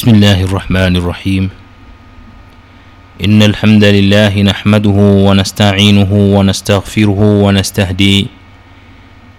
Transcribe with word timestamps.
بسم 0.00 0.16
الله 0.16 0.40
الرحمن 0.48 0.96
الرحيم 0.96 1.50
إن 3.24 3.42
الحمد 3.42 3.84
لله 3.84 4.32
نحمده 4.42 4.98
ونستعينه 5.28 6.12
ونستغفره 6.12 7.20
ونستهديه 7.44 8.24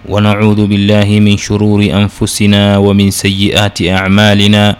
ونعوذ 0.08 0.66
بالله 0.66 1.08
من 1.18 1.34
شرور 1.36 1.82
أنفسنا 1.82 2.78
ومن 2.78 3.10
سيئات 3.10 3.82
أعمالنا 3.82 4.76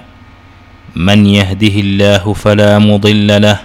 من 0.96 1.26
يهده 1.26 1.76
الله 1.86 2.32
فلا 2.32 2.78
مضل 2.78 3.42
له 3.42 3.58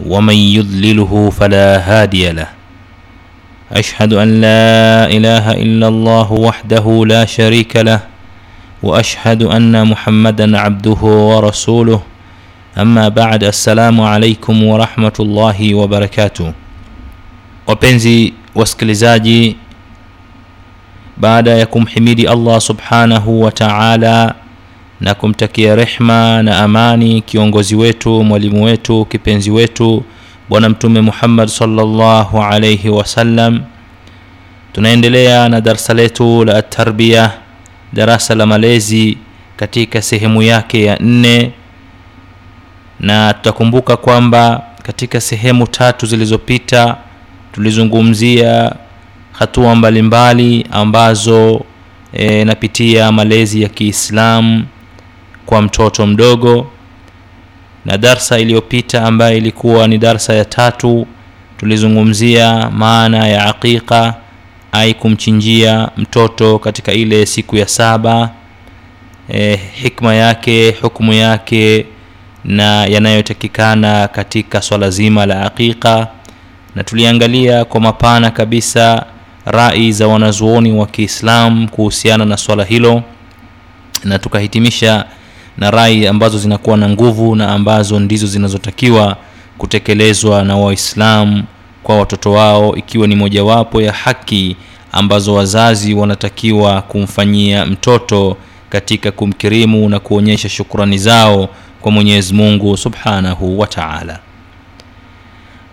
ومن 0.00 0.34
يضلله 0.34 1.30
فلا 1.30 1.68
هادي 1.76 2.32
له 2.32 2.48
أشهد 3.72 4.12
أن 4.12 4.40
لا 4.40 5.12
إله 5.12 5.60
إلا 5.60 5.88
الله 5.88 6.32
وحده 6.32 7.04
لا 7.06 7.24
شريك 7.28 7.76
له 7.76 8.13
واشهد 8.83 9.43
ان 9.43 9.87
محمدا 9.87 10.57
عبده 10.59 11.01
ورسوله 11.03 12.01
اما 12.77 13.09
بعد 13.09 13.43
السلام 13.43 13.99
alaikum 14.01 14.55
warahmatullahi 14.67 15.73
wabarakatuh 15.73 16.51
wapenzi 17.67 18.33
wasikilizaji 18.55 19.55
baada 21.17 21.51
ya 21.51 21.65
kumhimidi 21.65 22.27
allah 22.27 22.61
subhanahu 22.61 23.41
wa 23.41 23.51
taala 23.51 24.35
na 25.01 25.13
kumtakia 25.15 25.75
rehma 25.75 26.43
na 26.43 26.59
amani 26.59 27.21
kiongozi 27.21 27.75
wetu 27.75 28.23
mwalimu 28.23 28.63
wetu 28.63 29.05
kipenzi 29.05 29.51
wetu 29.51 30.03
bwana 30.49 30.69
mtume 30.69 31.01
muhammad 31.01 31.47
salllahu 31.49 32.43
alaihi 32.43 32.89
wasallam 32.89 33.61
tunaendelea 34.73 35.49
na 35.49 35.61
darsa 35.61 35.93
letu 35.93 36.45
la 36.45 36.61
tarbiya 36.61 37.31
darasa 37.94 38.34
la 38.34 38.46
malezi 38.46 39.18
katika 39.56 40.02
sehemu 40.02 40.42
yake 40.42 40.84
ya 40.84 40.96
nne. 40.96 41.52
Na 43.00 43.32
tutakumbuka 43.34 43.96
kwamba 43.96 44.62
katika 44.82 45.20
sehemu 45.20 45.66
tatu 45.66 46.06
zilizopita 46.06 46.96
tulizungumzia 47.52 48.72
hatua 49.32 49.74
mbalimbali 49.74 50.66
ambazo 50.70 51.64
e, 52.12 52.44
napitia 52.44 53.12
malezi 53.12 53.62
ya 53.62 53.68
kiislamu 53.68 54.64
kwa 55.46 55.62
mtoto 55.62 56.06
mdogo. 56.06 56.70
Na 57.84 57.98
darsa 57.98 58.38
iliyopita 58.38 59.04
ambayo 59.04 59.36
ilikuwa 59.36 59.88
ni 59.88 59.98
darsa 59.98 60.34
ya 60.34 60.44
tatu 60.44 61.06
tulizungumzia 61.56 62.70
maana 62.70 63.28
ya 63.28 63.46
aqiqa 63.46 64.14
ai 64.74 64.94
kumchinjia 64.94 65.88
mtoto 65.96 66.58
katika 66.58 66.92
ile 66.92 67.26
siku 67.26 67.56
ya 67.56 67.68
saba. 67.68 68.30
E, 69.28 69.60
hikma 69.82 70.14
yake 70.14 70.70
hukumu 70.82 71.12
yake 71.12 71.86
na 72.44 72.86
yanayotakikana 72.86 74.08
katika 74.08 74.62
swala 74.62 74.90
zima 74.90 75.26
la 75.26 75.42
aqiqa. 75.46 76.08
Na 76.74 76.84
tuliangalia 76.84 77.64
kwa 77.64 77.80
mapana 77.80 78.30
kabisa 78.30 79.06
rai 79.44 79.92
za 79.92 80.08
wanazuoni 80.08 80.72
wa 80.72 80.86
kiislam 80.86 81.68
kuhusiana 81.68 82.24
na 82.24 82.36
swala 82.36 82.64
hilo. 82.64 83.02
Na 84.04 84.18
tukahitimisha 84.18 85.04
na 85.58 85.70
rai 85.70 86.06
ambazo 86.06 86.38
zinakuwa 86.38 86.76
na 86.76 86.88
nguvu 86.88 87.36
na 87.36 87.52
ambazo 87.52 88.00
ndizo 88.00 88.26
zinazotakiwa 88.26 89.16
kutekelezwa 89.58 90.44
na 90.44 90.56
waislamu 90.56 91.42
kwa 91.84 91.96
watoto 91.98 92.32
wao 92.32 92.76
ikiwa 92.76 93.06
ni 93.06 93.14
mojawapo 93.16 93.82
ya 93.82 93.92
haki 93.92 94.56
ambazo 94.92 95.34
wazazi 95.34 95.94
wanatakiwa 95.94 96.82
kumfanyia 96.82 97.66
mtoto 97.66 98.36
katika 98.70 99.10
kumkirimu 99.12 99.88
na 99.88 100.00
kuonyesha 100.00 100.48
shukrani 100.48 100.98
zao 100.98 101.48
kwa 101.80 101.92
mwenyezi 101.92 102.34
mungu 102.34 102.76
subhanahu 102.76 103.58
wa 103.58 103.66
taala. 103.66 104.18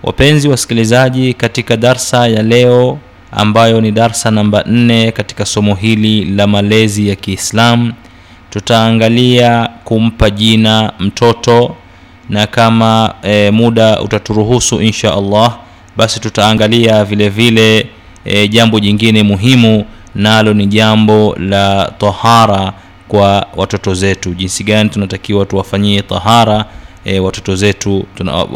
Wapenzi 0.03 0.47
wasikilizaji 0.47 1.33
katika 1.33 1.77
darsa 1.77 2.27
ya 2.27 2.43
leo 2.43 2.97
ambayo 3.31 3.81
ni 3.81 3.91
darsa 3.91 4.31
namba 4.31 4.63
nne 4.67 5.11
katika 5.11 5.45
somo 5.45 5.75
hili 5.75 6.25
la 6.25 6.47
malezi 6.47 7.09
ya 7.09 7.15
kiislamu 7.15 7.93
tutaangalia 8.49 9.69
kumpa 9.83 10.29
jina 10.29 10.93
mtoto 10.99 11.75
na 12.29 12.47
kama 12.47 13.13
e, 13.23 13.51
muda 13.51 14.01
utaturuhusu 14.01 14.81
insha 14.81 15.13
allah 15.13 15.57
basi 16.01 16.19
tutaangalia 16.19 17.05
vile 17.05 17.29
vile 17.29 17.87
e, 18.25 18.47
jambo 18.47 18.79
jingine 18.79 19.23
muhimu. 19.23 19.85
Nalo 20.15 20.53
ni 20.53 20.65
jambo 20.67 21.35
la 21.39 21.93
tahara 21.97 22.73
kwa 23.07 23.47
watoto 23.55 23.93
zetu. 23.93 24.33
Jinsi 24.33 24.63
gani 24.63 24.89
tunatakiwa 24.89 25.45
tuwafanyie 25.45 26.01
tahara 26.01 26.65
e, 27.05 27.19
watoto 27.19 27.55
zetu 27.55 28.05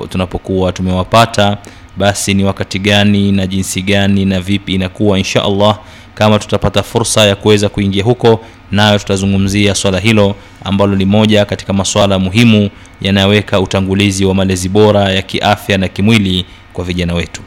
tunapokuwa 0.09 0.71
tumewapata. 0.71 1.57
Basi 1.97 2.33
ni 2.33 2.43
wakati 2.43 2.79
gani 2.79 3.31
na 3.31 3.47
jinsi 3.47 3.81
gani 3.81 4.25
na 4.25 4.39
vipi 4.41 4.73
inakuwa 4.75 5.17
insha 5.17 5.43
allah. 5.43 5.79
Kama 6.15 6.39
tutapata 6.39 6.83
fursa 6.83 7.25
ya 7.25 7.35
kuweza 7.35 7.69
kuingia 7.69 8.03
huko 8.03 8.39
nayo 8.71 8.99
tutazungumzia 8.99 9.75
swala 9.75 9.99
hilo 9.99 10.35
ambalo 10.63 10.95
ni 10.95 11.05
moja 11.05 11.45
katika 11.45 11.73
maswala 11.73 12.19
muhimu 12.19 12.69
yanayoweka 13.01 13.59
utangulizi 13.59 14.25
wa 14.25 14.35
malezi 14.35 14.69
bora 14.69 15.11
ya 15.11 15.21
kiafya 15.21 15.77
na 15.77 15.87
kimwili 15.87 16.45
kwa 16.75 16.85
vijana 16.85 17.13
wetu. 17.13 17.41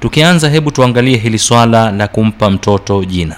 Tukianza 0.00 0.48
hebu 0.50 0.70
tuangalie 0.70 1.16
hili 1.16 1.38
swala 1.38 1.90
la 1.92 2.08
kumpa 2.08 2.50
mtoto 2.50 3.04
jina. 3.04 3.36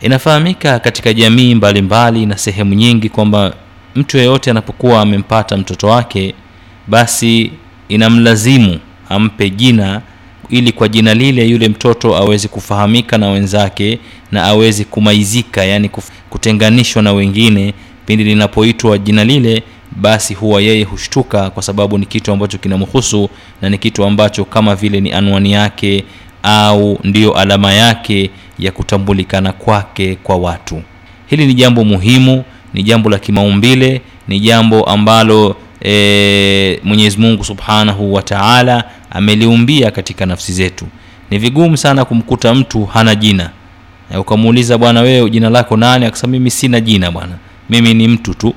Inafahamika 0.00 0.78
katika 0.78 1.12
jamii 1.12 1.54
mbalimbali 1.54 1.82
mbali 1.82 2.26
na 2.26 2.38
sehemu 2.38 2.74
nyingi 2.74 3.08
kwamba 3.08 3.54
mtu 3.94 4.16
yeyote 4.18 4.50
anapokuwa 4.50 5.00
amempata 5.00 5.56
mtoto 5.56 5.86
wake 5.88 6.34
basi 6.86 7.52
inamlazimu 7.88 8.78
ampe 9.08 9.50
jina 9.50 10.02
ili 10.50 10.72
kwa 10.72 10.88
jina 10.88 11.14
lile 11.14 11.46
yule 11.48 11.68
mtoto 11.68 12.16
aweze 12.16 12.48
kufahamika 12.48 13.18
na 13.18 13.28
wenzake 13.28 13.98
na 14.32 14.44
aweze 14.44 14.84
kumaizika 14.84 15.64
yani 15.64 15.90
kutenganishwa 16.30 17.02
na 17.02 17.12
wengine 17.12 17.74
pindi 18.06 18.24
linapoitwa 18.24 18.98
jina 18.98 19.24
lile 19.24 19.62
basi 20.00 20.34
huwa 20.34 20.62
yeye 20.62 20.84
hushtuka 20.84 21.50
kwa 21.50 21.62
sababu 21.62 21.98
ni 21.98 22.06
kitu 22.06 22.32
ambacho 22.32 22.58
kinamhusu 22.58 23.28
na 23.62 23.70
ni 23.70 23.78
kitu 23.78 24.04
ambacho 24.04 24.44
kama 24.44 24.74
vile 24.74 25.00
ni 25.00 25.12
anwani 25.12 25.52
yake 25.52 26.04
au 26.42 26.98
ndiyo 27.04 27.34
alama 27.34 27.72
yake 27.72 28.30
ya 28.58 28.72
kutambulikana 28.72 29.52
kwake 29.52 30.14
kwa 30.22 30.36
watu. 30.36 30.82
Hili 31.26 31.46
ni 31.46 31.54
jambo 31.54 31.84
muhimu 31.84 32.44
ni 32.74 32.82
jambo 32.82 33.10
la 33.10 33.18
kimaumbile 33.18 34.00
ni 34.28 34.40
jambo 34.40 34.84
ambalo 34.84 35.56
e, 35.84 36.80
mwenyezi 36.84 37.18
mungu 37.18 37.44
subhanahu 37.44 38.14
wa 38.14 38.22
taala 38.22 38.84
ameliumbia 39.10 39.90
katika 39.90 40.26
nafsi 40.26 40.52
zetu. 40.52 40.86
Ni 41.30 41.38
vigumu 41.38 41.76
sana 41.76 42.04
kumkuta 42.04 42.54
mtu 42.54 42.84
hana 42.84 43.14
jina. 43.14 43.50
Ukamuuliza 44.18 44.78
bwana 44.78 45.00
wewe 45.00 45.30
jina 45.30 45.50
lako 45.50 45.76
nani? 45.76 46.06
Akasema 46.06 46.30
mimi 46.30 46.50
sina 46.50 46.80
jina 46.80 47.10
bwana. 47.10 47.32
Mimi 47.70 47.94
ni 47.94 48.08
mtu 48.08 48.34
tu 48.34 48.54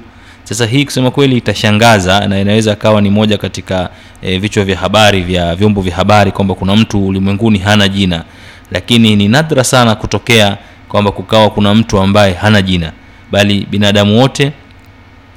sasa 0.50 0.66
hii 0.66 0.86
kusema 0.86 1.12
kweli 1.12 1.38
itashangaza 1.38 2.28
na 2.28 2.40
inaweza 2.40 2.76
kawa 2.76 3.02
ni 3.02 3.10
moja 3.10 3.38
katika 3.38 3.90
e, 4.22 4.38
vichwa 4.40 4.64
vya 4.66 4.78
habari 4.78 5.22
vya 5.22 5.56
vyombo 5.56 5.82
vya 5.82 5.96
habari 5.96 6.32
kwamba 6.32 6.54
kuna 6.56 6.76
mtu 6.76 7.08
ulimwenguni 7.08 7.60
hana 7.60 7.88
jina. 7.88 8.24
Lakini 8.72 9.16
ni 9.16 9.28
nadra 9.28 9.64
sana 9.64 9.96
kutokea 9.96 10.58
kwamba 10.88 11.12
kukawa 11.12 11.50
kuna 11.50 11.76
mtu 11.76 12.00
ambaye 12.00 12.34
hana 12.34 12.62
jina. 12.62 12.92
Bali 13.32 13.68
binadamu 13.72 14.20
wote 14.20 14.52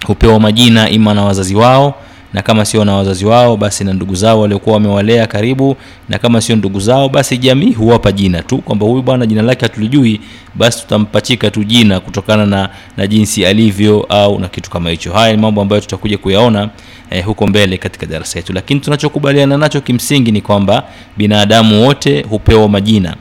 hupewa 0.07 0.41
majina 0.41 0.91
ima 0.91 1.15
na 1.15 1.25
wazazi 1.25 1.55
wao 1.55 1.95
na 2.33 2.43
kama 2.43 2.65
sio 2.65 2.85
na 2.85 2.95
wazazi 2.95 3.25
wao 3.27 3.57
basi 3.57 3.85
na 3.85 3.93
ndugu 3.93 4.15
zao 4.15 4.41
waliokuwa 4.41 4.75
wamewalea 4.75 5.27
karibu. 5.27 5.77
Na 6.09 6.19
kama 6.19 6.41
sio 6.41 6.57
ndugu 6.57 6.81
zao 6.81 7.09
basi 7.09 7.39
jamii 7.39 7.73
huwapa 7.73 8.13
jina 8.13 8.43
tu 8.43 8.59
kwamba 8.59 8.87
huyu 8.87 9.03
bwana 9.03 9.27
jina 9.27 9.43
lake 9.43 9.65
hatulijui 9.67 10.21
basi 10.55 10.81
tutampachika 10.81 11.51
tu 11.51 11.65
jina 11.65 12.01
kutokana 12.01 12.47
na, 12.47 12.69
na 12.97 13.07
jinsi 13.07 13.47
alivyo 13.47 14.07
au 14.09 14.39
na 14.39 14.49
kitu 14.49 14.71
kama 14.71 14.91
hicho. 14.91 15.13
Haya 15.13 15.37
ni 15.37 15.43
mambo 15.43 15.63
ambayo 15.63 15.81
tutakuja 15.81 16.19
kuyaona 16.19 16.69
eh, 17.11 17.25
huko 17.25 17.47
mbele 17.47 17.79
katika 17.79 18.07
darasa 18.07 18.39
yetu. 18.39 18.53
Lakini 18.53 18.81
tunachokubaliana 18.81 19.59
nacho 19.59 19.81
kimsingi 19.81 20.33
ni 20.33 20.41
kwamba 20.41 20.83
binadamu 21.17 21.87
wote 21.87 22.23
hupewa 22.23 22.69
majina. 22.69 23.17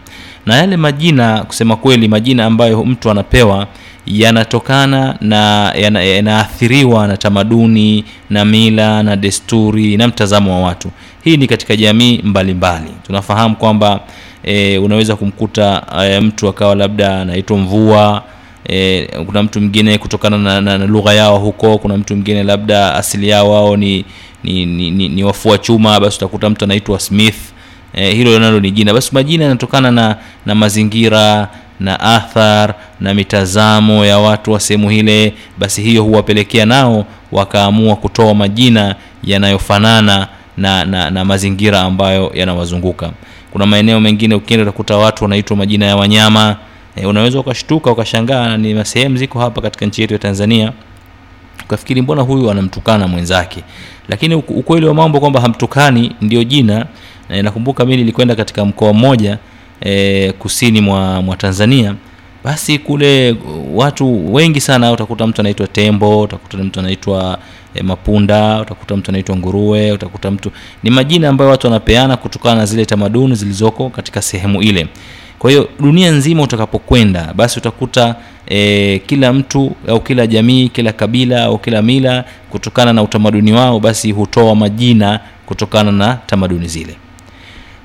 Na 0.46 0.56
yale 0.56 0.78
majina 0.78 1.44
kusema 1.44 1.76
kweli 1.76 2.08
majina 2.08 2.46
ambayo 2.46 2.86
mtu 2.86 3.12
anapewa 3.12 3.68
yanatokana 4.08 5.16
na 5.22 5.72
yanaathiriwa 5.76 7.08
na 7.08 7.18
tamaduni 7.18 8.06
na 8.30 8.46
mila 8.46 9.04
na 9.04 9.16
desturi 9.16 9.98
na 9.98 10.08
mtazamo 10.08 10.54
wa 10.62 10.68
watu. 10.68 10.92
Hii 11.24 11.38
ni 11.38 11.48
katika 11.48 11.76
jamii 11.76 12.22
mbalimbali. 12.24 12.82
Mbali. 12.84 12.98
tunafahamu 13.08 13.56
kwamba 13.56 14.00
e, 14.44 14.78
unaweza 14.78 15.16
kumkuta 15.16 15.84
e, 16.04 16.20
mtu 16.20 16.48
akawa 16.48 16.76
labda 16.76 17.22
anaitwa 17.22 17.58
mvua 17.58 18.24
e, 18.70 19.08
kuna 19.26 19.44
mtu 19.44 19.60
mwingine 19.62 19.98
kutokana 19.98 20.38
na, 20.38 20.62
na, 20.62 20.78
na 20.78 20.86
lugha 20.86 21.14
yao 21.14 21.38
huko 21.40 21.78
kuna 21.78 21.98
mtu 21.98 22.16
mwingine 22.16 22.44
labda 22.44 22.96
asili 22.96 23.30
yao 23.30 23.52
wao 23.52 23.78
ni, 23.78 24.06
ni, 24.44 24.66
ni, 24.66 24.92
ni, 24.92 25.10
ni 25.10 25.24
wafua 25.24 25.58
chuma 25.58 26.00
basi 26.00 26.18
utakuta 26.18 26.50
mtu 26.50 26.66
anaitwa 26.66 27.00
smith. 27.00 27.36
E, 27.94 28.12
hilo 28.14 28.40
nalo 28.40 28.60
ni 28.60 28.72
jina. 28.72 28.94
Basi 28.94 29.10
majina 29.14 29.44
yanatokana 29.44 29.92
na, 29.92 30.16
na 30.46 30.56
mazingira 30.56 31.48
na 31.82 32.00
athar 32.00 32.74
na 33.00 33.14
mitazamo 33.14 34.06
ya 34.06 34.20
watu 34.20 34.52
wa 34.52 34.60
sehemu 34.60 34.90
hile 34.90 35.34
basi 35.58 35.82
hiyo 35.82 36.04
huwapelekea 36.04 36.66
nao 36.66 37.06
wakaamua 37.32 37.96
kutoa 37.96 38.34
majina 38.36 38.96
yanayofanana 39.24 40.28
na, 40.58 40.86
na, 40.86 41.10
na 41.10 41.26
mazingira 41.26 41.82
ambayo 41.82 42.32
yanawazunguka. 42.34 43.12
Kuna 43.52 43.66
maeneo 43.66 44.00
mengine 44.00 44.36
ukienda 44.36 44.64
utakuta 44.64 44.98
watu 44.98 45.24
wanaitwa 45.24 45.58
majina 45.58 45.86
ya 45.86 45.96
wanyama. 45.96 46.56
E, 46.96 47.06
unaweza 47.06 47.40
ukashtuka 47.40 47.92
ukashangaa 47.92 48.58
ni 48.58 48.86
sehemu 48.86 49.18
ziko 49.18 49.40
hapa 49.40 49.62
katika 49.62 49.86
nchi 49.86 50.02
yetu 50.02 50.14
ya 50.14 50.20
tanzania. 50.20 50.72
Ukafikiri 51.66 52.02
mbona 52.02 52.22
huyu 52.22 52.52
anamtukana 52.52 53.08
mwenzake? 53.08 53.64
Lakini 54.10 54.36
ukweli 54.36 54.86
wa 54.86 54.94
mambo 54.94 55.20
kwamba 55.20 55.42
hamtukani 55.42 56.16
ndio 56.22 56.44
jina. 56.44 56.86
E, 57.30 57.42
nakumbuka 57.42 57.86
mi 57.86 57.98
nilikwenda 57.98 58.36
katika 58.36 58.66
mkoa 58.66 58.94
mmoja 58.94 59.38
e, 59.82 60.32
kusini 60.32 60.82
mwa, 60.82 61.22
mwa 61.22 61.36
tanzania 61.38 61.96
basi 62.44 62.80
kule 62.80 63.36
watu 63.74 64.34
wengi 64.34 64.62
sana 64.62 64.92
utakuta 64.92 65.28
mtu 65.28 65.42
anaitwa 65.42 65.68
tembo 65.68 66.22
utakuta 66.22 66.58
mtu 66.58 66.80
anaitwa 66.80 67.40
e, 67.76 67.84
mapunda 67.84 68.62
utakuta 68.62 68.96
mtu 68.98 69.12
anaitwa 69.12 69.36
nguruwe 69.38 69.92
utakuta 69.92 70.32
mtu 70.32 70.52
ni 70.84 70.90
majina 70.90 71.30
ambayo 71.30 71.52
watu 71.52 71.68
wanapeana 71.68 72.18
kutokana 72.18 72.56
na 72.56 72.66
zile 72.66 72.86
tamaduni 72.86 73.36
zilizoko 73.36 73.90
katika 73.90 74.22
sehemu 74.22 74.62
ile. 74.62 74.88
Kwa 75.40 75.50
hiyo 75.52 75.70
dunia 75.80 76.12
nzima 76.12 76.44
utakapokwenda 76.44 77.34
basi 77.36 77.60
utakuta 77.60 78.16
e, 78.48 79.00
kila 79.00 79.34
mtu 79.34 79.76
au 79.88 80.00
kila 80.00 80.28
jamii 80.28 80.70
kila 80.70 80.92
kabila 80.94 81.44
au 81.44 81.58
kila 81.58 81.82
mila 81.82 82.24
kutokana 82.50 82.94
na 82.94 83.04
utamaduni 83.04 83.54
wao 83.54 83.80
basi 83.80 84.12
hutoa 84.12 84.56
majina 84.56 85.20
kutokana 85.46 85.92
na 85.92 86.16
tamaduni 86.26 86.68
zile 86.68 86.96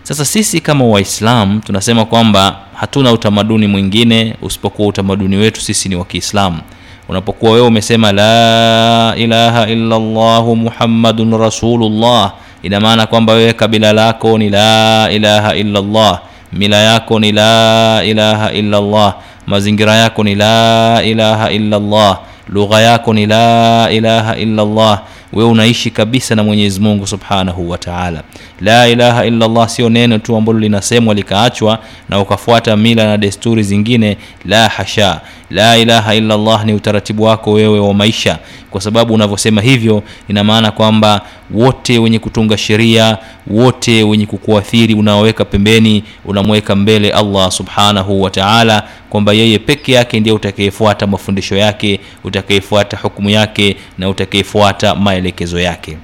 sasa 0.06 0.25
sisi 0.25 0.61
kama 0.61 0.85
waislamu 0.85 1.61
tunasema 1.61 2.05
kwamba 2.05 2.56
hatuna 2.75 3.12
utamaduni 3.12 3.67
mwingine 3.67 4.35
usipokuwa 4.43 4.88
utamaduni 4.88 5.37
wetu 5.37 5.61
sisi 5.61 5.88
ni 5.88 5.97
wa 5.97 6.05
kiislamu. 6.05 6.61
Unapokuwa 7.08 7.53
wewe 7.53 7.67
umesema 7.67 8.12
la 8.12 9.14
ilaha 9.17 9.67
illa 9.69 9.99
llahu 9.99 10.56
muhammadun 10.56 11.38
rasulullah 11.38 12.32
ina 12.62 12.81
maana 12.81 13.06
kwamba 13.06 13.32
wewe 13.32 13.53
kabila 13.53 13.93
lako 13.93 14.38
ni 14.38 14.49
la 14.50 15.08
ilaha 15.12 15.55
illa 15.56 15.81
llah 15.81 16.20
mila 16.53 16.76
yako 16.76 17.20
ni 17.20 17.32
la 17.32 18.03
ilaha 18.05 18.53
illa 18.53 18.81
llah 18.81 19.14
mazingira 19.47 19.94
yako 19.94 20.25
ni 20.25 20.35
la 20.35 21.03
ilaha 21.05 21.50
illa 21.50 21.79
llah 21.79 22.19
lugha 22.49 22.81
yako 22.81 23.14
ni 23.14 23.26
la 23.26 23.88
ilaha 23.91 24.37
illa 24.37 24.64
llah 24.64 25.03
wewe 25.36 25.50
unaishi 25.50 25.90
kabisa 25.90 26.34
na 26.34 26.42
mwenyezi 26.44 26.80
mungu 26.80 27.06
subhanahu 27.06 27.70
wa 27.70 27.78
taala. 27.78 28.22
La 28.60 28.88
ilaha 28.88 29.24
illallah 29.26 29.68
sio 29.68 29.88
neno 29.88 30.18
tu 30.18 30.36
ambalo 30.36 30.58
linasemwa 30.58 31.14
likaachwa 31.14 31.78
na 32.08 32.20
ukafuata 32.20 32.76
mila 32.76 33.04
na 33.06 33.18
desturi 33.18 33.62
zingine. 33.62 34.16
La 34.44 34.68
hasha. 34.68 35.20
La 35.50 35.76
ilaha 35.78 36.14
illallah 36.14 36.64
ni 36.64 36.74
utaratibu 36.74 37.22
wako 37.22 37.52
wewe 37.52 37.78
wa 37.80 37.94
maisha 37.94 38.38
kwa 38.76 38.82
sababu 38.82 39.14
unavyosema 39.14 39.61
hivyo 39.61 40.02
ina 40.28 40.44
maana 40.44 40.70
kwamba 40.70 41.20
wote 41.50 41.99
wenye 41.99 42.19
kutunga 42.19 42.56
sheria 42.58 43.19
wote 43.46 44.02
wenye 44.02 44.26
kukuathiri 44.26 44.94
unaoweka 44.94 45.44
pembeni 45.44 46.05
unamweka 46.25 46.76
mbele 46.76 47.11
allah 47.11 47.50
subhanahu 47.50 48.23
wa 48.23 48.31
taala 48.31 48.88
kwamba 49.11 49.32
yeye 49.32 49.58
peke 49.58 49.93
yake 49.93 50.20
ndiye 50.20 50.34
utakayefuata 50.37 51.06
mafundisho 51.06 51.56
yake 51.56 52.00
utakayefuata 52.25 52.96
hukumu 52.96 53.31
yake 53.31 53.76
na 53.99 54.08
utakayefuata 54.08 54.94
maelekezo 54.94 55.61
yake. 55.61 55.99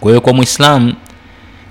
Kwa 0.00 0.10
hiyo 0.10 0.20
kwa 0.20 0.32
mwislamu 0.32 0.94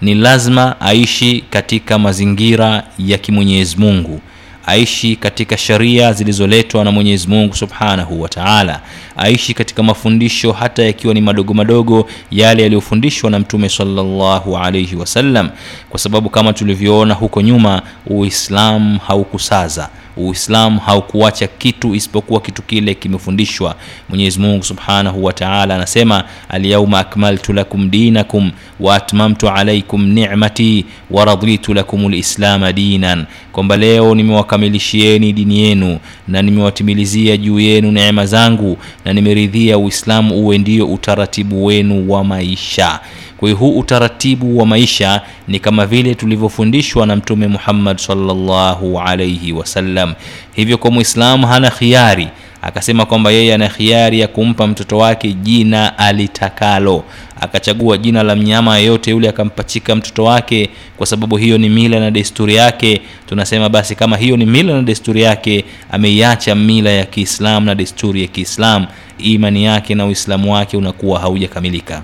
ni 0.01 0.15
lazima 0.15 0.81
aishi 0.81 1.43
katika 1.49 1.99
mazingira 1.99 2.83
ya 2.99 3.17
kimwenyezi 3.17 3.77
mungu 3.77 4.21
aishi 4.65 5.15
katika 5.15 5.57
sharia 5.57 6.13
zilizoletwa 6.13 6.83
na 6.83 6.91
mwenyezi 6.91 7.27
mungu 7.27 7.55
subhanahu 7.55 8.21
wa 8.21 8.29
taala 8.29 8.81
aishi 9.17 9.53
katika 9.53 9.83
mafundisho 9.83 10.51
hata 10.51 10.83
yakiwa 10.83 11.13
ni 11.13 11.21
madogo 11.21 11.53
madogo 11.53 12.07
yale 12.31 12.63
yaliyofundishwa 12.63 13.29
na 13.31 13.39
mtume 13.39 13.69
salllahu 13.69 14.57
alaihi 14.57 14.95
wasallam 14.95 15.49
kwa 15.89 15.99
sababu 15.99 16.29
kama 16.29 16.53
tulivyoona 16.53 17.13
huko 17.13 17.41
nyuma 17.41 17.81
uislamu 18.07 18.99
haukusaza 19.07 19.89
uislamu 20.17 20.79
haukuacha 20.79 21.47
kitu 21.47 21.95
isipokuwa 21.95 22.41
kitu 22.41 22.61
kile 22.61 22.93
kimefundishwa. 22.95 23.75
Mwenyezi 24.09 24.39
mungu 24.39 24.63
subhanahu 24.63 25.23
wa 25.23 25.33
taala 25.33 25.75
anasema 25.75 26.23
alyauma 26.49 26.99
akmaltu 26.99 27.53
lakum 27.53 27.89
dinakum 27.89 28.51
waatmamtu 28.79 29.49
alaikum 29.49 30.05
nicmati 30.05 30.85
waraditu 31.11 31.73
lakum 31.73 32.09
lislama 32.09 32.73
dinan. 32.73 33.25
Kwamba 33.51 33.77
leo 33.77 34.15
nimewakamilishieni 34.15 35.33
dini 35.33 35.59
yenu 35.59 35.99
na 36.27 36.41
nimewatimilizia 36.41 37.37
juu 37.37 37.59
yenu 37.59 37.91
neema 37.91 38.25
zangu 38.25 38.77
na 39.05 39.13
nimeridhia 39.13 39.77
uislamu 39.77 40.35
uwe 40.35 40.57
ndio 40.57 40.87
utaratibu 40.87 41.65
wenu 41.65 42.11
wa 42.11 42.23
maisha 42.23 42.99
kwa 43.43 43.49
hiyo 43.49 43.59
huu 43.59 43.79
utaratibu 43.79 44.57
wa 44.57 44.65
maisha 44.65 45.21
ni 45.47 45.59
kama 45.59 45.85
vile 45.85 46.15
tulivyofundishwa 46.15 47.05
na 47.05 47.15
mtume 47.15 47.47
muhammad 47.47 47.97
salllahu 47.97 48.99
alaihi 48.99 49.53
wasallam. 49.53 50.13
Hivyo 50.55 50.77
kwa 50.77 50.91
mwislamu 50.91 51.47
hana 51.47 51.69
khiari. 51.69 52.27
Akasema 52.61 53.05
kwamba 53.05 53.31
yeye 53.31 53.53
ana 53.53 53.69
khiari 53.69 54.19
ya 54.19 54.27
kumpa 54.27 54.67
mtoto 54.67 54.97
wake 54.97 55.33
jina 55.33 55.97
alitakalo. 55.97 57.03
Akachagua 57.41 57.97
jina 57.97 58.23
la 58.23 58.35
mnyama 58.35 58.77
yeyote 58.77 59.11
yule 59.11 59.29
akampachika 59.29 59.95
mtoto 59.95 60.23
wake 60.23 60.69
kwa 60.97 61.05
sababu 61.07 61.37
hiyo 61.37 61.57
ni 61.57 61.69
mila 61.69 61.99
na 61.99 62.11
desturi 62.11 62.55
yake. 62.55 63.01
Tunasema 63.29 63.69
basi 63.69 63.95
kama 63.95 64.17
hiyo 64.17 64.37
ni 64.37 64.45
mila 64.45 64.73
na 64.73 64.81
desturi 64.81 65.21
yake 65.21 65.65
ameiacha 65.91 66.55
mila 66.55 66.89
ya 66.89 67.05
kiislamu 67.05 67.65
na 67.65 67.75
desturi 67.75 68.21
ya 68.21 68.27
kiislamu 68.27 68.87
imani 69.17 69.63
yake 69.63 69.95
na 69.95 70.05
uislamu 70.05 70.53
wake 70.53 70.77
unakuwa 70.77 71.19
haujakamilika 71.19 72.03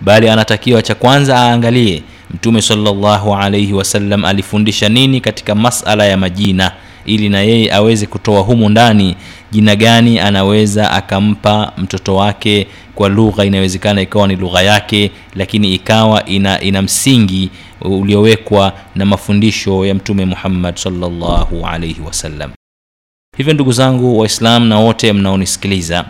bali 0.00 0.28
anatakiwa 0.28 0.82
cha 0.82 0.94
kwanza 0.94 1.36
aangalie 1.38 2.02
mtume 2.30 2.62
salllahu 2.62 3.34
alaihi 3.34 3.72
wasallam 3.72 4.24
alifundisha 4.24 4.88
nini 4.88 5.20
katika 5.20 5.54
masala 5.54 6.06
ya 6.06 6.16
majina 6.16 6.72
ili 7.06 7.28
na 7.28 7.40
yeye 7.40 7.72
aweze 7.74 8.06
kutoa 8.06 8.40
humu 8.40 8.68
ndani 8.68 9.16
jina 9.50 9.76
gani 9.76 10.18
anaweza 10.18 10.90
akampa 10.90 11.72
mtoto 11.78 12.16
wake 12.16 12.66
kwa 12.94 13.08
lugha 13.08 13.44
inawezekana 13.44 14.00
ikawa 14.02 14.28
ni 14.28 14.36
lugha 14.36 14.62
yake 14.62 15.10
lakini 15.34 15.74
ikawa 15.74 16.24
ina, 16.24 16.60
ina 16.60 16.82
msingi 16.82 17.50
uliowekwa 17.80 18.72
na 18.94 19.04
mafundisho 19.06 19.86
ya 19.86 19.94
mtume 19.94 20.24
muhammad 20.24 20.76
salllahu 20.76 21.66
alaihi 21.66 22.00
wasallam. 22.06 22.50
Hivyo 23.36 23.54
ndugu 23.54 23.72
zangu 23.72 24.18
waislam 24.18 24.66
na 24.66 24.78
wote 24.78 25.12
mnaonisikiliza 25.12 26.04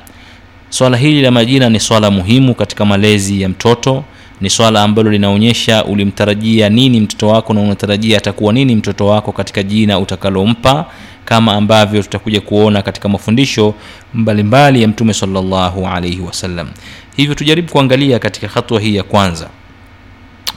swala 0.70 0.96
hili 0.96 1.22
la 1.22 1.30
majina 1.30 1.68
ni 1.70 1.80
swala 1.80 2.10
muhimu 2.10 2.54
katika 2.54 2.84
malezi 2.84 3.42
ya 3.42 3.48
mtoto. 3.48 4.04
Ni 4.40 4.50
swala 4.50 4.82
ambalo 4.82 5.10
linaonyesha 5.10 5.84
ulimtarajia 5.84 6.68
nini 6.68 7.00
mtoto 7.00 7.28
wako 7.28 7.54
na 7.54 7.60
unatarajia 7.60 8.18
atakuwa 8.18 8.52
nini 8.52 8.76
mtoto 8.76 9.06
wako 9.06 9.32
katika 9.32 9.62
jina 9.62 9.98
utakalompa 9.98 10.86
kama 11.24 11.52
ambavyo 11.52 12.02
tutakuja 12.02 12.40
kuona 12.40 12.82
katika 12.82 13.08
mafundisho 13.08 13.74
mbalimbali 14.14 14.82
ya 14.82 14.88
mtume 14.88 15.14
salllahu 15.14 15.86
alaihi 15.86 16.20
wasallam 16.20 16.68
hivyo 17.16 17.34
tujaribu 17.34 17.72
kuangalia 17.72 18.18
katika 18.18 18.48
hatua 18.48 18.80
hii 18.80 18.96
ya 18.96 19.02
kwanza. 19.02 19.48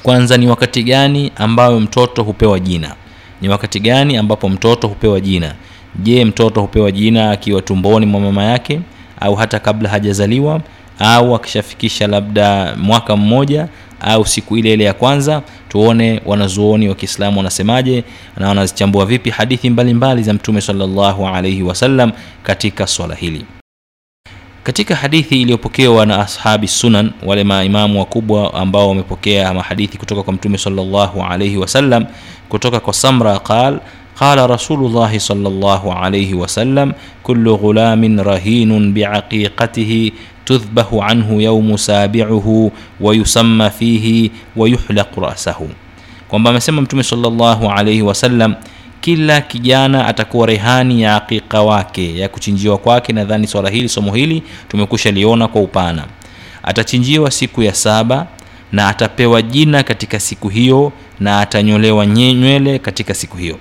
Kwanza 0.03 0.37
ni 0.37 0.47
wakati 0.47 0.83
gani 0.83 1.31
ambayo 1.35 1.79
mtoto 1.79 2.23
hupewa 2.23 2.59
jina? 2.59 2.95
Ni 3.41 3.49
wakati 3.49 3.79
gani 3.79 4.17
ambapo 4.17 4.49
mtoto 4.49 4.87
hupewa 4.87 5.19
jina? 5.19 5.55
Je 5.95 6.25
mtoto 6.25 6.61
hupewa 6.61 6.91
jina 6.91 7.31
akiwa 7.31 7.61
tumboni 7.61 8.05
mwa 8.05 8.21
mama 8.21 8.43
yake 8.43 8.79
au 9.21 9.35
hata 9.35 9.59
kabla 9.59 9.89
hajazaliwa 9.89 10.61
au 10.99 11.35
akishafikisha 11.35 12.07
labda 12.07 12.75
mwaka 12.75 13.15
mmoja 13.15 13.67
au 14.01 14.25
siku 14.25 14.57
ile 14.57 14.73
ile 14.73 14.83
ya 14.83 14.93
kwanza 14.93 15.41
tuone 15.69 16.21
wanazuoni 16.25 16.89
wa 16.89 16.95
kiislamu 16.95 17.37
wanasemaje 17.37 18.03
na 18.37 18.47
wanazichambua 18.47 19.05
vipi 19.05 19.29
hadithi 19.29 19.69
mbalimbali 19.69 19.93
mbali 20.13 20.23
za 20.23 20.33
mtume 20.33 20.61
salllahu 20.61 21.27
alaihi 21.27 21.63
wasallam 21.63 22.11
katika 22.43 22.87
swala 22.87 23.15
hili. 23.15 23.45
Katika 24.63 24.95
hadithi 24.95 25.41
iliyopokewa 25.41 26.05
na 26.05 26.19
ashabi 26.19 26.67
sunan 26.67 27.11
wale 27.25 27.43
maimamu 27.43 27.99
wakubwa 27.99 28.53
ambao 28.53 28.89
wamepokea 28.89 29.53
mahadithi 29.53 29.97
kutoka 29.97 30.23
kwa 30.23 30.33
mtume 30.33 30.57
salllahu 30.57 31.23
alaihi 31.23 31.57
wasallam 31.57 32.05
kutoka 32.49 32.79
kwa 32.79 32.93
samra 32.93 33.39
qal 33.39 33.79
قال 34.20 34.50
رسول 34.50 34.80
الله 34.86 35.18
صلى 35.18 35.48
الله 35.48 35.94
عليه 35.94 36.34
وسلم 36.34 36.92
كل 37.22 37.48
غلام 37.48 38.20
رهين 38.20 38.94
بعقيقته 38.94 40.10
تذبح 40.46 40.88
عنه 40.92 41.42
يوم 41.42 41.76
سابعه 41.76 42.70
ويسمى 43.00 43.70
فيه 43.70 44.30
ويحلق 44.56 45.18
رأسه 45.18 45.68
kwamba 46.28 46.50
amesema 46.50 46.82
mtume 46.82 47.02
salllahu 47.02 47.70
alaihi 47.70 48.02
wasallam 48.02 48.54
kila 49.00 49.40
kijana 49.40 50.06
atakuwa 50.06 50.46
rehani 50.46 51.02
ya 51.02 51.16
aqiqa 51.16 51.62
wake 51.62 52.18
ya 52.18 52.28
kuchinjiwa 52.28 52.78
kwake 52.78 53.12
nadhani 53.12 53.46
swala 53.46 53.70
hili 53.70 53.88
somo 53.88 54.14
hili 54.14 54.42
tumekusha 54.68 55.10
liona 55.10 55.48
kwa 55.48 55.60
upana 55.60 56.04
atachinjiwa 56.62 57.30
siku 57.30 57.62
ya 57.62 57.74
saba 57.74 58.26
na 58.72 58.88
atapewa 58.88 59.42
jina 59.42 59.82
katika 59.82 60.20
siku 60.20 60.48
hiyo 60.48 60.92
na 61.20 61.40
atanyolewa 61.40 62.06
nywele 62.06 62.78
katika 62.78 63.14
siku 63.14 63.36
hiyo 63.36 63.58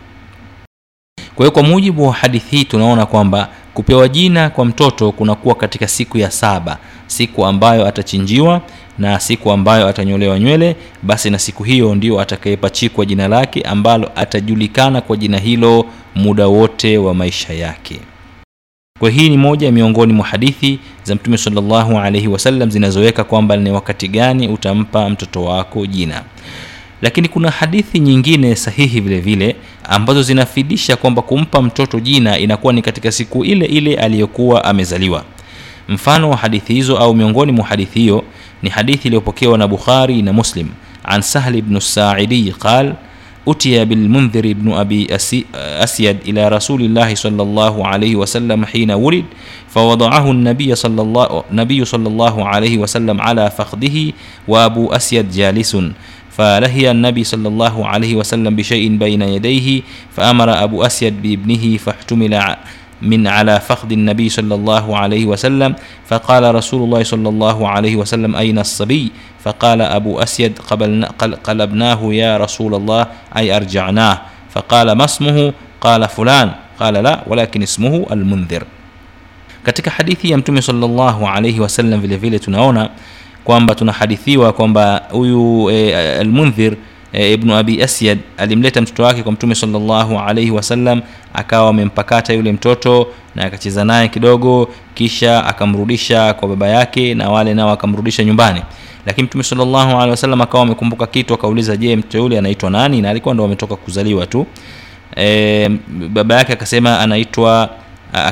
kwa 1.41 1.47
hiyo 1.47 1.53
kwa 1.53 1.63
mujibu 1.63 2.07
wa 2.07 2.13
hadithi 2.15 2.57
hii 2.57 2.65
tunaona 2.65 3.07
kwamba 3.07 3.49
kupewa 3.75 4.09
jina 4.09 4.51
kwa 4.51 4.65
mtoto 4.65 5.13
kunakuwa 5.13 5.55
katika 5.55 5.89
siku 5.89 6.19
ya 6.19 6.31
saba 6.31 6.79
siku 7.07 7.47
ambayo 7.47 7.87
atachinjiwa 7.87 8.61
na 8.99 9.21
siku 9.21 9.53
ambayo 9.53 9.89
atanyolewa 9.89 10.39
nywele 10.39 10.77
basi 11.03 11.31
na 11.31 11.39
siku 11.39 11.63
hiyo 11.63 11.95
ndio 11.95 12.21
atakayepachikwa 12.21 13.07
jina 13.07 13.29
lake 13.29 13.63
ambalo 13.63 14.11
atajulikana 14.17 15.01
kwa 15.01 15.17
jina 15.17 15.39
hilo 15.39 15.87
muda 16.15 16.47
wote 16.47 16.99
wa 16.99 17.15
maisha 17.15 17.53
yake. 17.53 18.01
Kwa 18.99 19.11
hii 19.11 19.29
ni 19.29 19.37
moja 19.37 19.73
miongoni 19.73 20.13
mwa 20.13 20.27
hadithi 20.27 20.79
za 21.05 21.15
mtume 21.15 21.39
salllahu 21.39 21.99
alaihi 21.99 22.29
wasallam 22.29 22.71
zinazoweka 22.71 23.25
kwamba 23.25 23.57
ni 23.57 23.71
wakati 23.71 24.09
gani 24.09 24.49
utampa 24.49 25.09
mtoto 25.11 25.45
wako 25.45 25.87
jina 25.87 26.23
lakini 27.03 27.29
kuna 27.29 27.51
hadithi 27.51 27.99
nyingine 28.01 28.57
sahihi 28.57 29.01
vile 29.01 29.21
vile 29.21 29.57
ambazo 29.85 30.23
zinafidisha 30.23 30.97
kwamba 30.97 31.23
kumpa 31.23 31.63
mtoto 31.63 32.01
jina 32.01 32.39
inakuwa 32.39 32.73
ni 32.73 32.83
katika 32.83 33.13
siku 33.13 33.45
ile 33.45 33.67
ile 33.67 33.97
aliyokuwa 33.97 34.65
amezaliwa. 34.65 35.25
Mfano 35.89 36.31
wa 36.31 36.37
hadithi 36.37 36.75
hizo 36.75 36.99
au 36.99 37.15
miongoni 37.15 37.53
mwa 37.53 37.67
hadithi 37.67 37.99
hiyo 38.01 38.25
ni 38.63 38.71
hadithi 38.71 39.09
iliyopokewa 39.09 39.59
na 39.59 39.69
bukhari 39.69 40.23
na 40.23 40.33
muslim. 40.33 40.69
An 41.05 41.23
sahli 41.23 41.63
bnu 41.63 41.81
saidi 41.81 42.53
qal 42.53 42.95
utiya 43.47 43.87
bilmundhiri 43.87 44.55
bnu 44.55 44.79
abi 44.79 45.09
asyad 45.81 46.17
ila 46.25 46.49
rasulillahi 46.49 47.17
salllahu 47.17 47.85
alaihi 47.87 48.17
wasallam 48.17 48.65
hina 48.65 48.97
wulid 48.97 49.25
fawadaahu 49.69 50.33
nabiyu 50.33 51.87
salllahu 51.87 52.43
alaihi 52.47 52.79
wasallam 52.79 53.21
ala 53.21 53.51
fakhdihi 53.51 54.15
wa 54.49 54.65
abu 54.65 54.95
asyad 54.95 55.31
jalisun. 55.31 55.93
فلهي 56.41 56.91
النبي 56.97 57.21
صلى 57.25 57.49
الله 57.53 57.75
عليه 57.87 58.17
وسلم 58.17 58.57
بشيء 58.57 58.97
بين 58.97 59.21
يديه 59.23 59.85
فأمر 60.17 60.49
أبو 60.65 60.81
أسيد 60.81 61.21
بابنه 61.21 61.77
فاحتمل 61.77 62.33
من 63.05 63.29
على 63.29 63.61
فخذ 63.61 63.93
النبي 63.93 64.29
صلى 64.33 64.55
الله 64.55 64.85
عليه 64.97 65.25
وسلم. 65.29 65.77
فقال 66.09 66.55
رسول 66.55 66.81
الله 66.89 67.03
صلى 67.05 67.29
الله 67.29 67.59
عليه 67.69 67.95
وسلم 68.01 68.33
أين 68.37 68.59
الصبي؟ 68.59 69.13
فقال 69.45 69.85
أبو 69.85 70.17
أسيد 70.17 70.59
قبلنا 70.65 71.07
قلبناه 71.45 72.01
يا 72.17 72.41
رسول 72.41 72.73
الله 72.75 73.07
أي 73.37 73.57
أرجعناه. 73.57 74.17
فقال 74.57 74.93
ما 74.97 75.05
اسمه؟ 75.05 75.53
قال 75.81 76.09
فلان. 76.09 76.49
قال 76.81 76.95
لا 77.05 77.21
ولكن 77.29 77.63
اسمه 77.63 78.07
المنذر. 78.09 78.65
katika 79.61 79.91
hadithi 79.91 80.31
ya 80.31 80.39
mtume 80.39 80.63
salllahu 80.63 81.29
alaihi 81.29 81.61
wasallam 81.61 82.01
vile 82.01 82.17
vile 82.17 82.39
tunaona 82.39 82.91
kwamba 83.45 83.75
tunahadithiwa 83.75 84.53
kwamba 84.53 85.03
huyu 85.11 85.71
e, 85.71 85.95
almundhir 86.19 86.77
e, 87.13 87.33
ibnu 87.33 87.55
abi 87.57 87.83
asyad 87.83 88.19
alimleta 88.39 88.81
mtoto 88.81 89.03
wake 89.03 89.23
kwa 89.23 89.33
mtume 89.33 89.55
salllahu 89.55 90.19
alaihi 90.19 90.51
wasallam 90.51 91.03
akawa 91.35 91.71
amempakata 91.71 92.33
yule 92.33 92.53
mtoto 92.53 93.07
na 93.35 93.45
akacheza 93.45 93.85
naye 93.85 94.09
kidogo 94.09 94.69
kisha 94.95 95.45
akamrudisha 95.47 96.35
kwa 96.35 96.49
baba 96.49 96.69
yake 96.69 97.15
na 97.15 97.29
wale 97.31 97.55
nao 97.55 97.71
akamrudisha 97.71 98.25
nyumbani. 98.25 98.63
Lakini 99.07 99.25
mtume 99.27 99.45
salllahu 99.45 99.91
alehi 99.91 100.11
wasallam 100.11 100.41
akawa 100.41 100.63
amekumbuka 100.63 101.07
kitu 101.07 101.35
akauliza 101.35 101.77
je 101.77 101.97
mtoto 101.97 102.19
yule 102.19 102.39
anaitwa 102.39 102.71
nani? 102.71 103.03
Na 103.03 103.11
alikuwa 103.11 103.35
ndo 103.35 103.45
ametoka 103.45 103.77
kuzaliwa 103.77 104.27
tu. 104.27 104.47
E, 105.17 105.69
baba 106.09 106.35
yake 106.35 106.53
akasema 106.53 107.01
anaitwa 107.01 107.71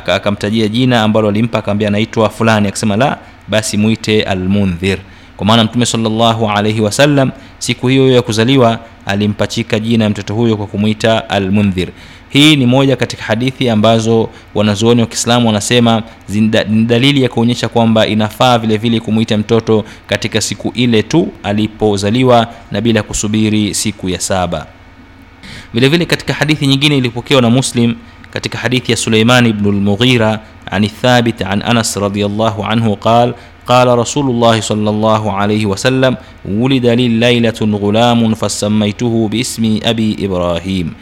akamtajia 0.06 0.68
jina 0.68 1.02
ambalo 1.02 1.28
alimpa 1.28 1.58
akaambia 1.58 1.88
anaitwa 1.88 2.28
fulani. 2.30 2.68
Akasema 2.68 2.96
la 2.96 3.18
basi 3.48 3.76
mwite 3.76 4.22
almundhir. 4.22 4.98
Kwa 5.36 5.46
maana 5.46 5.64
mtume 5.64 5.86
salllahu 5.86 6.50
alaihi 6.50 6.80
wasallam 6.80 7.30
siku 7.58 7.88
hiyo 7.88 8.12
ya 8.12 8.22
kuzaliwa 8.22 8.78
alimpachika 9.06 9.78
jina 9.80 10.04
ya 10.04 10.10
mtoto 10.10 10.34
huyo 10.34 10.56
kwa 10.56 10.66
kumwita 10.66 11.30
almundhir. 11.30 11.88
Hii 12.28 12.56
ni 12.56 12.66
moja 12.66 12.96
katika 12.96 13.22
hadithi 13.22 13.70
ambazo 13.70 14.30
wanazuoni 14.54 15.00
wa 15.00 15.06
kiislamu 15.06 15.46
wanasema 15.46 16.02
ni 16.28 16.84
dalili 16.84 17.22
ya 17.22 17.28
kuonyesha 17.28 17.68
kwamba 17.68 18.06
inafaa 18.06 18.58
vile 18.58 18.76
vile 18.76 19.00
kumwita 19.00 19.38
mtoto 19.38 19.84
katika 20.06 20.40
siku 20.40 20.72
ile 20.74 21.02
tu 21.02 21.28
alipozaliwa 21.42 22.46
na 22.70 22.80
bila 22.80 23.02
kusubiri 23.02 23.74
siku 23.74 24.08
ya 24.08 24.20
saba. 24.20 24.66
Vile 25.74 25.88
vile 25.88 26.04
katika 26.04 26.34
hadithi 26.34 26.66
nyingine 26.66 26.96
ilipokewa 26.98 27.42
na 27.42 27.50
muslim 27.50 27.94
katika 28.30 28.58
hadithi 28.58 28.90
ya 28.92 28.96
suleiman 28.96 29.52
bnu 29.52 29.72
lmughira 29.72 30.40
عن 30.72 30.84
الثابت 30.84 31.42
عن 31.42 31.62
أنس 31.62 31.98
رضي 31.98 32.26
الله 32.26 32.64
عنه 32.66 32.94
قال 32.94 33.34
قال 33.66 33.98
رسول 33.98 34.30
الله 34.30 34.60
صلى 34.60 34.90
الله 34.90 35.32
عليه 35.32 35.66
وسلم 35.66 36.16
ولد 36.48 36.86
لي 36.86 37.08
ليلة 37.08 37.60
غلام 37.60 38.34
فسميته 38.34 39.28
باسم 39.28 39.78
أبي 39.82 40.16
إبراهيم. 40.20 40.94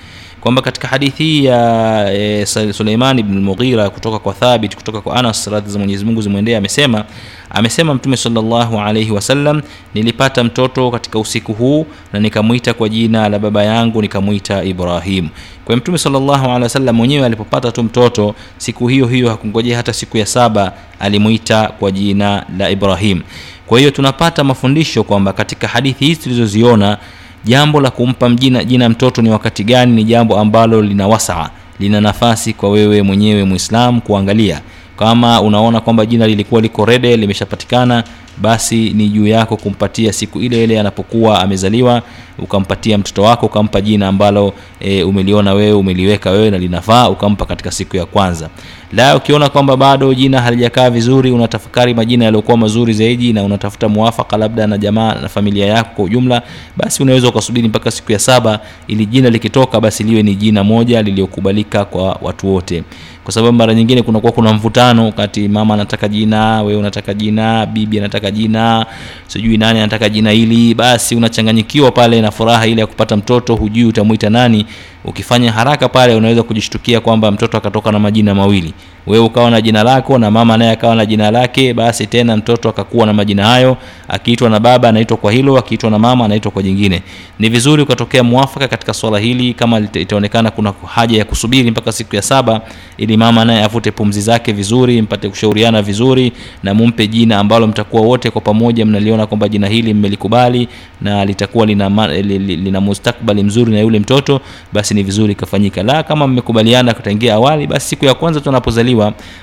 Kwamba 0.47 0.63
katika 0.63 0.89
hadithi 0.89 1.23
hii 1.25 1.45
ya 1.45 2.13
e, 2.15 2.47
suleiman 2.73 3.19
ibn 3.19 3.39
mughira 3.39 3.91
kutoka 3.91 4.19
kwa 4.19 4.33
thabit 4.33 4.77
kutoka 4.77 5.01
kwa 5.01 5.17
anas 5.17 5.47
radhi 5.47 5.71
za 5.71 5.79
mwenyezi 5.79 6.05
mungu 6.05 6.23
zimwendee 6.23 6.57
amesema 6.57 7.05
amesema 7.51 7.95
mtume 7.95 8.17
salllahu 8.17 8.81
alaihi 8.81 9.11
wasallam 9.11 9.63
nilipata 9.95 10.45
mtoto 10.45 10.91
katika 10.91 11.19
usiku 11.19 11.53
huu 11.53 11.87
na 12.13 12.21
nikamwita 12.21 12.75
kwa 12.75 12.89
jina 12.89 13.29
la 13.29 13.39
baba 13.39 13.65
yangu 13.65 14.03
nikamwita 14.03 14.65
ibrahim. 14.65 15.29
Kwa 15.65 15.77
mtume 15.77 15.99
salllahu 15.99 16.45
alehi 16.45 16.63
wasallam 16.63 16.97
mwenyewe 16.97 17.27
alipopata 17.27 17.73
tu 17.73 17.83
mtoto 17.83 18.35
siku 18.57 18.89
hiyo 18.89 19.07
hiyo 19.07 19.31
hakungojea 19.31 19.77
hata 19.77 19.93
siku 19.93 20.19
ya 20.19 20.27
saba 20.27 20.73
alimwita 21.01 21.69
kwa 21.69 21.91
jina 21.91 22.47
la 22.59 22.71
ibrahim. 22.71 23.23
Kwa 23.67 23.79
hiyo 23.79 23.91
tunapata 23.91 24.45
mafundisho 24.45 25.05
kwamba 25.05 25.33
katika 25.33 25.69
hadithi 25.69 26.05
hizi 26.07 26.21
tulizoziona 26.21 26.99
jambo 27.45 27.81
la 27.81 27.91
kumpa 27.91 28.29
mjina 28.29 28.65
jina 28.65 28.89
mtoto 28.89 29.23
ni 29.23 29.31
wakati 29.31 29.65
gani? 29.65 29.93
Ni 29.93 30.05
jambo 30.05 30.39
ambalo 30.39 30.83
lina 30.83 31.09
wasaa 31.09 31.51
lina 31.81 32.01
nafasi 32.01 32.53
kwa 32.53 32.71
wewe 32.71 33.03
mwenyewe 33.03 33.45
Muislamu 33.45 34.01
kuangalia. 34.01 34.61
Kama 34.99 35.41
unaona 35.41 35.81
kwamba 35.81 36.07
jina 36.07 36.27
lilikuwa 36.27 36.61
liko 36.61 36.85
rede 36.85 37.17
limeshapatikana 37.17 38.05
basi 38.43 38.91
ni 38.91 39.09
juu 39.09 39.27
yako 39.27 39.57
kumpatia 39.57 40.13
siku 40.13 40.41
ile 40.41 40.65
ile 40.65 40.81
anapokuwa 40.81 41.43
amezaliwa 41.43 42.03
ukampatia 42.39 42.99
mtoto 42.99 43.23
wako 43.23 43.47
ukampa 43.47 43.81
jina 43.81 44.09
ambalo 44.09 44.53
e, 44.81 45.03
umeliona 45.03 45.55
wewe 45.55 45.73
umeliweka 45.73 46.31
wewe 46.31 46.51
na 46.51 46.59
linafaa 46.59 47.09
ukampa 47.09 47.45
katika 47.47 47.71
siku 47.71 47.97
ya 47.97 48.07
kwanza. 48.07 48.49
La 48.93 49.17
ukiona 49.17 49.49
kwamba 49.49 49.77
bado 49.77 50.15
jina 50.15 50.41
halijakaa 50.41 50.91
vizuri 50.91 51.31
unatafakari 51.31 51.95
majina 51.95 52.25
yaliyokuwa 52.25 52.57
mazuri 52.57 52.93
zaidi 52.93 53.33
na 53.33 53.43
unatafuta 53.43 53.89
muafaka 53.89 54.37
labda 54.37 54.67
na 54.67 54.79
jamaa 54.79 55.15
na 55.15 55.29
familia 55.29 55.67
yako 55.67 55.91
kwa 55.97 56.05
ujumla 56.05 56.43
basi 56.77 57.03
unaweza 57.03 57.29
ukasubiri 57.29 57.69
mpaka 57.69 57.91
siku 57.91 58.13
ya 58.13 58.19
saba 58.19 58.61
ili 58.89 59.07
jina 59.07 59.31
likitoka 59.31 59.81
basi 59.81 60.05
liwe 60.05 60.23
ni 60.23 60.35
jina 60.35 60.65
moja 60.65 61.03
liliyokubalika 61.03 61.85
kwa 61.85 62.19
watu 62.23 62.55
wote. 62.55 62.83
Kwa 63.25 63.33
sababu 63.33 63.53
mara 63.59 63.75
nyingine 63.75 64.03
kunakuwa 64.03 64.33
kuna 64.33 64.53
mvutano 64.53 65.13
kati 65.13 65.49
mama 65.49 65.75
anataka 65.75 66.09
jina 66.09 66.63
wewe 66.63 66.79
unataka 66.81 67.15
jina 67.15 67.67
bibi 67.67 67.99
anataka 67.99 68.26
jina 68.31 68.87
sijui 69.27 69.57
nani 69.57 69.79
anataka 69.79 70.09
jina 70.09 70.31
hili 70.31 70.75
basi 70.75 71.17
unachanganyikiwa 71.17 71.93
pale 71.93 72.21
na 72.21 72.31
furaha 72.31 72.67
ile 72.67 72.81
ya 72.81 72.87
kupata 72.87 73.17
mtoto 73.17 73.55
hujui 73.57 73.85
utamwita 73.85 74.31
nani. 74.31 74.67
Ukifanya 75.05 75.53
haraka 75.53 75.89
pale 75.89 76.15
unaweza 76.15 76.43
kujishtukia 76.43 77.01
kwamba 77.01 77.31
mtoto 77.31 77.57
akatoka 77.59 77.93
na 77.93 77.99
majina 77.99 78.35
mawili 78.35 78.73
wewe 79.07 79.25
ukawa 79.25 79.51
na 79.51 79.61
jina 79.61 79.83
lako 79.83 80.19
na 80.19 80.31
mama 80.31 80.57
naye 80.57 80.71
akawa 80.71 80.95
na 80.95 81.07
jina 81.07 81.31
lake 81.31 81.75
basi 81.75 82.07
tena 82.07 82.37
mtoto 82.37 82.69
akakuwa 82.69 83.07
na 83.07 83.13
majina 83.13 83.47
hayo 83.47 83.77
akiitwa 84.09 84.51
na 84.51 84.61
baba 84.61 84.89
anaitwa 84.89 85.17
kwa 85.17 85.33
hilo 85.33 85.59
akiitwa 85.59 85.91
na 85.91 85.99
mama 85.99 86.25
anaitwa 86.25 86.51
kwa 86.53 86.63
jingine. 86.63 87.03
Ni 87.39 87.49
vizuri 87.49 87.83
ukatokea 87.83 88.23
mwafaka 88.23 88.69
katika 88.69 88.95
swala 88.95 89.19
hili 89.19 89.55
kama 89.55 89.79
itaonekana 89.81 90.51
kuna 90.51 90.73
haja 90.87 91.19
ya 91.19 91.25
kusubiri 91.25 91.71
mpaka 91.71 91.93
siku 91.93 92.17
ya 92.17 92.23
saba 92.23 92.61
ili 92.97 93.17
mama 93.17 93.45
naye 93.45 93.65
avute 93.65 93.91
pumzi 93.91 94.21
zake 94.21 94.53
vizuri 94.53 95.03
mpate 95.03 95.29
kushauriana 95.29 95.83
vizuri 95.83 96.33
na 96.63 96.75
mumpe 96.75 97.07
jina 97.07 97.39
ambalo 97.39 97.67
mtakuwa 97.67 98.03
wote 98.03 98.31
kwa 98.31 98.41
pamoja 98.41 98.87
mnaliona 98.87 99.27
kwamba 99.27 99.49
jina 99.49 99.69
hili 99.69 99.95
mmelikubali 99.95 100.69
na 101.01 101.25
litakuwa 101.25 101.67
lina, 101.67 101.89
lina 102.23 102.81
mustakbali 102.81 103.43
mzuri 103.43 103.73
na 103.73 103.81
yule 103.81 103.99
mtoto 103.99 104.41
basi 104.73 104.95
ni 104.95 105.03
vizuri 105.03 105.33
ikafanyika 105.33 105.83
la 105.83 106.03
kama 106.03 106.27
mmekubaliana 106.27 106.95
kutangia 106.95 107.35
awali 107.35 107.67
basi 107.67 107.89
siku 107.89 108.05
ya 108.05 108.15
kwanza 108.15 108.41
tunapozaliwa 108.41 108.96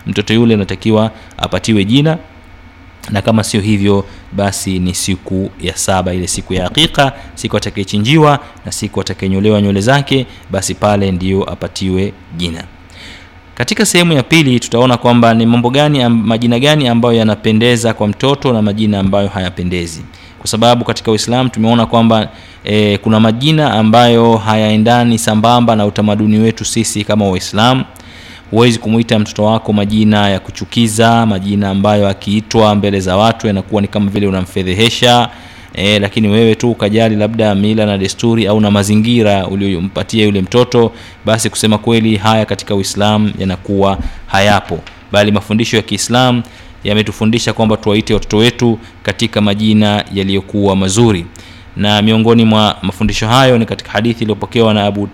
mtoto 0.08 0.34
yule 0.34 0.54
anatakiwa 0.54 1.12
apatiwe 1.38 1.86
jina 1.86 2.18
na 3.10 3.22
kama 3.22 3.44
sio 3.44 3.62
hivyo 3.62 4.06
basi 4.32 4.80
ni 4.80 4.94
siku 4.96 5.52
ya 5.62 5.78
saba 5.78 6.14
ile 6.14 6.28
siku 6.28 6.54
ya 6.54 6.64
hakika 6.64 7.12
siku 7.36 7.58
atakayechinjiwa 7.58 8.40
na 8.66 8.72
siku 8.72 9.02
atakayenyolewa 9.02 9.62
nywele 9.62 9.82
zake 9.82 10.26
basi 10.52 10.74
pale 10.76 11.12
ndiyo 11.12 11.52
apatiwe 11.52 12.14
jina. 12.38 12.64
Katika 13.56 13.86
sehemu 13.86 14.14
ya 14.14 14.24
pili 14.24 14.60
tutaona 14.60 14.98
kwamba 14.98 15.34
ni 15.34 15.46
mambo 15.46 15.70
gani 15.70 16.10
majina 16.10 16.60
gani 16.60 16.88
ambayo 16.88 17.14
yanapendeza 17.16 17.94
kwa 17.94 18.08
mtoto 18.08 18.54
na 18.54 18.62
majina 18.62 19.00
ambayo 19.00 19.28
hayapendezi. 19.28 20.04
Kwa 20.40 20.48
sababu 20.48 20.86
katika 20.86 21.12
uislamu 21.12 21.50
tumeona 21.50 21.86
kwamba 21.86 22.30
e, 22.64 22.98
kuna 22.98 23.20
majina 23.20 23.74
ambayo 23.74 24.38
hayaendani 24.38 25.20
sambamba 25.20 25.76
na 25.76 25.86
utamaduni 25.86 26.40
wetu 26.40 26.66
sisi 26.66 27.04
kama 27.04 27.26
waislamu 27.26 27.84
huwezi 28.54 28.80
kumwita 28.80 29.20
mtoto 29.20 29.44
wako 29.44 29.74
majina 29.74 30.30
ya 30.30 30.40
kuchukiza 30.40 31.26
majina 31.26 31.70
ambayo 31.70 32.08
akiitwa 32.08 32.76
mbele 32.76 33.00
za 33.00 33.18
watu 33.18 33.48
yanakuwa 33.48 33.82
ni 33.82 33.88
kama 33.88 34.12
vile 34.12 34.28
unamfedhehesha 34.28 35.30
e, 35.74 36.00
lakini 36.00 36.28
wewe 36.28 36.56
tu 36.56 36.72
ukajali 36.72 37.16
labda 37.16 37.56
mila 37.56 37.86
na 37.86 37.98
desturi 37.98 38.48
au 38.48 38.62
na 38.62 38.72
mazingira 38.72 39.48
uliompatia 39.48 40.26
yule 40.26 40.42
mtoto 40.42 40.92
basi 41.26 41.50
kusema 41.50 41.78
kweli 41.78 42.16
haya 42.18 42.46
katika 42.46 42.76
uislamu 42.76 43.32
yanakuwa 43.40 43.98
hayapo. 44.28 44.80
Bali 45.12 45.32
mafundisho 45.32 45.78
ya 45.78 45.84
kiislam 45.84 46.44
yametufundisha 46.84 47.54
kwamba 47.54 47.78
tuwaite 47.78 48.14
watoto 48.14 48.38
wetu 48.38 48.80
katika 49.04 49.42
majina 49.42 50.06
yaliyokuwa 50.14 50.76
mazuri. 50.76 51.26
Na 51.78 52.02
miongoni 52.02 52.46
mwa 52.46 52.78
mafundisho 52.82 53.28
hayo 53.28 53.58
ni 53.58 53.66
katika 53.66 53.92
hadithi 53.92 54.24
iliyopokewa 54.24 54.74
na 54.74 54.84
abu 54.86 55.10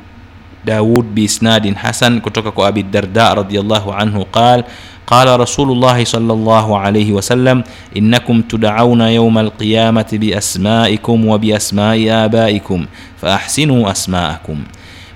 daud 0.65 1.05
biisnadin 1.05 1.75
hasan 1.75 2.21
kutoka 2.21 2.51
kwa 2.51 2.69
abi 2.69 2.83
darda 2.83 3.35
radiallahu 3.35 3.93
anhu 3.93 4.25
qal 4.25 4.65
قال 5.07 5.41
رسول 5.41 5.69
الله 5.73 6.05
صلى 6.05 6.33
الله 6.33 6.79
عليه 6.79 7.13
وسلم 7.13 7.65
إنكم 7.97 8.43
تدعون 8.43 9.01
يوم 9.01 9.39
القيامة 9.39 10.11
بأسمائكم 10.13 11.17
وبأسماء 11.29 11.99
آبائكم 12.25 12.87
فأحسنوا 13.21 13.91
أسماءكم 13.91 14.59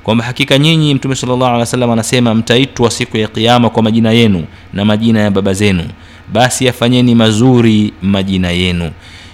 kwamba 0.04 0.24
hakika 0.24 0.58
nyinyi 0.58 0.94
mtume 0.94 1.14
salllah 1.14 1.48
alih 1.48 1.60
wasallam 1.60 1.90
anasema 1.90 2.34
mtaitwa 2.34 2.90
siku 2.90 3.16
ya 3.16 3.28
kiama 3.28 3.70
kwa 3.70 3.82
majina 3.82 4.10
yenu 4.12 4.44
na 4.72 4.84
majina 4.84 5.20
ya 5.20 5.30
baba 5.30 5.52
zenu 5.52 5.84
basi 6.32 6.64
yafanyeni 6.66 7.14
mazuri 7.14 7.92
majina 8.02 8.50
yenu 8.50 8.90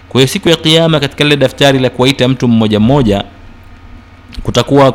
kwa 0.09 0.21
hiyo 0.21 0.28
siku 0.28 0.49
ya 0.49 0.57
kiama 0.57 1.00
katika 1.00 1.25
lile 1.25 1.37
daftari 1.37 1.78
la 1.78 1.90
kuwaita 1.90 2.28
mtu 2.28 2.49
mmoja 2.49 2.81
mmoja 2.81 3.25
kutakuwa 4.43 4.95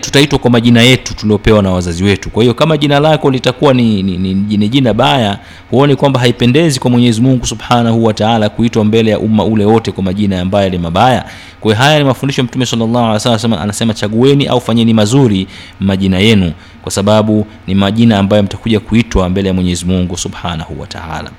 tutaitwa 0.00 0.38
kwa 0.38 0.50
majina 0.50 0.82
yetu 0.82 1.14
tuliopewa 1.16 1.62
na 1.62 1.70
wazazi 1.70 2.04
wetu. 2.04 2.30
Kwa 2.30 2.42
hiyo 2.42 2.54
kama 2.54 2.76
jina 2.76 3.00
lako 3.00 3.30
litakuwa 3.30 3.74
ni, 3.74 4.02
ni, 4.02 4.18
ni, 4.18 4.56
ni 4.56 4.68
jina 4.68 4.94
baya 4.94 5.38
huoni 5.70 5.96
kwamba 5.96 6.20
haipendezi 6.20 6.80
kwa 6.80 6.90
mwenyezi 6.90 7.20
mungu 7.20 7.46
subhanahu 7.46 8.04
wataala 8.04 8.48
kuitwa 8.48 8.84
mbele 8.84 9.10
ya 9.10 9.18
umma 9.18 9.44
ule 9.44 9.64
wote 9.64 9.92
kwa 9.92 10.02
majina 10.02 10.40
ambayo 10.40 10.70
ni 10.70 10.78
mabaya 10.78 11.24
kwa 11.62 11.74
haya 11.74 11.98
ni 11.98 12.04
mafundisho 12.04 12.42
mtume 12.42 12.66
sallallahu 12.66 12.98
alaihi 13.06 13.28
wasallam 13.28 13.52
anasema 13.62 13.94
chagueni 13.94 14.46
au 14.46 14.60
fanyeni 14.60 14.94
mazuri 14.94 15.46
majina 15.80 16.18
yenu 16.18 16.52
kwa 16.82 16.92
sababu 16.92 17.46
ni 17.66 17.74
majina 17.74 18.18
ambayo 18.18 18.42
mtakuja 18.42 18.80
kuitwa 18.80 19.28
mbele 19.28 19.48
ya 19.48 19.54
mwenyezi 19.54 19.84
mungu 19.84 20.16
subhanahu 20.16 20.80
wataala 20.80 21.30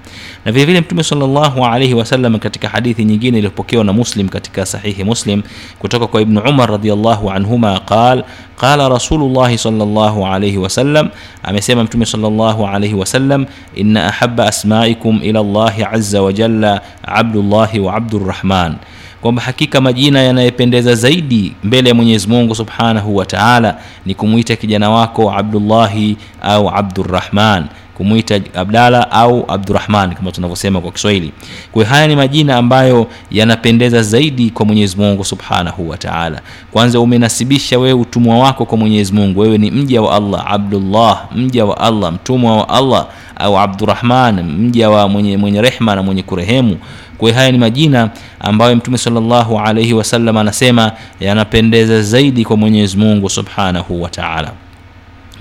na 0.46 0.52
vile 0.52 0.66
vile 0.66 0.82
mtume 0.82 1.04
sallallahu 1.04 1.66
alaihi 1.66 1.94
wasallam 1.94 2.40
katika 2.40 2.70
hadithi 2.70 3.06
nyingine 3.06 3.38
iliyopokewa 3.38 3.84
na 3.84 3.94
muslim 3.94 4.30
katika 4.30 4.66
sahihi 4.66 5.04
muslim 5.04 5.42
kutoka 5.80 6.08
kwa 6.08 6.22
ibnu 6.22 6.42
umar 6.50 6.72
radhiyallahu 6.72 7.32
anhuma 7.32 7.80
qal 7.80 8.24
qala 8.58 8.90
rasulullahi 8.90 9.58
sallallahu 9.58 10.26
alaihi 10.28 10.58
wasallam 10.58 11.10
amesema 11.44 11.84
mtume 11.84 12.06
sallallahu 12.06 12.68
alaihi 12.68 12.96
wasallam 12.96 13.46
inna 13.76 14.08
ahaba 14.08 14.48
asmaikum 14.48 15.20
ila 15.24 15.44
llahi 15.44 15.84
aza 15.92 16.22
wajalla 16.22 16.82
abdullahi 17.04 17.80
wa 17.80 17.94
abdurrahman 17.96 18.76
kwamba 19.24 19.42
hakika 19.42 19.82
majina 19.82 20.22
yanayopendeza 20.22 20.96
zaidi 20.96 21.54
mbele 21.64 21.90
ya 21.90 21.96
mwenyezi 21.96 22.28
mungu 22.28 22.56
subhanahu 22.56 23.16
wa 23.16 23.26
taala 23.26 23.78
ni 24.06 24.16
kumwita 24.16 24.56
kijana 24.56 24.90
wako 24.90 25.32
abdullahi 25.32 26.18
au 26.42 26.70
abdurrahman 26.70 27.66
kumwita 27.98 28.40
abdala 28.56 29.12
au 29.12 29.46
abdurahman 29.48 30.14
kama 30.16 30.32
tunavyosema 30.32 30.82
kwa 30.82 30.92
kiswahili. 30.92 31.32
Kwa 31.72 31.86
haya 31.86 32.08
ni 32.08 32.16
majina 32.16 32.58
ambayo 32.58 33.08
yanapendeza 33.32 34.04
zaidi 34.04 34.50
kwa 34.50 34.66
mwenyezi 34.66 34.98
mungu 34.98 35.26
subhanahu 35.26 35.90
wa 35.90 35.98
taala. 35.98 36.42
Kwanza 36.72 37.00
umenasibisha 37.00 37.80
wewe 37.80 37.94
utumwa 37.94 38.40
wako 38.40 38.66
kwa 38.66 38.78
mwenyezi 38.78 39.14
mungu. 39.14 39.40
Wewe 39.40 39.58
ni 39.58 39.72
mja 39.72 40.02
wa 40.02 40.16
allah 40.16 40.52
abdullah 40.52 41.26
mja 41.36 41.66
wa 41.66 41.78
allah 41.82 42.14
mtumwa 42.14 42.58
wa 42.58 42.70
allah 42.70 43.08
au 43.44 43.58
abdurahman 43.60 44.44
mja 44.44 44.90
wa 44.90 45.10
mwenye, 45.10 45.38
mwenye 45.38 45.62
rehma 45.62 45.96
na 45.96 46.04
mwenye 46.04 46.24
kurehemu. 46.24 46.78
Kwa 47.18 47.34
haya 47.34 47.52
ni 47.52 47.58
majina 47.58 48.10
ambayo 48.40 48.76
mtume 48.76 48.98
salllahu 48.98 49.60
alaihi 49.60 49.94
wasallam 49.94 50.38
anasema 50.38 50.92
yanapendeza 51.20 52.02
zaidi 52.02 52.46
kwa 52.46 52.58
mwenyezi 52.58 52.98
mungu 52.98 53.30
subhanahu 53.30 54.02
wa 54.02 54.10
taala. 54.10 54.52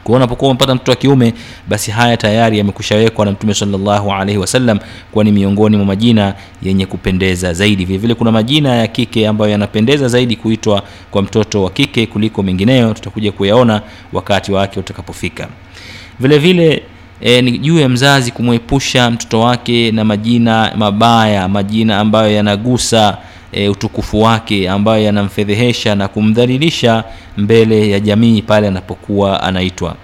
Kwa 0.05 0.17
unapokuwa 0.17 0.51
umepata 0.51 0.75
mtoto 0.75 0.91
wa 0.93 0.97
kiume 0.97 1.35
basi 1.69 1.91
haya 1.91 2.17
tayari 2.17 2.59
yamekushawekwa 2.59 3.25
na 3.25 3.33
mtume 3.33 3.55
salllahu 3.55 4.13
alaihi 4.13 4.39
wasallam 4.39 4.79
kuwa 5.13 5.25
ni 5.25 5.33
miongoni 5.33 5.77
mwa 5.77 5.87
majina 5.87 6.35
yenye 6.63 6.87
kupendeza 6.87 7.53
zaidi. 7.55 7.85
Vile 7.85 7.99
vile 7.99 8.15
kuna 8.15 8.33
majina 8.33 8.69
ya 8.77 8.87
kike 8.87 9.29
ambayo 9.29 9.51
yanapendeza 9.51 10.09
zaidi 10.09 10.37
kuitwa 10.37 10.83
kwa 11.11 11.23
mtoto 11.23 11.63
wa 11.63 11.71
kike 11.71 12.07
kuliko 12.07 12.43
mengineyo 12.43 12.95
tutakuja 12.95 13.33
kuyaona 13.33 13.83
wakati 14.13 14.53
wake 14.53 14.81
utakapofika. 14.81 15.49
Vile 16.21 16.39
e, 17.23 17.43
ni 17.43 17.59
juu 17.59 17.79
ya 17.81 17.89
mzazi 17.89 18.31
kumwepusha 18.31 19.11
mtoto 19.11 19.41
wake 19.41 19.93
na 19.93 20.05
majina 20.05 20.73
mabaya 20.77 21.49
majina 21.49 21.99
ambayo 21.99 22.33
yanagusa 22.35 23.19
e, 23.53 23.69
utukufu 23.69 24.23
wake 24.23 24.69
ambayo 24.71 25.05
yanamfedhehesha 25.05 25.95
na 25.95 26.09
kumdhalilisha 26.09 27.05
mbele 27.37 27.91
ya 27.91 28.01
jamii 28.01 28.43
pale 28.43 28.69
anapokuwa 28.69 29.43
anaitwa. 29.43 29.97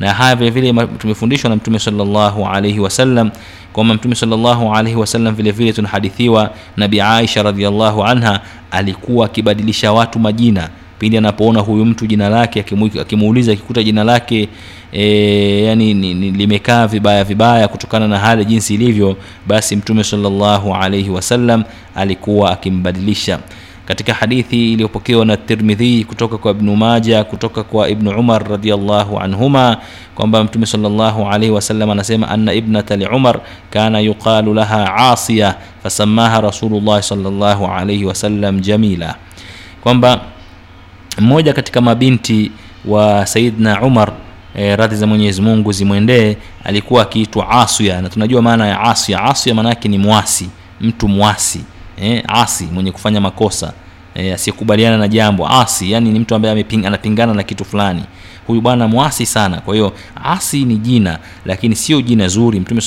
Na 0.00 0.12
haya 0.14 0.36
vile 0.36 0.50
vile 0.50 0.86
tumefundishwa 0.98 1.50
na 1.50 1.56
mtume 1.56 1.78
salllahu 1.78 2.46
alaihi 2.46 2.80
wasallam 2.80 3.30
kwamba 3.72 3.94
mtume 3.94 4.14
salllahu 4.14 4.74
alaihi 4.74 4.98
wasallam 4.98 5.34
vile 5.34 5.50
vile 5.50 5.72
tunahadithiwa 5.72 6.50
nabi 6.76 7.00
aisha 7.00 7.42
radiallahu 7.42 8.04
anha 8.04 8.40
alikuwa 8.70 9.26
akibadilisha 9.26 9.92
watu 9.92 10.18
majina 10.18 10.68
pindi 10.98 11.16
anapoona 11.18 11.60
huyu 11.60 11.84
mtu 11.84 12.06
jina 12.06 12.28
lake 12.28 12.64
akimuuliza 13.00 13.52
akikuta 13.52 13.82
jina 13.82 14.04
lake 14.04 14.48
e, 14.92 15.62
yani 15.62 15.94
ni, 15.94 16.14
ni, 16.14 16.30
limekaa 16.30 16.86
vibaya 16.86 17.24
vibaya 17.24 17.68
kutokana 17.68 18.08
na 18.08 18.18
hali 18.18 18.44
jinsi 18.44 18.74
ilivyo 18.74 19.16
basi 19.46 19.76
mtume 19.76 20.04
salllahu 20.04 20.74
alaihi 20.74 21.10
wasallam 21.10 21.64
alikuwa 21.94 22.50
akimbadilisha. 22.52 23.38
Katika 23.86 24.14
hadithi 24.14 24.72
iliyopokewa 24.72 25.24
na 25.24 25.36
tirmidhi 25.36 26.04
kutoka 26.04 26.38
kwa 26.38 26.50
ibnu 26.50 26.76
maja 26.76 27.24
kutoka 27.24 27.62
kwa 27.62 27.88
ibnu 27.88 28.10
umar 28.20 28.48
radiallahu 28.50 29.18
anhuma 29.18 29.76
kwamba 30.14 30.44
mtume 30.44 30.66
salllahu 30.66 31.28
alaihi 31.28 31.50
wasallam 31.54 31.90
anasema 31.90 32.28
anna 32.28 32.52
ibnata 32.54 32.96
liumar 32.96 33.40
kana 33.70 34.00
yuqalu 34.00 34.54
laha 34.54 34.94
asiya 35.12 35.54
fasamaha 35.82 36.40
rasulullahi 36.40 37.02
salllahu 37.02 37.66
alaihi 37.66 38.04
wasallam 38.04 38.60
jamila. 38.60 39.14
Kwamba 39.80 40.20
mmoja 41.18 41.52
katika 41.52 41.80
mabinti 41.80 42.50
wa 42.84 43.26
saidna 43.26 43.82
umar 43.82 44.12
e, 44.54 44.76
radhi 44.76 44.96
za 44.96 45.06
mwenyezi 45.06 45.42
mungu 45.42 45.72
zimwendee 45.72 46.36
alikuwa 46.64 47.02
akiitwa 47.02 47.50
asya 47.50 48.02
na 48.02 48.08
tunajua 48.08 48.42
maana 48.42 48.66
ya 48.68 48.80
asya 48.80 49.22
asya 49.22 49.54
maana 49.54 49.68
ni 49.88 49.98
mwasi 49.98 50.48
mtu 50.80 51.08
mwasi 51.08 51.60
e, 52.02 52.22
asi 52.28 52.64
mwenye 52.64 52.92
kufanya 52.92 53.20
makosa 53.20 53.72
e, 54.16 54.32
asiyekubaliana 54.32 54.98
na 54.98 55.08
jambo. 55.08 55.48
Asi 55.48 55.92
yani 55.92 56.10
ni 56.10 56.18
mtu 56.18 56.34
ambaye 56.34 56.64
anapingana 56.84 57.34
na 57.34 57.42
kitu 57.42 57.64
fulani. 57.64 58.02
Huyu 58.46 58.60
bwana 58.60 58.88
mwasi 58.88 59.26
sana. 59.26 59.60
Kwa 59.60 59.74
hiyo 59.74 59.92
asi 60.24 60.64
ni 60.64 60.76
jina 60.76 61.18
lakini 61.44 61.76
sio 61.76 62.02
jina 62.02 62.28
zuri. 62.28 62.60
Mtume 62.60 62.80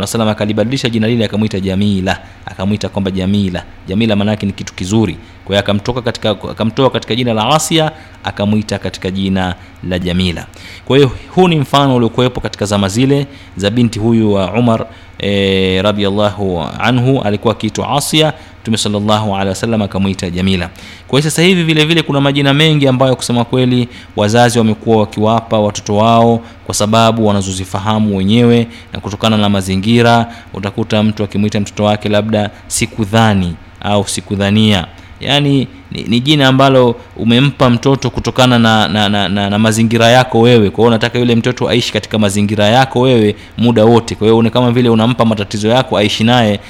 wasallam 0.00 0.28
akalibadilisha 0.28 0.88
jina 0.88 1.06
lile 1.08 1.24
akamwita 1.24 1.60
jamila. 1.60 2.18
Akamwita 2.46 2.88
kwamba 2.88 3.10
jamila. 3.10 3.64
Jamila 3.88 4.16
maanaake 4.16 4.46
ni 4.46 4.52
kitu 4.52 4.74
kizuri 4.74 5.16
kwa 5.44 5.54
hiyo 5.54 5.58
akamtoka 5.60 6.02
katika 6.02 6.30
akamtoa 6.30 6.90
katika 6.90 7.14
jina 7.14 7.32
la 7.34 7.48
asia 7.48 7.92
akamwita 8.24 8.78
katika 8.78 9.10
jina 9.10 9.54
la 9.88 9.98
jamila. 9.98 10.46
Kwa 10.84 10.96
hiyo 10.96 11.10
huu 11.34 11.48
ni 11.48 11.56
mfano 11.56 11.96
uliokuwepo 11.96 12.40
katika 12.40 12.64
zama 12.66 12.88
zile 12.88 13.26
za 13.56 13.70
binti 13.70 13.98
huyu 13.98 14.32
wa 14.32 14.52
umar 14.52 14.86
e, 15.18 15.82
radiallahu 15.82 16.64
anhu 16.80 17.20
alikuwa 17.22 17.54
akiitwa 17.54 17.90
asia 17.90 18.32
mtume 18.62 18.76
salllahu 18.76 19.34
alehi 19.34 19.48
wasallam 19.48 19.82
akamwita 19.82 20.30
jamila. 20.30 20.70
Kwa 21.08 21.18
hiyo 21.20 21.30
sasa 21.30 21.42
hivi 21.42 21.62
vile 21.62 21.84
vile 21.84 22.02
kuna 22.02 22.20
majina 22.20 22.54
mengi 22.54 22.88
ambayo 22.88 23.16
kusema 23.16 23.44
kweli 23.44 23.88
wazazi 24.16 24.58
wamekuwa 24.58 24.96
wakiwapa 24.96 25.58
watoto 25.58 25.96
wao 25.96 26.40
kwa 26.66 26.74
sababu 26.74 27.26
wanazozifahamu 27.26 28.16
wenyewe 28.16 28.66
na 28.92 29.00
kutokana 29.00 29.36
na 29.36 29.48
mazingira 29.48 30.32
utakuta 30.54 31.02
mtu 31.02 31.24
akimwita 31.24 31.60
mtoto 31.60 31.84
wake 31.84 32.08
labda 32.08 32.50
sikudhani 32.66 33.54
au 33.80 34.08
sikudhania 34.08 34.86
yaani 35.24 35.68
ni, 35.92 36.02
ni 36.02 36.20
jina 36.20 36.48
ambalo 36.48 36.96
umempa 37.16 37.70
mtoto 37.70 38.10
kutokana 38.10 38.58
na, 38.58 38.88
na, 38.88 39.08
na, 39.08 39.28
na, 39.28 39.50
na 39.50 39.58
mazingira 39.58 40.08
yako 40.08 40.40
wewe. 40.40 40.70
Kwa 40.70 40.76
hiyo 40.78 40.88
unataka 40.88 41.18
yule 41.18 41.34
mtoto 41.34 41.68
aishi 41.68 41.92
katika 41.92 42.18
mazingira 42.18 42.64
yako 42.68 43.00
wewe 43.00 43.36
muda 43.58 43.84
wote. 43.84 44.14
Kwa 44.14 44.26
hiyo 44.28 44.42
ni 44.42 44.50
kama 44.50 44.70
vile 44.72 44.88
unampa 44.88 45.24
matatizo 45.24 45.68
yako 45.68 45.96
aishi 45.98 46.24
naye 46.24 46.60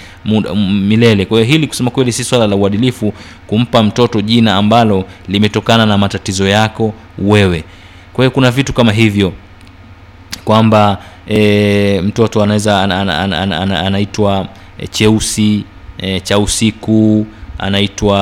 milele. 0.88 1.24
Kwa 1.24 1.38
hiyo 1.38 1.50
hili 1.52 1.66
kusema 1.66 1.90
kweli 1.90 2.12
si 2.12 2.24
swala 2.24 2.46
la 2.46 2.56
uadilifu 2.56 3.12
kumpa 3.46 3.82
mtoto 3.82 4.20
jina 4.20 4.54
ambalo 4.56 5.04
limetokana 5.28 5.86
na 5.86 5.98
matatizo 5.98 6.48
yako 6.48 6.94
wewe. 7.18 7.64
Kwa 8.12 8.24
hiyo 8.24 8.30
kuna 8.30 8.50
vitu 8.50 8.72
kama 8.72 8.92
hivyo 8.92 9.32
kwamba 10.44 10.98
e, 11.28 12.00
mtoto 12.00 12.42
anaweza 12.42 12.82
anaitwa 12.82 13.18
an, 13.22 13.32
an, 13.32 13.52
an, 13.52 13.72
an, 13.72 13.72
ana 13.72 14.46
e, 14.78 14.86
cheusi 14.90 15.64
e, 15.98 16.20
cha 16.20 16.38
usiku 16.38 17.26
anaitwa 17.58 18.18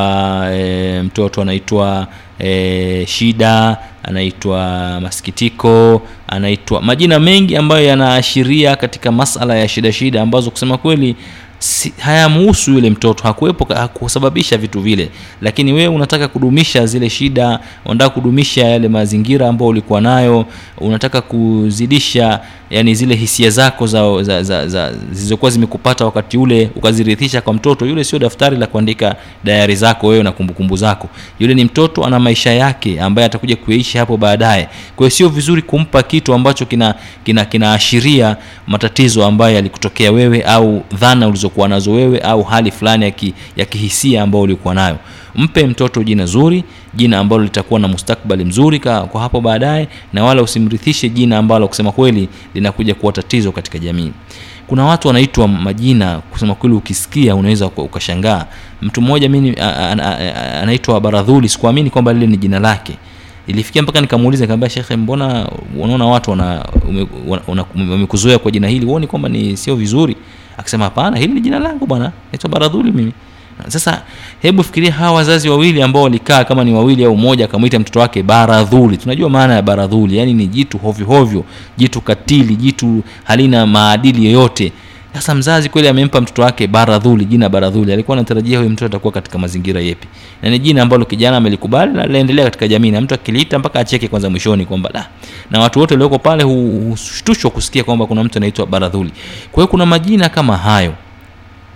e, 0.53 1.03
mtoto 1.03 1.43
anaitwa 1.43 2.07
e, 2.39 3.05
shida 3.09 3.77
anaitwa 4.03 4.59
masikitiko 5.03 6.03
anaitwa 6.29 6.83
majina 6.83 7.19
mengi 7.19 7.57
ambayo 7.57 7.85
yanaashiria 7.87 8.77
katika 8.77 9.13
masala 9.13 9.57
ya 9.57 9.69
shida 9.69 9.93
shida 9.93 10.23
ambazo 10.23 10.51
kusema 10.51 10.79
kweli 10.79 11.17
si, 11.59 11.93
hayamuhusu 11.99 12.73
yule 12.73 12.91
mtoto 12.91 13.23
hakuwepo 13.23 13.75
hakusababisha 13.75 14.59
vitu 14.59 14.81
vile. 14.81 15.09
Lakini 15.43 15.73
wewe 15.73 15.95
unataka 15.95 16.29
kudumisha 16.29 16.87
zile 16.87 17.11
shida 17.11 17.59
unataka 17.85 18.11
kudumisha 18.11 18.65
yale 18.69 18.89
mazingira 18.89 19.49
ambayo 19.49 19.69
ulikuwa 19.69 20.01
nayo 20.01 20.47
unataka 20.79 21.21
kuzidisha 21.21 22.41
yani 22.73 22.95
zile 22.95 23.15
hisia 23.15 23.51
zako 23.51 23.87
za, 23.87 24.23
za, 24.23 24.43
za, 24.43 24.69
za 24.69 24.93
zilizokuwa 25.13 25.51
zimekupata 25.51 26.05
wakati 26.05 26.39
ule 26.39 26.71
ukazirithisha 26.77 27.41
kwa 27.41 27.53
mtoto 27.55 27.87
yule 27.87 28.05
sio 28.05 28.19
daftari 28.19 28.57
la 28.57 28.67
kuandika 28.67 29.17
dayari 29.45 29.77
zako 29.77 30.07
wewe 30.07 30.23
na 30.23 30.33
kumbukumbu 30.33 30.77
zako. 30.77 31.09
Yule 31.39 31.55
ni 31.55 31.65
mtoto 31.65 32.05
ana 32.05 32.19
maisha 32.21 32.53
yake 32.53 33.01
ambaye 33.01 33.27
atakuja 33.27 33.57
kuyaishi 33.57 33.99
hapo 33.99 34.17
baadaye. 34.17 34.65
Kwa 34.97 35.05
hiyo 35.07 35.11
sio 35.11 35.29
vizuri 35.29 35.63
kumpa 35.63 36.03
kitu 36.03 36.35
ambacho 36.35 36.67
kina 36.67 36.95
kina 37.25 37.45
kinaashiria 37.45 38.37
matatizo 38.67 39.25
ambayo 39.27 39.55
yalikutokea 39.55 40.13
wewe 40.13 40.43
au 40.43 40.83
dhana 41.01 41.29
ulizokuwa 41.29 41.69
nazo 41.69 41.93
wewe 41.93 42.19
au 42.21 42.43
hali 42.43 42.71
fulani 42.71 43.05
ya, 43.05 43.11
ki, 43.11 43.35
ya 43.57 43.65
kihisia 43.65 44.23
ambayo 44.23 44.43
ulikuwa 44.45 44.75
nayo 44.75 44.99
mpe 45.35 45.67
mtoto 45.67 46.03
jina 46.03 46.27
zuri 46.27 46.65
jina 46.95 47.19
ambalo 47.19 47.43
litakuwa 47.43 47.81
na 47.81 47.89
mustakbali 47.89 48.45
mzuri 48.45 48.81
kwa 48.81 49.21
hapo 49.21 49.41
baadaye 49.41 49.89
na 50.13 50.25
wala 50.25 50.43
usimrithishe 50.43 51.09
jina 51.09 51.39
ambalo 51.39 51.69
kusema 51.69 51.93
kweli 51.93 52.29
linakuja 52.55 52.95
kuwa 52.95 53.13
tatizo 53.13 53.53
katika 53.53 53.79
jamii. 53.79 54.13
Kuna 54.67 54.85
watu 54.85 55.09
wanaitwa 55.09 55.49
majina 55.49 56.19
kusema 56.19 56.55
kweli 56.55 56.77
ukisikia 56.77 57.35
unaweza 57.35 57.67
ukashangaa. 57.67 58.47
Mtu 58.83 59.03
mmoja 59.03 59.29
mimi 59.29 59.55
anaitwa 60.63 61.01
baradhuli 61.01 61.49
sikuamini 61.49 61.91
kwamba 61.91 62.13
lile 62.13 62.27
ni 62.27 62.37
jina 62.37 62.59
lake. 62.59 62.97
Ilifikia 63.47 63.83
mpaka 63.83 64.01
nikamuuliza 64.01 64.45
nikamwambia 64.45 64.71
shekhe 64.71 64.97
mbona 64.97 65.49
unaona 65.81 66.07
watu 66.07 66.31
wamekuzoea 67.77 68.39
kwa 68.39 68.51
jina 68.51 68.69
hili? 68.69 68.87
Huoni 68.87 69.07
kwamba 69.07 69.29
ni 69.29 69.57
sio 69.57 69.77
vizuri? 69.77 70.17
Akasema 70.59 70.85
hapana 70.85 71.17
hili 71.19 71.33
ni 71.35 71.41
jina 71.41 71.59
langu 71.59 71.87
bwana 71.87 72.13
naitwa 72.33 72.51
baradhuli 72.51 72.93
mimi 72.93 73.13
sasa 73.69 74.03
hebu 74.43 74.63
fikiria 74.63 74.93
hawa 74.93 75.13
wazazi 75.17 75.49
wawili 75.49 75.83
ambao 75.83 76.03
walikaa 76.03 76.45
kama 76.45 76.65
ni 76.65 76.73
wawili 76.75 77.05
au 77.05 77.17
mmoja 77.17 77.45
akamwita 77.45 77.79
mtoto 77.79 78.01
wake 78.01 78.23
baradhuli 78.23 78.97
tunajua 78.97 79.31
maana 79.31 79.55
ya 79.55 79.63
baradhuli 79.63 80.17
yani 80.19 80.35
ni 80.35 80.47
jitu 80.47 80.79
hovyo 80.79 81.07
hovyo 81.07 81.45
jitu 81.77 82.01
katili 82.01 82.57
jitu 82.57 83.03
halina 83.25 83.67
maadili 83.67 84.25
yoyote. 84.25 84.73
Sasa 85.15 85.35
mzazi 85.35 85.69
kweli 85.69 85.89
amempa 85.89 86.21
mtoto 86.21 86.43
wake 86.43 86.67
baradhuli 86.67 87.25
jina 87.25 87.49
baradhuli 87.49 87.93
alikuwa 87.93 88.17
anatarajia 88.17 88.59
huyu 88.59 88.71
mtoto 88.71 88.87
atakuwa 88.87 89.13
katika 89.13 89.39
mazingira 89.39 89.81
yepi. 89.81 90.09
Na 90.43 90.51
ni 90.51 90.59
jina 90.59 90.83
ambalo 90.83 91.05
kijana 91.05 91.37
amelikubali 91.37 91.93
na 91.93 92.07
linaendelea 92.07 92.45
katika 92.45 92.69
jamii 92.69 92.91
na 92.91 93.01
mtu 93.01 93.15
akiliita 93.15 93.59
mpaka 93.59 93.81
acheke 93.81 94.09
kwanza 94.09 94.31
mwishoni 94.31 94.67
kwamba 94.67 94.91
la 94.95 95.07
na 95.51 95.61
watu 95.61 95.79
wote 95.79 95.95
walioko 95.95 96.19
pale 96.19 96.43
hushtushwa 96.45 97.51
kusikia 97.51 97.85
kwamba 97.85 98.07
kuna 98.07 98.25
mtu 98.25 98.39
anaitwa 98.39 98.67
baradhuli 98.67 99.11
kwa 99.53 99.63
hiyo 99.63 99.67
kuna 99.71 99.87
majina 99.87 100.29
kama 100.29 100.57
hayo 100.57 100.95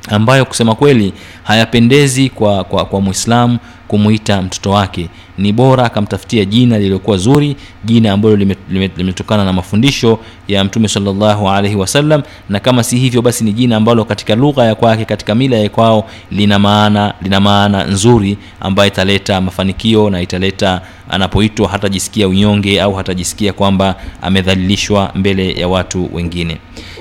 ambayo 0.09 0.45
kusema 0.45 0.75
kweli 0.75 1.13
hayapendezi 1.43 2.29
kwa, 2.29 2.65
kwa, 2.65 2.85
kwa 2.85 3.01
mwislamu 3.01 3.59
kumuita 3.89 4.43
mtoto 4.43 4.71
wake. 4.71 5.09
Ni 5.39 5.53
bora 5.53 5.85
akamtafutia 5.85 6.45
jina 6.45 6.79
lililokuwa 6.79 7.17
zuri 7.17 7.57
jina 7.85 8.13
ambalo 8.13 8.37
limetokana 8.37 8.73
lime, 8.73 8.91
lime 8.97 9.45
na 9.45 9.53
mafundisho 9.53 10.19
ya 10.49 10.65
mtume 10.65 10.89
salllahu 10.89 11.49
alaihi 11.51 11.77
wasallam 11.77 12.23
na 12.49 12.61
kama 12.61 12.83
si 12.83 12.99
hivyo 12.99 13.23
basi 13.23 13.45
ni 13.45 13.53
jina 13.53 13.77
ambalo 13.77 14.05
katika 14.05 14.35
lugha 14.35 14.65
ya 14.65 14.75
kwake 14.75 15.05
katika 15.05 15.35
mila 15.35 15.57
ya 15.57 15.69
kwao 15.69 16.11
lina 16.31 16.59
maana 16.59 17.15
lina 17.23 17.41
maana 17.41 17.85
nzuri 17.85 18.39
ambayo 18.61 18.89
italeta 18.89 19.41
mafanikio 19.41 20.11
na 20.11 20.21
italeta 20.23 20.81
anapoitwa 21.09 21.69
hatajisikia 21.69 22.29
unyonge 22.29 22.81
au 22.83 22.95
hatajisikia 22.95 23.53
kwamba 23.53 23.95
amedhalilishwa 24.23 25.11
mbele 25.15 25.53
ya 25.53 25.69
watu 25.69 26.11
wengine 26.15 26.59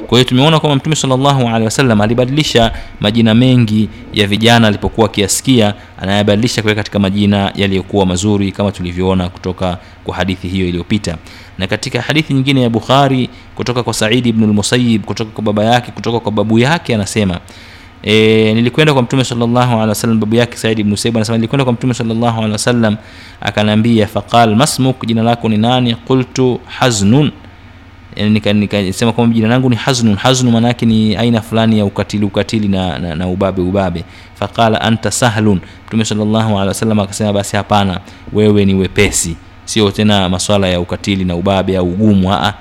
kwa 0.08 0.18
hiyo 0.18 0.30
tumeona 0.30 0.60
kwamba 0.60 0.76
mtume 0.76 0.96
salllahu 0.96 1.48
alehi 1.48 1.66
wasallam 1.66 2.02
alibadilisha 2.02 2.72
majina 3.00 3.34
mengi 3.36 3.90
ya 4.14 4.28
vijana 4.28 4.68
alipokuwa 4.68 5.06
akiyasikia, 5.08 5.74
anayabadilisha 6.02 6.62
kuweka 6.62 6.80
katika 6.80 7.00
majina 7.00 7.52
yaliyokuwa 7.56 8.06
mazuri 8.06 8.52
kama 8.52 8.72
tulivyoona 8.72 9.30
kutoka 9.30 9.78
kwa 10.04 10.16
hadithi 10.16 10.48
hiyo 10.48 10.68
iliyopita. 10.68 11.18
Na 11.58 11.68
katika 11.68 12.02
hadithi 12.02 12.34
nyingine 12.34 12.62
ya 12.62 12.70
bukhari 12.70 13.30
kutoka 13.56 13.84
kwa 13.84 13.94
saidi 13.94 14.32
bnulmusayib 14.32 15.04
kutoka 15.06 15.32
kwa 15.32 15.44
baba 15.44 15.64
yake 15.64 15.92
kutoka 15.92 16.20
kwa 16.20 16.32
babu 16.32 16.60
yake 16.60 16.96
anasema 16.96 17.40
e, 18.04 18.54
nilikwenda 18.54 18.94
kwa 18.94 19.02
mtume 19.02 19.24
sallallahu 19.24 19.82
alaihi 19.82 20.18
babu 20.18 20.36
yake 20.36 20.58
Said 20.58 20.80
ibn 20.80 20.96
anasema 21.16 21.38
nilikwenda 21.38 21.64
kwa 21.64 21.74
mtume 21.74 21.94
sallallahu 21.94 22.44
alaihi 22.44 24.06
faqal 24.06 24.56
masmuk 24.56 25.06
jina 25.06 25.24
lako 25.24 25.50
ni 25.50 25.58
nani? 25.58 25.96
Qultu 25.96 26.60
haznun 26.66 27.32
nikasema 28.16 28.60
nika, 28.60 28.82
nika 28.82 29.12
kwamba 29.12 29.36
jina 29.36 29.48
langu 29.48 29.70
ni 29.70 29.76
haznun. 29.76 30.16
Haznu 30.16 30.52
maana 30.52 30.68
yake 30.68 30.86
ni 30.86 31.16
aina 31.16 31.42
fulani 31.42 31.78
ya 31.78 31.86
ukatili 31.86 32.26
ukatili 32.26 32.68
na, 32.68 33.00
na, 33.00 33.16
na 33.16 33.28
ubabe 33.28 33.62
ubabe. 33.62 34.04
Faqala 34.34 34.82
anta 34.82 35.12
sahlun. 35.12 35.60
Mtume 35.88 36.06
sallallahu 36.06 36.50
alaihi 36.50 36.68
wasallam 36.68 37.00
akasema 37.00 37.34
basi 37.34 37.58
hapana 37.58 38.00
wewe 38.34 38.66
ni 38.66 38.74
wepesi. 38.74 39.36
Sio 39.66 39.92
tena 39.92 40.30
maswala 40.30 40.68
ya 40.68 40.80
ukatili 40.80 41.26
na 41.26 41.36
ubabe 41.36 41.78
au 41.78 41.88
ugumu 41.88 42.34
a 42.34 42.54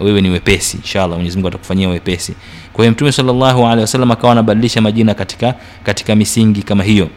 wewe 0.00 0.20
ni 0.20 0.30
wepesi. 0.30 0.76
Inshallah 0.76 1.16
Mwenyezi 1.16 1.36
Mungu 1.36 1.48
atakufanyia 1.48 1.88
wepesi. 1.88 2.34
Kwa 2.72 2.84
hiyo 2.84 2.92
mtume 2.92 3.12
sallallahu 3.12 3.62
alaihi 3.64 3.80
wasallam 3.80 4.10
akawa 4.10 4.32
anabadilisha 4.32 4.80
majina 4.80 5.14
katika 5.14 5.54
katika 5.84 6.16
misingi 6.16 6.62
kama 6.62 6.84
hiyo 6.84 7.08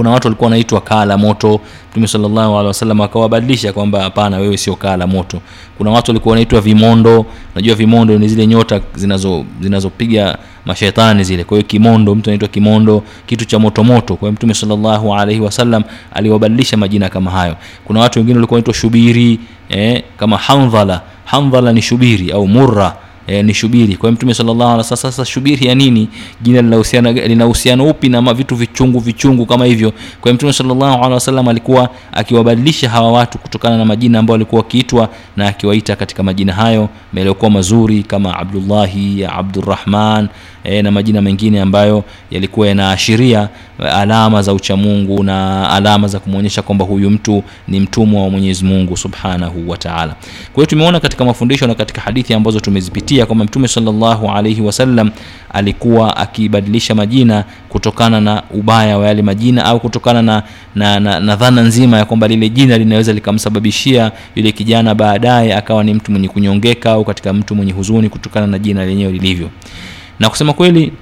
kuna 0.00 0.10
watu 0.10 0.26
walikuwa 0.26 0.46
wanaitwa 0.50 0.80
kaa 0.80 1.04
la 1.04 1.18
moto. 1.18 1.60
Mtume 1.90 2.06
sallallahu 2.06 3.02
akawabadilisha 3.04 3.72
kwamba 3.72 4.02
hapana 4.02 4.38
wewe 4.38 4.56
sio 4.56 4.76
kaa 4.76 4.96
la 4.96 5.06
moto. 5.06 5.40
Kuna 5.78 5.90
watu 5.90 6.10
walikuwa 6.10 6.32
wanaitwa 6.32 6.60
vimondo. 6.60 7.26
Najua 7.54 7.74
vimondo 7.74 8.18
ni 8.18 8.28
zile 8.28 8.46
nyota 8.46 8.80
zinazo 8.94 9.44
zinazopiga 9.60 10.38
mashetani 10.66 11.24
zile. 11.24 11.44
Kwa 11.44 11.56
hiyo 11.56 11.68
kimondo 11.68 12.14
mtu 12.14 12.30
anaitwa 12.30 12.48
kimondo 12.48 13.02
kitu 13.26 13.44
cha 13.44 13.58
moto 13.58 13.84
moto. 13.84 14.14
Kwa 14.16 14.20
hiyo 14.28 14.32
mtume 14.32 14.54
sallallahu 14.54 15.14
alaihi 15.14 15.40
wasallam 15.40 15.82
aliwabadilisha 16.14 16.76
majina 16.76 17.08
kama 17.08 17.30
hayo. 17.30 17.56
Kuna 17.84 18.00
watu 18.00 18.18
wengine 18.18 18.36
walikuwa 18.36 18.56
wanaitwa 18.56 18.74
shubiri 18.74 19.40
eh, 19.68 20.02
kama 20.16 20.36
handhala 20.36 21.00
handhala 21.24 21.72
ni 21.72 21.82
shubiri 21.82 22.32
au 22.32 22.48
murra 22.48 22.96
e, 23.30 23.42
ni 23.42 23.54
shubiri. 23.54 23.96
Kwa 23.96 24.08
hiyo 24.08 24.12
mtume 24.12 24.34
sallallahu 24.34 24.62
alaihi 24.70 24.78
wasallam 24.78 25.12
sasa 25.12 25.24
shubiri 25.24 25.66
ya 25.66 25.74
nini? 25.74 26.08
Jina 26.42 26.62
linahusiana 26.62 27.12
lina 27.12 27.46
uhusiano 27.46 27.88
upi 27.88 28.08
na 28.08 28.34
vitu 28.34 28.56
vichungu 28.56 28.98
vichungu 28.98 29.46
kama 29.46 29.64
hivyo? 29.64 29.90
Kwa 29.90 30.22
hiyo 30.24 30.34
mtume 30.34 30.52
sallallahu 30.52 30.94
alaihi 30.96 31.14
wasallam 31.14 31.48
alikuwa 31.48 31.88
akiwabadilisha 32.12 32.90
hawa 32.90 33.12
watu 33.12 33.38
kutokana 33.38 33.76
na 33.76 33.84
majina 33.84 34.18
ambayo 34.18 34.32
walikuwa 34.34 34.62
wakiitwa 34.62 35.08
na 35.36 35.46
akiwaita 35.48 35.96
katika 35.96 36.22
majina 36.22 36.52
hayo 36.52 36.88
yaliyokuwa 37.14 37.50
mazuri 37.50 38.02
kama 38.02 38.38
abdullahi 38.38 39.24
abdurrahman 39.24 40.28
e, 40.64 40.82
na 40.82 40.90
majina 40.90 41.22
mengine 41.22 41.60
ambayo 41.60 42.04
yalikuwa 42.30 42.68
yanaashiria 42.68 43.48
alama 43.92 44.42
za 44.42 44.52
uchamungu 44.54 45.22
na 45.24 45.70
alama 45.70 46.08
za 46.08 46.18
kumwonyesha 46.20 46.62
kwamba 46.62 46.84
huyu 46.84 47.10
mtu 47.10 47.42
ni 47.68 47.80
mtumwa 47.80 48.22
wa 48.22 48.30
mwenyezi 48.30 48.64
mungu 48.64 48.96
subhanahu 48.96 49.70
wa 49.70 49.78
taala. 49.78 50.14
Kwa 50.52 50.54
hiyo 50.54 50.66
tumeona 50.66 51.00
katika 51.00 51.24
mafundisho 51.24 51.66
na 51.66 51.74
katika 51.74 52.00
hadithi 52.00 52.34
ambazo 52.34 52.60
tumezipitia 52.60 53.26
kwamba 53.26 53.44
mtume 53.44 53.68
salllahu 53.68 54.30
alaihi 54.30 54.60
wasallam 54.60 55.10
alikuwa 55.52 56.16
akibadilisha 56.16 56.94
majina 56.94 57.44
kutokana 57.68 58.20
na 58.20 58.42
ubaya 58.50 58.98
wa 58.98 59.06
yale 59.06 59.22
majina 59.22 59.64
au 59.64 59.80
kutokana 59.80 60.22
na, 60.22 60.42
na, 60.74 61.00
na, 61.00 61.20
na 61.20 61.36
dhana 61.36 61.62
nzima 61.62 61.98
ya 61.98 62.04
kwamba 62.04 62.28
lile 62.28 62.48
jina 62.48 62.78
linaweza 62.78 63.12
likamsababishia 63.12 64.12
yule 64.36 64.52
kijana 64.52 64.94
baadaye 64.94 65.54
akawa 65.54 65.84
ni 65.84 65.94
mtu 65.94 66.10
mwenye 66.12 66.28
kunyongeka 66.28 66.90
au 66.92 67.04
katika 67.04 67.32
mtu 67.32 67.54
mwenye 67.54 67.72
huzuni 67.72 68.08
kutokana 68.08 68.46
na 68.46 68.58
jina 68.58 68.84
lenyewe 68.86 69.12
lilivyo 69.12 69.50
na 70.20 70.30
kusema 70.30 70.52
kweli 70.52 70.92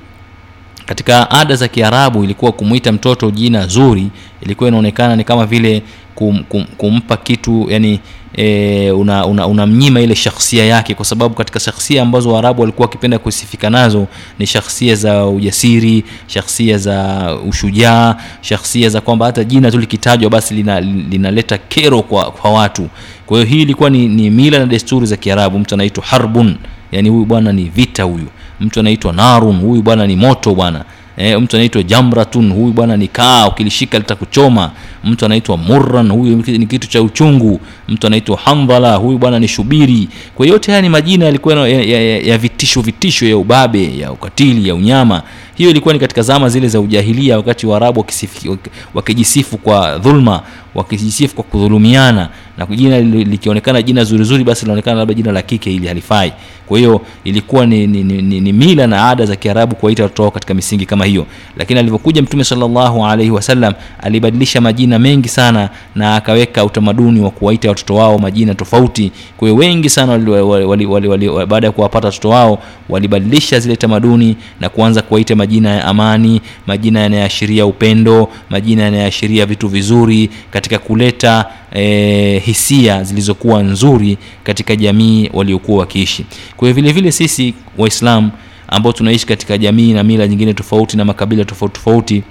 katika 0.86 1.30
ada 1.30 1.56
za 1.56 1.68
kiarabu 1.68 2.24
ilikuwa 2.24 2.52
kumwita 2.52 2.92
mtoto 2.92 3.30
jina 3.30 3.66
zuri 3.66 4.08
ilikuwa 4.40 4.68
inaonekana 4.68 5.16
ni 5.16 5.24
kama 5.24 5.46
vile 5.46 5.82
kum, 6.14 6.44
kum, 6.44 6.64
kumpa 6.76 7.16
kitu 7.16 7.66
yani 7.70 8.00
e, 8.36 8.90
unamnyima 8.90 9.46
una, 9.46 9.46
una 9.46 10.00
ile 10.00 10.14
shakhsia 10.14 10.64
yake 10.64 10.94
kwa 10.94 11.04
sababu 11.04 11.34
katika 11.34 11.60
shakhsia 11.60 12.02
ambazo 12.02 12.32
waarabu 12.32 12.60
walikuwa 12.60 12.86
wakipenda 12.86 13.18
kusifika 13.18 13.70
nazo 13.70 14.06
ni 14.38 14.46
shakhsia 14.46 14.94
za 14.94 15.26
ujasiri 15.26 16.04
shakhsia 16.26 16.78
za 16.78 17.34
ushujaa 17.48 18.16
shakhsia 18.40 18.88
za 18.88 19.00
kwamba 19.00 19.26
hata 19.26 19.44
jina 19.44 19.70
tu 19.70 19.78
likitajwa 19.78 20.30
basi 20.30 20.54
linaleta 20.54 21.54
lina 21.56 21.64
kero 21.68 22.02
kwa, 22.02 22.30
kwa 22.30 22.50
watu. 22.50 22.88
Kwa 23.26 23.38
hiyo 23.38 23.50
hii 23.50 23.62
ilikuwa 23.62 23.90
ni, 23.90 24.08
ni 24.08 24.30
mila 24.30 24.58
na 24.58 24.66
desturi 24.66 25.06
za 25.06 25.16
kiarabu. 25.16 25.58
Mtu 25.58 25.74
anaitwa 25.74 26.04
harbun 26.04 26.56
yani 26.92 27.08
huyu 27.08 27.24
bwana 27.24 27.52
ni 27.52 27.64
vita 27.64 28.02
huyu 28.02 28.26
mtu 28.60 28.80
anaitwa 28.80 29.12
narun 29.12 29.60
huyu 29.60 29.82
bwana 29.82 30.06
ni 30.06 30.16
moto 30.16 30.54
bwana. 30.54 30.84
E, 31.16 31.36
mtu 31.36 31.56
anaitwa 31.56 31.82
jamratun 31.82 32.52
huyu 32.52 32.72
bwana 32.72 32.96
ni 32.96 33.08
kaa 33.08 33.48
ukilishika 33.48 33.98
litakuchoma. 33.98 34.70
Mtu 35.04 35.24
anaitwa 35.26 35.56
murran 35.56 36.10
huyu 36.12 36.36
ni 36.46 36.66
kitu 36.66 36.88
cha 36.88 37.02
uchungu. 37.02 37.60
Mtu 37.88 38.06
anaitwa 38.06 38.36
handhala, 38.44 38.94
huyu 38.96 39.18
bwana 39.18 39.38
ni 39.38 39.48
shubiri. 39.48 40.08
Kwa 40.34 40.46
yote 40.46 40.70
haya 40.70 40.82
ni 40.82 40.88
majina 40.88 41.24
yalikuwa 41.24 41.68
ya, 41.68 41.82
ya, 41.82 42.18
ya, 42.18 42.38
vitisho 42.38 42.80
vitisho 42.80 43.26
ya 43.28 43.36
ubabe 43.36 43.98
ya 43.98 44.12
ukatili 44.12 44.68
ya 44.68 44.74
unyama. 44.74 45.22
Hiyo 45.54 45.70
ilikuwa 45.70 45.94
ni 45.94 46.00
katika 46.00 46.22
zama 46.22 46.48
zile 46.48 46.68
za 46.68 46.80
ujahilia 46.80 47.36
wakati 47.36 47.66
waarabu 47.66 48.04
wakijisifu 48.94 49.58
kwa 49.58 49.98
dhulma 49.98 50.42
wakijisifu 50.74 51.34
kwa 51.34 51.44
kudhulumiana 51.44 52.28
na 52.58 52.66
jina 52.66 53.00
likionekana 53.00 53.82
jina 53.82 54.04
zuri 54.04 54.24
zuri 54.24 54.44
basi 54.44 54.64
linaonekana 54.64 54.96
labda 54.98 55.14
jina 55.14 55.32
la 55.32 55.42
kike 55.42 55.74
ili 55.74 55.86
halifai. 55.86 56.32
Kwa 56.66 56.78
hiyo 56.78 57.00
ilikuwa 57.24 57.66
ni, 57.66 57.86
ni, 57.86 58.02
ni, 58.04 58.40
ni, 58.40 58.52
mila 58.52 58.86
na 58.86 59.08
ada 59.08 59.26
za 59.26 59.36
kiarabu 59.36 59.74
kuwaita 59.74 60.02
watoto 60.02 60.22
wao 60.22 60.30
katika 60.30 60.54
misingi 60.54 60.86
kama 60.86 61.04
hiyo. 61.04 61.26
Lakini 61.56 61.80
alivyokuja 61.80 62.22
mtume 62.22 62.44
sallallahu 62.44 63.06
alaihi 63.06 63.30
wasallam 63.30 63.74
alibadilisha 64.02 64.60
majina 64.60 64.98
mengi 64.98 65.28
sana 65.28 65.70
na 65.94 66.16
akaweka 66.16 66.64
utamaduni 66.64 67.20
wa 67.20 67.30
kuwaita 67.30 67.68
watoto 67.68 67.94
wao 67.94 68.18
majina 68.18 68.54
tofauti. 68.54 69.12
Kwa 69.36 69.48
hiyo 69.48 69.60
wengi 69.60 69.90
sana 69.90 70.18
baada 71.46 71.66
ya 71.66 71.72
kuwapata 71.72 72.06
watoto 72.08 72.28
wao 72.28 72.58
walibadilisha 72.88 73.60
zile 73.60 73.76
tamaduni 73.76 74.36
na 74.60 74.68
kuanza 74.68 75.02
kuwaita 75.02 75.36
majina 75.36 75.70
ya 75.70 75.84
amani 75.84 76.40
majina 76.66 77.00
yanayoashiria 77.00 77.66
upendo 77.66 78.28
majina 78.50 78.82
yanayoashiria 78.82 79.46
vitu 79.46 79.68
vizuri 79.68 80.30
katika 80.50 80.67
kuleta 80.78 81.44
e, 81.74 82.38
hisia 82.38 83.04
zilizokuwa 83.04 83.62
nzuri 83.62 84.18
katika 84.44 84.76
jamii 84.76 85.30
waliokuwa 85.32 85.78
wakiishi. 85.78 86.26
Kwa 86.56 86.68
hiyo 86.68 86.74
vile 86.74 86.92
vile 86.92 87.12
sisi 87.12 87.54
waislamu 87.78 88.30
ambao 88.68 88.92
tunaishi 88.92 89.26
katika 89.26 89.58
jamii 89.58 89.92
na 89.92 90.02
mila 90.04 90.26
nyingine 90.26 90.54
tofauti 90.54 90.96
na 90.96 91.04
makabila 91.04 91.44
tofauti 91.44 91.74
tofauti 91.74 92.22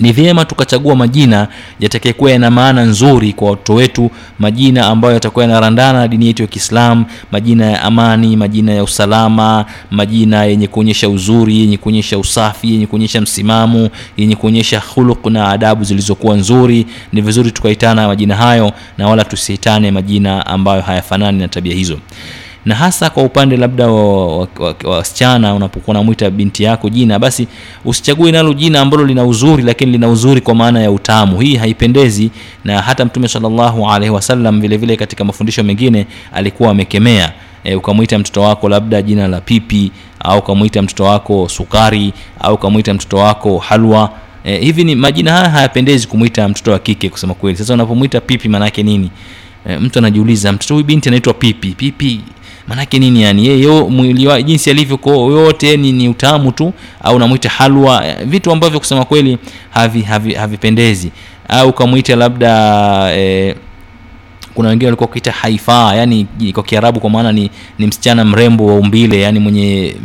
ni 0.00 0.12
vyema 0.12 0.44
tukachagua 0.44 0.96
majina 0.96 1.48
yatakayekuwa 1.80 2.30
yana 2.30 2.50
maana 2.50 2.82
nzuri 2.84 3.32
kwa 3.32 3.50
watoto 3.50 3.74
wetu 3.74 4.10
majina 4.38 4.86
ambayo 4.86 5.14
yatakuwa 5.14 5.44
yanarandana 5.44 5.98
na 5.98 6.08
dini 6.08 6.26
yetu 6.26 6.42
ya 6.42 6.48
Kiislamu, 6.48 7.04
majina 7.32 7.66
ya 7.66 7.82
amani 7.82 8.36
majina 8.36 8.72
ya 8.72 8.84
usalama 8.84 9.64
majina 9.90 10.44
yenye 10.44 10.66
kuonyesha 10.66 11.08
uzuri 11.08 11.58
yenye 11.60 11.76
kuonyesha 11.76 12.18
usafi 12.18 12.72
yenye 12.72 12.86
kuonyesha 12.86 13.20
msimamo 13.20 13.90
yenye 14.16 14.36
kuonyesha 14.36 14.80
khuluq 14.80 15.26
na 15.26 15.48
adabu 15.48 15.84
zilizokuwa 15.84 16.36
nzuri. 16.36 16.86
Ni 17.12 17.20
vizuri 17.20 17.50
tukaitana 17.52 18.08
majina 18.08 18.36
hayo 18.36 18.72
na 18.98 19.08
wala 19.08 19.24
tusiitane 19.24 19.90
majina 19.90 20.46
ambayo 20.46 20.82
hayafanani 20.82 21.38
na 21.38 21.48
tabia 21.48 21.74
hizo 21.74 21.98
na 22.64 22.74
hasa 22.74 23.10
kwa 23.10 23.22
upande 23.22 23.56
labda 23.56 23.86
wa 23.88 24.38
wasichana 24.38 24.58
wa, 24.84 24.90
wa 24.90 24.96
wasichana, 24.96 25.54
unapokuwa 25.54 25.96
unamwita 25.96 26.30
binti 26.30 26.62
yako 26.62 26.88
jina 26.88 27.18
basi 27.18 27.48
usichague 27.84 28.32
nalo 28.32 28.52
jina 28.54 28.80
ambalo 28.80 29.04
lina 29.06 29.24
uzuri 29.24 29.62
lakini 29.62 29.92
lina 29.92 30.08
uzuri 30.08 30.40
kwa 30.40 30.54
maana 30.54 30.80
ya 30.80 30.90
utamu. 30.90 31.40
Hii 31.40 31.56
haipendezi 31.56 32.30
na 32.64 32.82
hata 32.82 33.04
mtume 33.04 33.28
sallallahu 33.28 33.90
alaihi 33.90 34.14
wasallam 34.14 34.60
vile 34.60 34.96
katika 34.96 35.24
mafundisho 35.24 35.62
mengine 35.62 36.06
alikuwa 36.32 36.70
amekemea. 36.70 37.32
E, 37.64 37.74
ukamwita 37.74 38.18
mtoto 38.18 38.40
wako 38.42 38.68
labda 38.68 39.02
jina 39.02 39.28
la 39.28 39.40
pipi 39.40 39.90
au 40.20 40.38
ukamwita 40.38 40.82
mtoto 40.82 41.04
wako 41.04 41.48
sukari 41.48 42.12
au 42.40 42.54
ukamwita 42.54 42.94
mtoto 42.94 43.16
wako 43.16 43.58
halwa. 43.58 44.10
E, 44.44 44.58
hivi 44.58 44.84
ni 44.84 44.94
majina 44.94 45.32
haya 45.32 45.50
hayapendezi 45.50 46.06
kumwita 46.06 46.48
mtoto 46.48 46.70
wa 46.72 46.78
kike 46.78 47.08
kusema 47.08 47.34
kweli. 47.34 47.58
Sasa 47.58 47.74
unapomwita 47.74 48.20
pipi 48.20 48.48
maanaake 48.48 48.82
nini? 48.82 49.10
E, 49.68 49.76
mtu 49.78 49.98
anajiuliza 49.98 50.52
mtoto 50.52 50.74
huyu 50.74 50.86
binti 50.86 51.08
anaitwa 51.08 51.34
pipi? 51.34 51.68
Pipi 51.72 52.20
manake 52.68 52.98
nini 52.98 53.22
yani? 53.22 53.46
Yeye 53.46 53.66
mwili 53.82 54.42
jinsi 54.42 54.70
alivyo 54.70 54.98
yote 55.30 55.76
ni, 55.76 55.92
ni 55.92 56.08
utamu 56.08 56.52
tu 56.52 56.72
au 57.02 57.18
namwita 57.18 57.48
halwa 57.48 58.06
eh, 58.06 58.16
vitu 58.26 58.52
ambavyo 58.52 58.78
kusema 58.78 59.04
kweli 59.04 59.38
havi 59.70 60.02
havi- 60.02 60.34
havipendezi. 60.34 61.10
Au 61.48 61.68
ukamwita 61.68 62.16
labda 62.16 63.16
eh, 63.16 63.54
kuna 64.54 64.68
wengine 64.68 64.86
walikuwa 64.86 65.06
wakiita 65.08 65.32
haifa 65.32 65.94
yani 65.96 66.26
kwa 66.54 66.62
kiarabu 66.62 67.00
kwa 67.00 67.10
maana 67.10 67.32
ni, 67.32 67.50
ni 67.78 67.86
msichana 67.86 68.24
mrembo 68.24 68.66
wa 68.66 68.74
umbile 68.74 69.20
yani 69.20 69.38
mwenye 69.40 69.96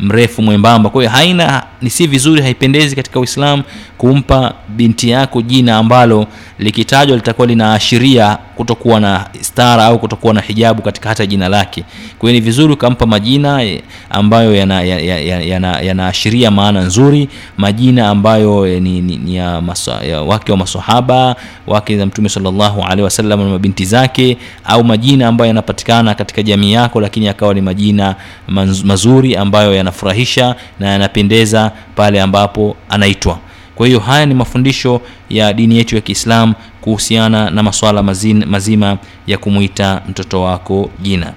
mrefu 0.00 0.42
mwembamba. 0.42 0.90
Kwa 0.90 1.02
hiyo 1.02 1.10
haina 1.10 1.62
ni 1.82 1.90
si 1.90 2.06
vizuri 2.06 2.42
haipendezi 2.42 2.96
katika 2.96 3.20
uislam 3.20 3.62
kumpa 3.98 4.54
binti 4.68 5.10
yako 5.10 5.42
jina 5.42 5.76
ambalo 5.76 6.26
likitajwa 6.58 7.16
litakuwa 7.16 7.46
linaashiria 7.46 8.38
kutokuwa 8.56 9.00
na 9.00 9.26
stara 9.40 9.84
au 9.84 9.98
kutokuwa 9.98 10.34
na 10.34 10.40
hijabu 10.40 10.82
katika 10.82 11.08
hata 11.08 11.26
jina 11.26 11.48
lake. 11.48 11.84
Kwa 12.18 12.30
hiyo 12.30 12.40
ni 12.40 12.44
vizuri 12.46 12.72
ukampa 12.72 13.06
majina 13.06 13.62
eh, 13.62 13.82
ambayo 14.10 14.54
yanaashiria 14.54 15.18
yana, 15.44 15.80
yana, 15.80 16.12
yana, 16.32 16.50
maana 16.50 16.80
nzuri 16.80 17.28
majina 17.56 18.08
ambayo 18.08 18.66
eh, 18.66 18.82
ni, 18.82 19.00
ni, 19.00 19.16
ni 19.16 19.36
ya, 19.36 19.60
masa, 19.60 19.92
ya 20.04 20.22
wake 20.22 20.52
wa 20.52 20.58
masahaba 20.58 21.36
wake 21.66 21.98
za 21.98 22.06
mtume 22.06 22.28
sallallahu 22.28 22.82
alaihi 22.82 23.02
wasallam 23.02 23.40
na 23.40 23.48
mabinti 23.48 23.84
zake 23.84 24.36
au 24.64 24.84
majina 24.84 25.28
ambayo 25.28 25.48
yanapatikana 25.48 26.14
katika 26.14 26.42
jamii 26.42 26.72
yako 26.72 27.00
lakini 27.00 27.26
yakawa 27.26 27.54
ni 27.54 27.60
majina 27.60 28.14
mazuri 28.84 29.36
ambayo 29.36 29.74
yanafurahisha 29.74 30.54
na 30.80 30.88
yanapendeza 30.88 31.72
pale 31.96 32.20
ambapo 32.22 32.76
anaitwa. 32.88 33.38
Kwa 33.74 33.86
hiyo 33.86 33.98
haya 34.00 34.26
ni 34.26 34.34
mafundisho 34.34 35.00
ya 35.30 35.52
dini 35.52 35.76
yetu 35.76 35.94
ya 35.94 36.00
kiislam 36.00 36.54
kuhusiana 36.88 37.50
na 37.50 37.62
maswala 37.62 38.02
mazima 38.46 38.98
ya 39.26 39.38
kumwita 39.38 40.02
mtoto 40.08 40.42
wako 40.42 40.90
jina. 41.02 41.32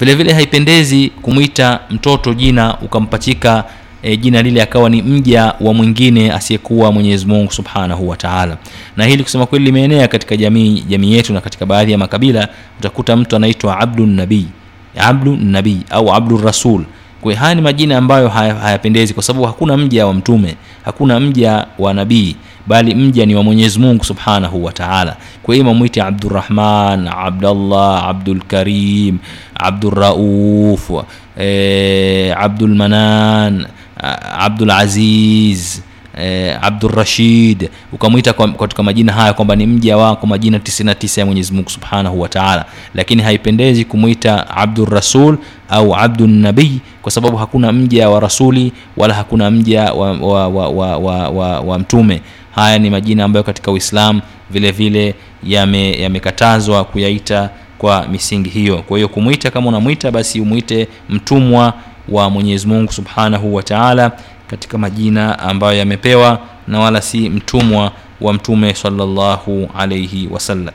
Vile 0.00 0.14
vile 0.14 0.32
haipendezi 0.32 1.08
kumwita 1.22 1.80
mtoto 1.90 2.34
jina 2.34 2.78
ukampachika 2.80 3.64
e, 4.02 4.16
jina 4.16 4.42
lile 4.42 4.62
akawa 4.62 4.90
ni 4.90 5.02
mja 5.02 5.54
wa 5.60 5.74
mwingine 5.74 6.32
asiyekuwa 6.32 6.92
mwenyezi 6.92 7.26
mungu 7.26 7.52
subhanahu 7.52 8.08
wa 8.08 8.16
taala. 8.16 8.56
Na 8.96 9.04
hili 9.04 9.22
kusema 9.22 9.46
kweli 9.46 9.64
limeenea 9.64 10.08
katika 10.08 10.36
jamii 10.36 10.84
jamii 10.88 11.12
yetu 11.12 11.32
na 11.32 11.40
katika 11.40 11.66
baadhi 11.66 11.92
ya 11.92 11.98
makabila. 11.98 12.48
Utakuta 12.80 13.16
mtu 13.16 13.36
anaitwa 13.36 13.80
abdu 13.80 14.06
nabii 15.36 15.78
au 15.90 16.14
abdurasul 16.14 16.84
haya 17.38 17.54
ni 17.54 17.62
majina 17.62 17.98
ambayo 17.98 18.28
haya- 18.28 18.54
hayapendezi 18.54 19.14
kwa 19.14 19.22
sababu 19.22 19.44
hakuna 19.46 19.76
mja 19.76 20.06
wa 20.06 20.14
mtume 20.14 20.54
hakuna 20.84 21.20
mja 21.20 21.66
wa 21.78 21.94
nabii 21.94 22.36
bali 22.66 22.94
mja 22.94 23.26
ni 23.26 23.34
wa 23.34 23.42
mwenyezi 23.42 23.78
mungu 23.78 24.04
subhanahu 24.04 24.64
wa 24.64 24.72
taala. 24.72 25.16
Kwa 25.42 25.54
hiyo 25.54 25.64
mamwite 25.66 26.02
abdurahman 26.02 27.08
abdallah 27.08 28.04
abdulkarim 28.08 29.18
abdurauf 29.54 30.90
eh, 31.38 32.34
abdulmanan 32.40 33.66
abdulaziz 34.38 35.80
eh, 36.18 36.58
abdurashid 36.62 37.70
ukamwita 37.92 38.32
katika 38.32 38.82
majina 38.82 39.12
haya 39.12 39.32
kwamba 39.32 39.56
ni 39.56 39.66
mja 39.66 39.96
wako 39.96 40.26
majina 40.26 40.58
99 40.58 41.20
ya 41.20 41.26
mwenyezi 41.26 41.52
mungu 41.52 41.70
subhanahu 41.70 42.20
wa 42.20 42.28
taala. 42.28 42.64
Lakini 42.94 43.22
haipendezi 43.22 43.84
kumwita 43.84 44.50
abdurasul 44.56 45.38
au 45.68 45.94
abdunabii 45.96 46.80
kwa 47.02 47.12
sababu 47.12 47.36
hakuna 47.36 47.72
mja 47.72 48.08
wa 48.10 48.20
rasuli 48.20 48.72
wala 48.96 49.14
hakuna 49.14 49.50
mja 49.50 49.92
wa, 49.92 50.12
wa, 50.12 50.48
wa, 50.48 50.68
wa, 50.68 50.96
wa, 50.98 51.28
wa, 51.28 51.60
wa 51.60 51.78
mtume 51.78 52.22
haya 52.54 52.78
ni 52.78 52.90
majina 52.90 53.24
ambayo 53.24 53.44
katika 53.44 53.70
Uislamu 53.70 54.20
vile 54.50 54.70
vile 54.70 55.14
yamekatazwa 55.42 56.76
yame 56.76 56.88
kuyaita 56.92 57.50
kwa 57.78 58.06
misingi 58.08 58.50
hiyo. 58.50 58.82
Kwa 58.82 58.98
hiyo 58.98 59.08
kumwita 59.08 59.50
kama 59.50 59.68
unamwita 59.68 60.10
basi 60.10 60.40
umwite 60.40 60.88
mtumwa 61.08 61.72
wa 62.08 62.30
mwenyezi 62.30 62.66
mungu 62.66 62.92
subhanahu 62.92 63.54
wa 63.54 63.62
taala 63.62 64.12
katika 64.46 64.78
majina 64.78 65.38
ambayo 65.38 65.78
yamepewa 65.78 66.38
na 66.68 66.80
wala 66.80 67.00
si 67.00 67.28
mtumwa 67.28 67.92
wa 68.20 68.32
mtume 68.32 68.74
sallallahu 68.74 69.68
alaihi 69.78 70.28
wasallam 70.30 70.74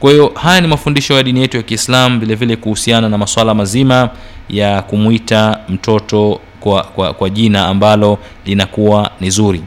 kwa 0.00 0.10
hiyo 0.10 0.32
haya 0.34 0.60
ni 0.60 0.68
mafundisho 0.68 1.14
ya 1.14 1.22
dini 1.22 1.40
yetu 1.40 1.56
ya 1.56 1.62
kiislam 1.62 2.20
vile 2.20 2.34
vile 2.34 2.56
kuhusiana 2.56 3.08
na 3.08 3.18
maswala 3.18 3.54
mazima 3.54 4.10
ya 4.48 4.82
kumwita 4.82 5.58
mtoto 5.68 6.40
kwa, 6.60 6.82
kwa, 6.82 7.14
kwa 7.14 7.30
jina 7.30 7.66
ambalo 7.66 8.18
linakuwa 8.46 9.10
ni 9.20 9.30
zuri 9.30 9.62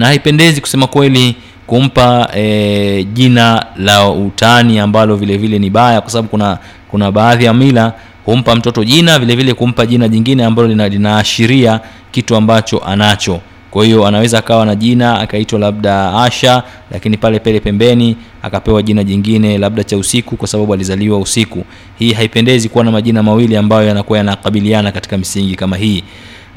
na 0.00 0.06
haipendezi 0.06 0.60
kusema 0.60 0.86
kweli 0.86 1.36
kumpa 1.66 2.28
e, 2.36 3.04
jina 3.04 3.66
la 3.76 4.10
utani 4.10 4.78
ambalo 4.78 5.16
vile 5.16 5.36
vile 5.36 5.58
ni 5.58 5.70
baya 5.70 6.00
kwa 6.00 6.10
sababu 6.10 6.28
kuna 6.28 6.58
kuna 6.90 7.12
baadhi 7.12 7.44
ya 7.44 7.54
mila 7.54 7.92
humpa 8.24 8.54
mtoto 8.56 8.84
jina 8.84 9.18
vile 9.18 9.36
vile 9.36 9.54
kumpa 9.54 9.86
jina 9.86 10.08
jingine 10.08 10.44
ambalo 10.44 10.68
lina- 10.68 10.88
linaashiria 10.88 11.80
kitu 12.10 12.36
ambacho 12.36 12.78
anacho. 12.78 13.40
Kwa 13.70 13.84
hiyo 13.84 14.06
anaweza 14.06 14.38
akawa 14.38 14.66
na 14.66 14.74
jina 14.74 15.20
akaitwa 15.20 15.58
labda 15.58 16.14
asha 16.22 16.62
lakini 16.90 17.16
pale 17.16 17.38
pele 17.38 17.60
pembeni 17.60 18.16
akapewa 18.42 18.82
jina 18.82 19.04
jingine 19.04 19.58
labda 19.58 19.84
cha 19.84 19.96
usiku 19.96 20.36
kwa 20.36 20.48
sababu 20.48 20.74
alizaliwa 20.74 21.18
usiku. 21.18 21.64
Hii 21.98 22.12
haipendezi 22.12 22.68
kuwa 22.68 22.84
na 22.84 22.90
majina 22.90 23.22
mawili 23.22 23.56
ambayo 23.56 23.88
yanakuwa 23.88 24.18
yanakabiliana 24.18 24.92
katika 24.92 25.18
misingi 25.18 25.54
kama 25.56 25.76
hii 25.76 26.04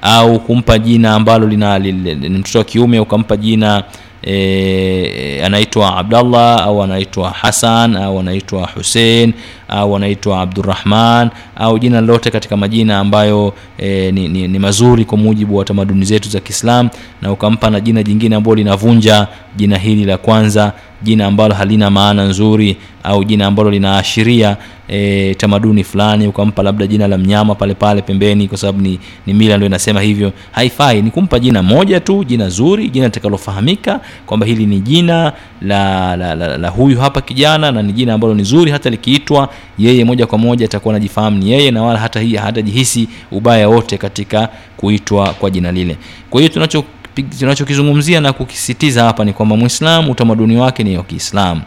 au 0.03 0.39
kumpa 0.39 0.79
jina 0.79 1.13
ambalo 1.15 1.47
lina 1.47 1.79
li- 1.79 1.91
li- 1.91 2.15
ni 2.15 2.29
mtoto 2.29 2.57
wa 2.59 2.63
kiume 2.65 2.99
ukampa 2.99 3.37
jina 3.37 3.83
e, 4.23 5.41
anaitwa 5.45 5.97
abdallah 5.97 6.63
au 6.63 6.83
anaitwa 6.83 7.29
hasan 7.31 7.95
au 7.95 8.19
anaitwa 8.19 8.69
husein 8.75 9.33
au 9.67 9.95
anaitwa 9.95 10.41
abdurahman 10.41 11.29
au 11.55 11.79
jina 11.79 12.01
lolote 12.01 12.31
katika 12.31 12.57
majina 12.57 12.99
ambayo 12.99 13.53
e, 13.77 14.11
ni, 14.11 14.27
ni, 14.27 14.47
ni 14.47 14.59
mazuri 14.59 15.05
kwa 15.05 15.17
mujibu 15.17 15.55
wa 15.57 15.65
tamaduni 15.65 16.05
zetu 16.05 16.29
za 16.29 16.39
kiislam 16.39 16.89
na 17.21 17.31
ukampa 17.31 17.69
na 17.69 17.79
jina 17.79 18.03
jingine 18.03 18.35
ambalo 18.35 18.55
linavunja 18.55 19.27
jina 19.55 19.77
hili 19.77 20.05
la 20.05 20.17
kwanza 20.17 20.73
jina 21.03 21.25
ambalo 21.25 21.55
halina 21.55 21.89
maana 21.89 22.23
nzuri 22.25 22.77
au 23.03 23.23
jina 23.23 23.45
ambalo 23.47 23.71
linaashiria 23.71 24.57
e, 24.87 25.35
tamaduni 25.35 25.83
fulani 25.83 26.27
ukampa 26.27 26.63
labda 26.63 26.87
jina 26.87 27.07
la 27.07 27.17
mnyama 27.17 27.55
pale 27.55 27.73
pale 27.73 28.01
pembeni 28.01 28.47
kwa 28.47 28.57
sababu 28.57 28.81
ni, 28.81 28.99
ni 29.25 29.33
mila 29.33 29.55
ndio 29.57 29.67
inasema 29.67 30.01
hivyo. 30.01 30.31
Haifai 30.51 31.01
ni 31.01 31.11
kumpa 31.11 31.39
jina 31.39 31.63
moja 31.63 31.99
tu 31.99 32.23
jina 32.23 32.49
zuri 32.49 32.89
jina 32.89 33.05
litakalofahamika 33.05 33.99
kwamba 34.25 34.45
hili 34.45 34.65
ni 34.65 34.79
jina 34.79 35.33
la, 35.61 36.15
la, 36.15 36.35
la, 36.35 36.57
la 36.57 36.69
huyu 36.69 36.99
hapa 36.99 37.21
kijana 37.21 37.71
na 37.71 37.81
ni 37.81 37.93
jina 37.93 38.13
ambalo 38.13 38.33
ni 38.33 38.43
zuri 38.43 38.71
hata 38.71 38.89
likiitwa 38.89 39.49
yeye 39.77 40.05
moja 40.05 40.27
kwa 40.27 40.37
moja 40.37 40.65
atakuwa 40.65 40.93
anajifahamu 40.95 41.37
ni 41.37 41.51
yeye 41.51 41.71
na 41.71 41.83
wala 41.83 41.99
hata 41.99 42.19
hii 42.19 42.35
hatajihisi 42.35 43.07
ubaya 43.31 43.69
wote 43.69 43.97
katika 43.97 44.49
kuitwa 44.77 45.29
kwa 45.33 45.49
jina 45.49 45.71
lile. 45.71 45.97
Kwa 46.29 46.41
hiyo 46.41 46.53
tunacho 46.53 46.83
tunachokizungumzia 47.39 48.21
na 48.21 48.33
kukisitiza 48.33 49.03
hapa 49.03 49.25
ni 49.25 49.33
kwamba 49.33 49.55
mwislamu 49.57 50.11
utamaduni 50.11 50.57
wake 50.57 50.83
ni 50.83 50.97
wa 50.97 51.03
kiislamu 51.03 51.61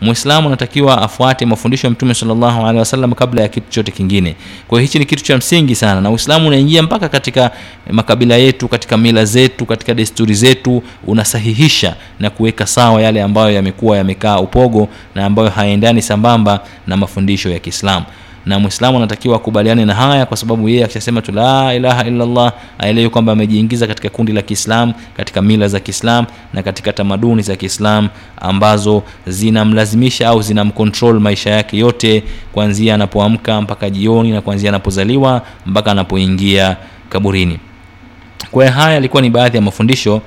mwislamu 0.00 0.48
anatakiwa 0.48 1.02
afuate 1.02 1.46
mafundisho 1.46 1.86
ya 1.86 1.90
mtume 1.90 2.14
salllahu 2.14 2.60
alehi 2.62 2.78
wasallam 2.78 3.12
kabla 3.12 3.42
ya 3.42 3.48
kitu 3.48 3.66
chote 3.70 3.92
kingine. 3.92 4.36
Kwa 4.68 4.78
hiyo 4.78 4.86
hichi 4.86 4.98
ni 4.98 5.04
kitu 5.04 5.24
cha 5.24 5.36
msingi 5.36 5.74
sana 5.74 6.00
na 6.00 6.10
uislamu 6.10 6.48
unaingia 6.48 6.82
mpaka 6.82 7.08
katika 7.08 7.50
makabila 7.90 8.36
yetu 8.36 8.68
katika 8.68 8.96
mila 8.96 9.24
zetu 9.24 9.66
katika 9.66 9.94
desturi 9.94 10.34
zetu 10.34 10.82
unasahihisha 11.06 11.96
na 12.20 12.30
kuweka 12.30 12.66
sawa 12.66 13.02
yale 13.02 13.22
ambayo 13.22 13.50
yamekuwa 13.52 13.96
yamekaa 13.96 14.38
upogo 14.38 14.88
na 15.14 15.26
ambayo 15.26 15.48
hayaendani 15.48 16.02
sambamba 16.02 16.60
na 16.86 16.96
mafundisho 16.96 17.50
ya 17.50 17.58
kiislamu 17.58 18.06
na 18.48 18.58
mwislamu 18.58 18.96
anatakiwa 18.98 19.36
akubaliane 19.36 19.84
na 19.84 19.94
haya 19.94 20.26
kwa 20.26 20.36
sababu 20.36 20.68
yeye 20.68 20.84
akishasema 20.84 21.22
tu 21.22 21.32
la 21.32 21.74
ilaha 21.74 22.04
illallah 22.04 22.52
aelewe 22.78 23.08
kwamba 23.08 23.32
amejiingiza 23.32 23.86
katika 23.86 24.08
kundi 24.08 24.32
la 24.32 24.42
kiislam 24.42 24.92
katika 25.16 25.42
mila 25.42 25.68
za 25.68 25.80
kiislam 25.80 26.26
na 26.54 26.62
katika 26.62 26.92
tamaduni 26.92 27.42
za 27.42 27.56
kiislam 27.56 28.08
ambazo 28.40 29.02
zinamlazimisha 29.26 30.28
au 30.28 30.42
zinamkontrol 30.42 31.20
maisha 31.20 31.50
yake 31.50 31.78
yote 31.78 32.22
kuanzia 32.52 32.94
anapoamka 32.94 33.60
mpaka 33.60 33.90
jioni 33.90 34.30
na 34.30 34.40
kuanzia 34.40 34.68
anapozaliwa 34.70 35.42
mpaka 35.66 35.90
anapoingia 35.90 36.76
kaburini. 37.08 37.58
Kwa 38.50 38.70
haya 38.70 38.94
yalikuwa 38.94 39.22
ni 39.22 39.30
baadhi 39.30 39.56
ya 39.56 39.62
mafundisho 39.62 40.20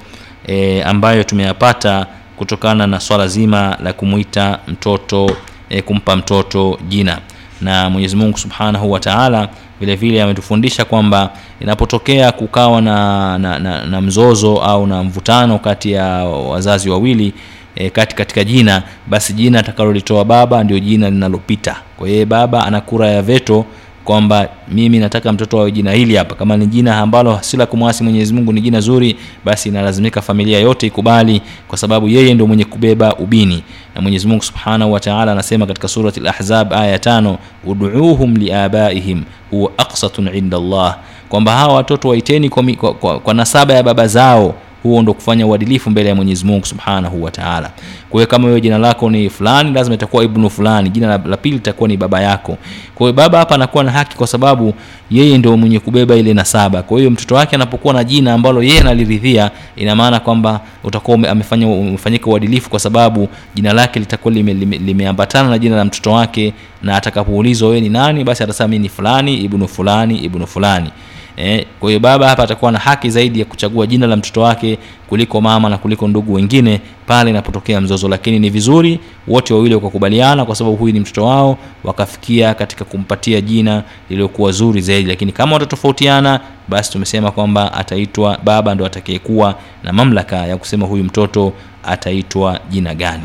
e, 0.47 0.81
ambayo 0.83 1.23
tumeyapata 1.23 2.05
kutokana 2.37 2.87
na 2.87 2.99
swala 2.99 3.27
zima 3.27 3.77
la 3.83 3.93
kumwita 3.93 4.59
mtoto 4.67 5.31
e, 5.69 5.81
kumpa 5.81 6.15
mtoto 6.15 6.79
jina 6.89 7.19
na 7.61 7.89
mwenyezi 7.89 8.15
mungu 8.15 8.37
subhanahu 8.37 8.91
wa 8.91 8.99
taala 8.99 9.49
vile 9.95 10.21
ametufundisha 10.23 10.85
kwamba 10.85 11.29
inapotokea 11.59 12.31
kukawa 12.31 12.81
na, 12.81 13.37
na, 13.37 13.59
na, 13.59 13.85
na 13.85 14.01
mzozo 14.01 14.57
au 14.57 14.87
na 14.87 15.03
mvutano 15.03 15.59
kati 15.59 15.91
ya 15.91 16.05
wazazi 16.25 16.89
wawili 16.89 17.33
e, 17.75 17.89
kati 17.89 18.15
katika 18.15 18.43
jina 18.43 18.83
basi 19.07 19.33
jina 19.33 19.59
atakalolitoa 19.59 20.25
baba 20.25 20.63
ndio 20.63 20.79
jina 20.79 21.09
linalopita. 21.09 21.75
Kwa 21.97 22.07
hiyo 22.07 22.25
baba 22.25 22.65
ana 22.65 22.81
kura 22.81 23.07
ya 23.07 23.21
veto 23.21 23.65
kwamba 24.05 24.49
mimi 24.71 24.99
nataka 24.99 25.33
mtoto 25.33 25.59
awe 25.59 25.71
jina 25.71 25.91
hili 25.91 26.15
hapa. 26.15 26.35
Kama 26.35 26.57
ni 26.57 26.67
jina 26.67 26.97
ambalo 26.99 27.39
si 27.41 27.57
la 27.57 27.65
kumwasi 27.65 28.03
mwenyezi 28.03 28.33
mungu 28.33 28.53
ni 28.53 28.61
jina 28.61 28.79
zuri 28.81 29.15
basi 29.45 29.69
inalazimika 29.69 30.21
familia 30.21 30.59
yote 30.59 30.87
ikubali 30.87 31.41
kwa 31.67 31.77
sababu 31.77 32.09
yeye 32.09 32.33
ndio 32.33 32.47
mwenye 32.47 32.65
kubeba 32.65 33.15
ubini. 33.15 33.63
Na 33.95 34.01
mwenyezi 34.01 34.27
mungu 34.27 34.43
subhanahu 34.43 34.91
wataala 34.93 35.31
anasema 35.31 35.65
katika 35.65 35.87
surati 35.87 36.19
lahzab 36.19 36.73
aya 36.73 36.99
tano 36.99 37.37
uduuhum 37.65 38.35
liabaihim 38.35 39.23
huwa 39.51 39.71
aksatun 39.77 40.29
inda 40.35 40.57
allah. 40.57 40.97
Kwamba 41.29 41.51
hawa 41.51 41.73
watoto 41.73 42.09
waiteni 42.09 42.49
kwa, 42.49 42.63
kwa, 42.63 42.93
kwa, 42.93 43.19
kwa 43.19 43.33
nasaba 43.33 43.73
ya 43.73 43.83
baba 43.83 44.07
zao 44.07 44.55
huo 44.83 45.01
ndo 45.01 45.13
kufanya 45.13 45.47
uadilifu 45.47 45.89
mbele 45.89 46.09
ya 46.09 46.15
mwenyezi 46.15 46.45
mungu 46.45 46.65
subhanahu 46.65 47.23
wataala 47.23 47.71
hiyo 48.19 48.27
kama 48.27 48.47
wewe 48.47 48.61
jina 48.61 48.77
lako 48.77 49.09
ni 49.09 49.29
fulani 49.29 49.73
lazima 49.73 49.95
itakuwa 49.95 50.23
ibnu 50.23 50.49
fulani. 50.49 50.89
Jina 50.89 51.07
la, 51.07 51.21
la 51.25 51.37
pili 51.37 51.55
litakuwa 51.55 51.89
ni 51.89 51.97
baba 51.97 52.21
yako. 52.21 52.57
Kwa 52.95 53.13
baba 53.13 53.37
hapa 53.37 53.55
anakuwa 53.55 53.83
na 53.83 53.91
haki 53.91 54.17
kwa 54.17 54.27
sababu 54.27 54.73
yeye 55.11 55.37
ndio 55.37 55.57
mwenye 55.57 55.79
kubeba 55.79 56.15
ile 56.15 56.33
nasaba. 56.33 56.83
Kwa 56.83 56.97
hiyo 56.99 57.11
mtoto 57.11 57.35
wake 57.35 57.55
anapokuwa 57.55 57.93
na 57.93 58.03
jina 58.03 58.33
ambalo 58.33 58.63
yeye 58.63 58.79
analiridhia 58.79 59.51
ina 59.75 59.95
maana 59.95 60.19
kwamba 60.19 60.59
utakuwa 60.83 61.29
amefanya 61.29 61.67
umefanyika 61.67 62.27
uadilifu 62.29 62.69
kwa 62.69 62.79
sababu 62.79 63.29
jina 63.55 63.73
lake 63.73 63.99
litakuwa 63.99 64.33
limeambatana 64.33 65.43
lime, 65.43 65.49
lime 65.49 65.51
na 65.51 65.59
jina 65.59 65.75
la 65.75 65.85
mtoto 65.85 66.11
wake 66.11 66.53
na 66.83 66.95
atakapoulizwa 66.97 67.69
wewe 67.69 67.81
ni 67.81 67.89
nani 67.89 68.23
basi 68.23 68.43
atasema 68.43 68.67
mimi 68.67 68.83
ni 68.83 68.89
fulani 68.89 69.37
ibnu 69.37 69.67
fulani 69.67 70.17
ibnu 70.17 70.47
fulani 70.47 70.89
eh, 71.41 71.65
kwa 71.79 71.89
hiyo 71.89 71.99
baba 71.99 72.27
hapa 72.29 72.43
atakuwa 72.43 72.71
na 72.71 72.79
haki 72.79 73.09
zaidi 73.09 73.39
ya 73.39 73.45
kuchagua 73.45 73.87
jina 73.87 74.07
la 74.07 74.15
mtoto 74.15 74.41
wake 74.41 74.77
kuliko 75.09 75.41
mama 75.41 75.69
na 75.69 75.77
kuliko 75.77 76.07
ndugu 76.07 76.33
wengine 76.33 76.81
pale 77.07 77.29
inapotokea 77.29 77.81
mzozo. 77.81 78.07
Lakini 78.09 78.39
ni 78.39 78.49
vizuri 78.49 78.99
wote 79.27 79.53
wawili 79.53 79.75
wakakubaliana 79.75 80.45
kwa 80.45 80.55
sababu 80.55 80.75
huyu 80.75 80.93
ni 80.93 80.99
mtoto 80.99 81.25
wao 81.25 81.57
wakafikia 81.83 82.53
katika 82.53 82.85
kumpatia 82.85 83.41
jina 83.41 83.83
lililokuwa 84.09 84.51
zuri 84.51 84.81
zaidi. 84.81 85.09
Lakini 85.09 85.31
kama 85.31 85.53
watatofautiana 85.53 86.39
basi 86.67 86.91
tumesema 86.91 87.31
kwamba 87.31 87.73
ataitwa 87.73 88.37
baba 88.43 88.75
ndo 88.75 88.85
atakayekuwa 88.85 89.55
na 89.83 89.93
mamlaka 89.93 90.35
ya 90.35 90.57
kusema 90.57 90.85
huyu 90.85 91.03
mtoto 91.03 91.53
ataitwa 91.83 92.59
jina 92.69 92.95
gani. 92.95 93.23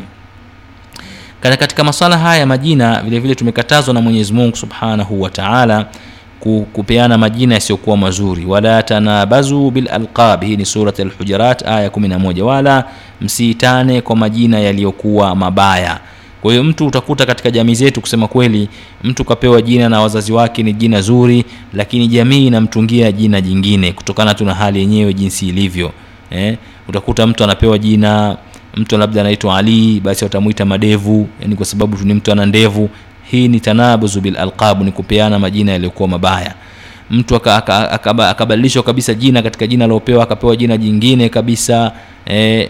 Katika 1.41 1.83
maswala 1.83 2.17
haya 2.17 2.39
ya 2.39 2.45
majina 2.45 3.01
vile 3.01 3.19
vile 3.19 3.35
tumekatazwa 3.35 3.93
na 3.93 4.01
mwenyezi 4.01 4.33
mungu 4.33 4.55
subhanahu 4.55 5.21
wa 5.21 5.29
taala 5.29 5.85
kupeana 6.73 7.17
majina 7.17 7.53
yasiyokuwa 7.55 7.97
mazuri. 7.97 8.45
Wala 8.45 8.83
tanabazu 8.83 9.71
bilalqab 9.71 10.43
hii 10.43 10.57
ni 10.57 10.65
surat 10.65 10.99
alhujurat 10.99 11.67
aya 11.67 11.89
11 11.89 12.41
wala 12.41 12.83
msiitane 13.21 14.01
kwa 14.01 14.15
majina 14.15 14.59
yaliyokuwa 14.59 15.35
mabaya. 15.35 15.99
Kwa 16.41 16.51
hiyo 16.51 16.63
mtu 16.63 16.87
utakuta 16.87 17.25
katika 17.25 17.51
jamii 17.51 17.75
zetu 17.75 18.01
kusema 18.01 18.27
kweli 18.27 18.69
mtu 19.03 19.25
kapewa 19.25 19.61
jina 19.61 19.89
na 19.89 20.01
wazazi 20.01 20.33
wake 20.33 20.63
ni 20.63 20.73
jina 20.73 21.01
zuri 21.01 21.45
lakini 21.73 22.07
jamii 22.07 22.47
inamtungia 22.47 23.11
jina 23.11 23.41
jingine 23.41 23.91
kutokana 23.91 24.33
tu 24.33 24.45
na 24.45 24.53
hali 24.53 24.79
yenyewe 24.79 25.13
jinsi 25.13 25.47
ilivyo. 25.47 25.91
Eh? 26.31 26.57
utakuta 26.89 27.27
mtu 27.27 27.43
anapewa 27.43 27.77
jina 27.77 28.37
mtu 28.75 28.97
labda 28.97 29.21
anaitwa 29.21 29.57
ali 29.57 29.99
basi 29.99 30.23
watamwita 30.23 30.65
madevu 30.65 31.27
yani 31.41 31.55
kwa 31.55 31.65
sababu 31.65 31.97
tu 31.97 32.05
ni 32.05 32.13
mtu 32.13 32.31
ana 32.31 32.45
ndevu 32.45 32.89
hii 33.31 33.47
ni 33.47 33.59
tanabuzu 33.59 34.21
bil 34.21 34.37
alqab 34.37 34.81
ni 34.81 34.91
kupeana 34.91 35.39
majina 35.39 35.71
yaliyokuwa 35.71 36.09
mabaya. 36.09 36.53
Mtu 37.11 37.35
akabadilishwa 37.35 38.83
kabisa 38.83 39.13
jina 39.13 39.41
katika 39.41 39.67
jina 39.67 39.85
aliopewa 39.85 40.23
akapewa 40.23 40.55
jina 40.55 40.77
jingine 40.77 41.29
kabisa 41.29 41.91
eh, 42.25 42.69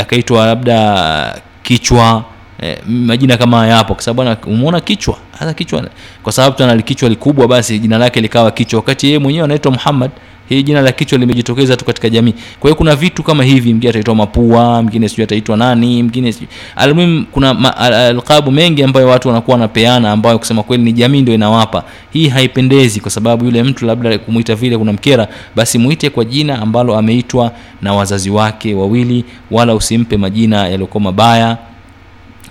akaitwa 0.00 0.46
labda 0.46 1.40
kichwa 1.62 2.24
eh, 2.62 2.78
majina 2.88 3.36
kama 3.36 3.66
yapo 3.66 3.94
kwa 3.94 4.02
sababu 4.02 4.36
umeona 4.50 4.80
kichwa 4.80 5.16
hata 5.38 5.54
kichwa 5.54 5.84
kwa 6.22 6.32
sababu 6.32 6.56
tu 6.56 6.64
analikichwa 6.64 7.08
likubwa 7.08 7.48
basi 7.48 7.78
jina 7.78 7.98
lake 7.98 8.20
likawa 8.20 8.50
kichwa. 8.50 8.76
Wakati 8.80 9.06
yeye 9.06 9.18
mwenyewe 9.18 9.44
anaitwa 9.44 9.72
Muhammad 9.72 10.10
hii 10.48 10.62
jina 10.62 10.80
la 10.80 10.92
kichwa 10.92 11.18
limejitokeza 11.18 11.76
tu 11.76 11.84
katika 11.84 12.08
jamii. 12.10 12.32
Kwa 12.60 12.68
hiyo 12.70 12.74
kuna 12.74 12.96
vitu 12.96 13.22
kama 13.22 13.44
hivi 13.44 13.74
mgine 13.74 13.90
ataitwa 13.90 14.14
mapua 14.14 14.82
mgine 14.82 15.08
sijui 15.08 15.24
ataitwa 15.24 15.56
nani 15.56 15.86
mwingine 16.02 16.34
almuhim 16.76 17.24
kuna 17.32 17.76
alqabu 17.76 18.50
mengi 18.52 18.82
ambayo 18.82 19.08
watu 19.08 19.28
wanakuwa 19.28 19.54
wanapeana 19.54 20.12
ambayo 20.12 20.38
kusema 20.38 20.62
kweli 20.62 20.82
ni 20.82 20.92
jamii 20.92 21.22
ndio 21.22 21.34
inawapa. 21.34 21.84
Hii 22.12 22.28
haipendezi 22.28 23.00
kwa 23.00 23.10
sababu 23.10 23.44
yule 23.44 23.62
mtu 23.62 23.86
labda 23.86 24.18
kumwita 24.18 24.54
vile 24.54 24.78
kuna 24.78 24.92
mkera 24.92 25.28
basi 25.56 25.78
muite 25.78 26.10
kwa 26.10 26.24
jina 26.24 26.58
ambalo 26.62 26.98
ameitwa 26.98 27.52
na 27.82 27.94
wazazi 27.94 28.30
wake 28.30 28.74
wawili 28.74 29.24
wala 29.50 29.74
usimpe 29.74 30.16
majina 30.16 30.56
yaliyokuwa 30.68 31.00
mabaya. 31.00 31.58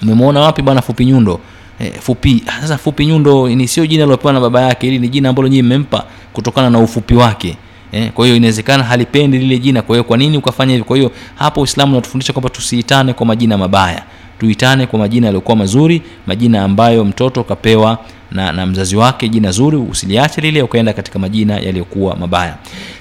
Umemwona 0.02 0.40
wapi 0.40 0.62
bwana 0.62 0.82
fupi 0.82 1.06
nyundo? 1.06 1.40
E, 1.80 1.92
fupi 2.00 2.44
sasa 2.62 2.78
fupi 2.78 3.06
nyundo 3.06 3.50
ni 3.50 3.68
sio 3.68 3.86
jina 3.88 4.04
lilopewa 4.06 4.34
na 4.34 4.40
baba 4.40 4.62
yake 4.62 4.88
ili 4.88 5.00
ni 5.00 5.08
jina 5.08 5.30
ambalo 5.30 5.48
nyinyi 5.48 5.62
mmempa 5.64 6.04
kutokana 6.34 6.70
na 6.70 6.80
ufupi 6.80 7.16
wake 7.16 7.58
eh, 7.92 8.12
kwa 8.12 8.26
hiyo 8.26 8.38
inawezekana 8.38 8.84
halipendi 8.84 9.38
lile 9.38 9.58
jina. 9.60 9.82
Kwa 9.82 9.96
hiyo 9.96 10.04
kwa 10.04 10.18
nini 10.18 10.38
ukafanya 10.38 10.72
hivyo? 10.72 10.86
Kwa 10.86 10.98
hiyo 10.98 11.12
hapo 11.36 11.62
uislamu 11.62 11.92
unatufundisha 11.92 12.34
kwamba 12.34 12.50
tusiitane 12.50 13.14
kwa 13.14 13.26
majina 13.26 13.58
mabaya. 13.58 14.04
Tuitane 14.40 14.86
kwa 14.88 15.00
majina 15.00 15.28
yaliyokuwa 15.28 15.56
mazuri 15.58 16.02
majina 16.28 16.64
ambayo 16.64 17.06
mtoto 17.06 17.44
kapewa 17.44 17.98
na, 18.32 18.52
na 18.52 18.66
mzazi 18.66 18.96
wake 18.96 19.30
jina 19.30 19.52
zuri 19.52 19.78
usiliache 19.78 20.42
lile 20.42 20.62
ukaenda 20.62 20.94
katika 20.94 21.20
majina 21.20 21.54
yaliyokuwa 21.60 22.16
mabaya. 22.16 22.56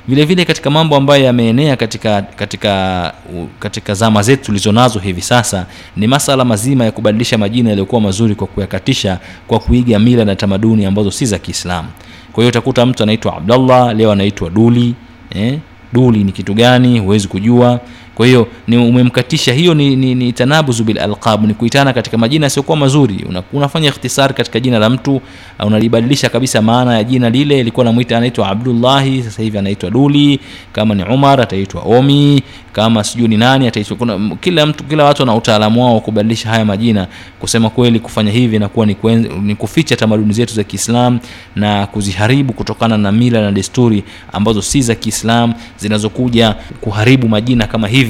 Vile 0.09 0.25
vile 0.25 0.45
katika 0.45 0.71
mambo 0.71 0.97
ambayo 0.97 1.25
yameenea 1.25 1.77
katika 1.77 2.23
katika 2.23 3.13
katika 3.59 3.95
zama 3.95 4.23
zetu 4.23 4.45
tulizonazo 4.45 4.99
hivi 4.99 5.23
sasa 5.23 5.67
ni 5.97 6.07
masala 6.07 6.45
mazima 6.45 6.85
ya 6.85 6.91
kubadilisha 6.93 7.39
majina 7.39 7.69
yaliyokuwa 7.69 8.01
mazuri 8.01 8.35
kwa 8.35 8.47
kuyakatisha 8.47 9.19
kwa 9.47 9.59
kuiga 9.59 9.99
mila 9.99 10.25
na 10.25 10.37
tamaduni 10.37 10.85
ambazo 10.87 11.11
si 11.11 11.27
za 11.27 11.39
kiislamu 11.39 11.89
kwa 12.35 12.43
hiyo 12.43 12.49
utakuta 12.49 12.87
mtu 12.87 13.03
anaitwa 13.03 13.37
abdallah 13.37 13.95
leo 13.97 14.13
anaitwa 14.13 14.51
duli 14.51 14.95
eh? 15.35 15.59
duli 15.93 16.25
ni 16.25 16.33
kitu 16.33 16.55
gani 16.55 16.99
huwezi 16.99 17.29
kujua 17.29 17.81
kwa 18.15 18.27
hiyo 18.27 18.49
ni 18.69 18.77
umemkatisha 18.77 19.53
hiyo 19.53 19.75
ni, 19.75 19.97
ni, 19.97 20.15
ni 20.15 20.33
tanabuzu 20.33 20.85
bil 20.85 20.99
ni 21.47 21.55
kuitana 21.55 21.93
katika 21.93 22.19
majina 22.19 22.47
yasiokuwa 22.47 22.77
mazuri. 22.77 23.25
Una, 23.29 23.43
unafanya 23.53 23.89
ikhtisar 23.89 24.35
katika 24.35 24.61
jina 24.61 24.79
la 24.79 24.91
mtu 24.91 25.21
unalibadilisha 25.67 26.29
kabisa 26.29 26.63
maana 26.63 26.95
ya 26.95 27.05
jina 27.05 27.31
lile 27.31 27.61
ilikuwa 27.61 27.85
namuita 27.85 28.17
anaitwa 28.17 28.49
abdullahi 28.49 29.23
sasa 29.23 29.43
hivi 29.43 29.59
anaitwa 29.59 29.91
duli 29.91 30.41
kama 30.73 30.95
ni 30.95 31.03
umar 31.03 31.41
ataitwa 31.41 31.83
omi 31.83 32.43
kama 32.73 33.05
sijui 33.05 33.29
ni 33.29 33.37
nani 33.37 33.67
ataitwa 33.69 33.97
kuna 33.97 34.37
kila 34.41 34.67
mtu 34.67 34.85
kila 34.85 35.05
watu 35.05 35.23
wana 35.23 35.35
utaalamu 35.35 35.85
wao 35.85 35.95
wa 35.95 36.01
kubadilisha 36.01 36.49
haya 36.49 36.65
majina. 36.65 37.07
Kusema 37.41 37.71
kweli 37.71 38.01
kufanya 38.01 38.31
hivi 38.31 38.57
inakuwa 38.57 38.87
ni, 38.87 38.97
ni 39.43 39.55
kuficha 39.55 39.97
tamaduni 39.97 40.33
zetu 40.33 40.55
za 40.55 40.65
kiislam 40.65 41.19
na 41.57 41.87
kuziharibu 41.87 42.53
kutokana 42.53 42.99
na 42.99 43.13
mila 43.13 43.41
na 43.41 43.53
desturi 43.53 44.05
ambazo 44.33 44.63
si 44.63 44.83
za 44.83 44.95
kiislam 44.95 45.55
zinazokuja 45.79 46.55
kuharibu 46.81 47.29
majina 47.29 47.67
kama 47.67 47.89
hivi 47.89 48.04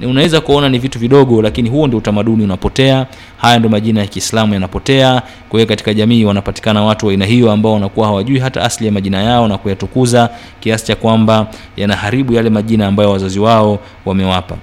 Ni 0.00 0.06
unaweza 0.06 0.40
kuona 0.40 0.68
ni 0.68 0.78
vitu 0.78 0.98
vidogo 0.98 1.42
lakini 1.42 1.68
huo 1.70 1.86
ndio 1.86 1.98
utamaduni 1.98 2.44
unapotea. 2.44 3.06
Haya 3.36 3.58
ndio 3.58 3.70
majina 3.70 4.00
ya 4.00 4.06
kiislamu 4.06 4.54
yanapotea. 4.54 5.22
Kwa 5.48 5.60
hiyo 5.60 5.68
katika 5.68 5.94
jamii 5.94 6.24
wanapatikana 6.24 6.82
watu 6.82 7.06
wa 7.06 7.12
aina 7.12 7.24
hiyo 7.26 7.52
ambao 7.52 7.72
wanakuwa 7.72 8.06
hawajui 8.06 8.38
hata 8.38 8.62
asli 8.62 8.86
ya 8.86 8.92
majina 8.92 9.22
yao 9.22 9.48
na 9.48 9.58
kuyatukuza 9.58 10.30
kiasi 10.60 10.86
cha 10.86 10.96
kwamba 10.96 11.46
yanaharibu 11.76 12.32
yale 12.32 12.50
majina 12.50 12.86
ambayo 12.86 13.10
wazazi 13.10 13.38
wao 13.40 13.78
wamewapa. 14.04 14.56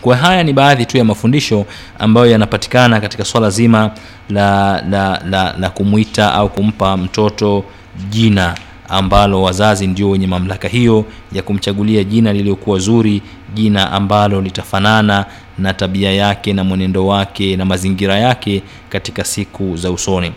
Kwa 0.00 0.16
haya 0.16 0.42
ni 0.42 0.52
baadhi 0.52 0.86
tu 0.86 0.98
ya 0.98 1.04
mafundisho 1.04 1.66
ambayo 1.98 2.26
yanapatikana 2.26 3.00
katika 3.00 3.24
swala 3.24 3.50
zima 3.50 3.90
la, 4.30 4.82
la, 4.90 5.22
la, 5.30 5.54
la 5.58 5.70
kumwita 5.70 6.34
au 6.34 6.48
kumpa 6.48 6.96
mtoto 6.96 7.64
jina 8.10 8.54
ambalo 8.88 9.42
wazazi 9.42 9.86
ndio 9.86 10.10
wenye 10.10 10.26
mamlaka 10.26 10.68
hiyo 10.68 11.04
ya 11.32 11.42
kumchagulia 11.42 12.04
jina 12.04 12.32
lililokuwa 12.32 12.78
zuri 12.78 13.22
jina 13.54 13.92
ambalo 13.92 14.40
litafanana 14.40 15.24
na 15.58 15.74
tabia 15.74 16.12
yake 16.12 16.52
na 16.52 16.64
mwenendo 16.64 17.06
wake 17.06 17.56
na 17.56 17.64
mazingira 17.64 18.18
yake 18.18 18.62
katika 18.88 19.24
siku 19.24 19.76
za 19.76 19.90
usoni. 19.90 20.32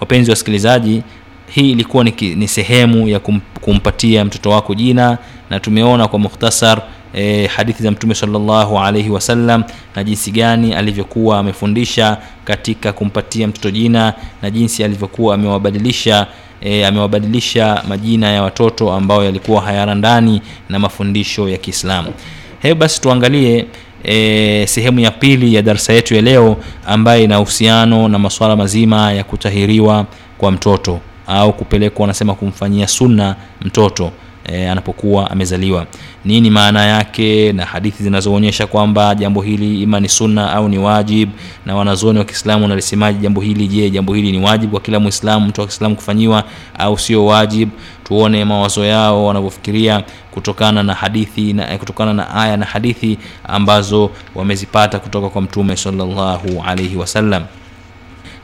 Wapenzi 0.00 0.30
wasikilizaji 0.30 1.02
hii 1.50 1.70
ilikuwa 1.70 2.04
ni, 2.04 2.14
ni 2.34 2.48
sehemu 2.48 3.08
ya 3.08 3.18
kum, 3.20 3.40
kumpatia 3.60 4.24
mtoto 4.24 4.50
wako 4.50 4.74
jina 4.74 5.18
na 5.50 5.60
tumeona 5.60 6.08
kwa 6.08 6.18
mukhtasar 6.18 6.82
e, 7.14 7.46
hadithi 7.46 7.82
za 7.82 7.90
mtume 7.90 8.14
salllahu 8.14 8.78
alaihi 8.78 9.10
wasallam 9.10 9.64
na 9.96 10.04
jinsi 10.04 10.30
gani 10.30 10.74
alivyokuwa 10.74 11.38
amefundisha 11.38 12.16
katika 12.44 12.92
kumpatia 12.92 13.48
mtoto 13.48 13.70
jina 13.70 14.14
na 14.42 14.50
jinsi 14.50 14.84
alivyokuwa 14.84 15.34
amewabadilisha 15.34 16.26
e, 16.60 16.84
amewabadilisha 16.84 17.82
majina 17.88 18.30
ya 18.32 18.42
watoto 18.42 18.92
ambayo 18.92 19.24
yalikuwa 19.24 19.60
hayara 19.62 19.94
ndani 19.94 20.42
na 20.68 20.78
mafundisho 20.78 21.48
ya 21.48 21.56
kiislamu. 21.58 22.12
Hebu 22.62 22.80
basi 22.80 23.00
tuangalie 23.00 23.66
e, 24.04 24.66
sehemu 24.66 25.00
ya 25.00 25.10
pili 25.10 25.54
ya 25.54 25.62
darsa 25.62 25.92
yetu 25.92 26.14
ya 26.14 26.22
leo 26.22 26.56
ambayo 26.86 27.24
ina 27.24 27.40
uhusiano 27.40 28.08
na 28.08 28.18
masuala 28.18 28.56
mazima 28.56 29.12
ya 29.12 29.24
kutahiriwa 29.24 30.06
kwa 30.38 30.50
mtoto 30.52 31.00
au 31.26 31.52
kupelekwa 31.52 32.00
wanasema 32.02 32.34
kumfanyia 32.34 32.88
sunna 32.88 33.36
mtoto 33.60 34.10
e, 34.52 34.68
anapokuwa 34.68 35.30
amezaliwa. 35.30 35.86
Nini 36.24 36.50
maana 36.50 36.84
yake 36.84 37.52
na 37.52 37.64
hadithi 37.64 38.02
zinazoonyesha 38.02 38.66
kwamba 38.66 39.14
jambo 39.14 39.42
hili 39.42 39.82
ima 39.82 40.00
ni 40.00 40.08
sunna 40.08 40.52
au 40.52 40.68
ni 40.68 40.78
wajib? 40.78 41.30
Na 41.66 41.76
wanazuoni 41.76 42.18
wa 42.18 42.24
kiislamu 42.24 42.62
wanalisemaje 42.62 43.18
jambo 43.18 43.40
hili? 43.40 43.68
Je 43.68 43.90
jambo 43.90 44.14
hili 44.14 44.32
ni 44.32 44.44
wajib 44.44 44.70
kwa 44.70 44.80
kila 44.80 45.00
mwislamu 45.00 45.46
mtu 45.46 45.60
wa 45.60 45.66
kiislamu 45.66 45.96
kufanyiwa 45.96 46.44
au 46.78 46.98
sio 46.98 47.26
wajib? 47.26 47.68
Tuone 48.04 48.44
mawazo 48.44 48.84
yao 48.84 49.26
wanavyofikiria 49.26 50.04
kutokana 50.30 50.82
na 50.82 50.94
hadithi 50.94 51.52
na 51.52 51.72
eh, 51.72 51.78
kutokana 51.78 52.14
na 52.14 52.34
aya 52.34 52.56
na 52.56 52.66
hadithi 52.66 53.18
ambazo 53.44 54.10
wamezipata 54.34 54.98
kutoka 54.98 55.28
kwa 55.28 55.42
mtume 55.42 55.76
sallallahu 55.76 56.62
alaihi 56.66 56.96
wasallam. 56.96 57.44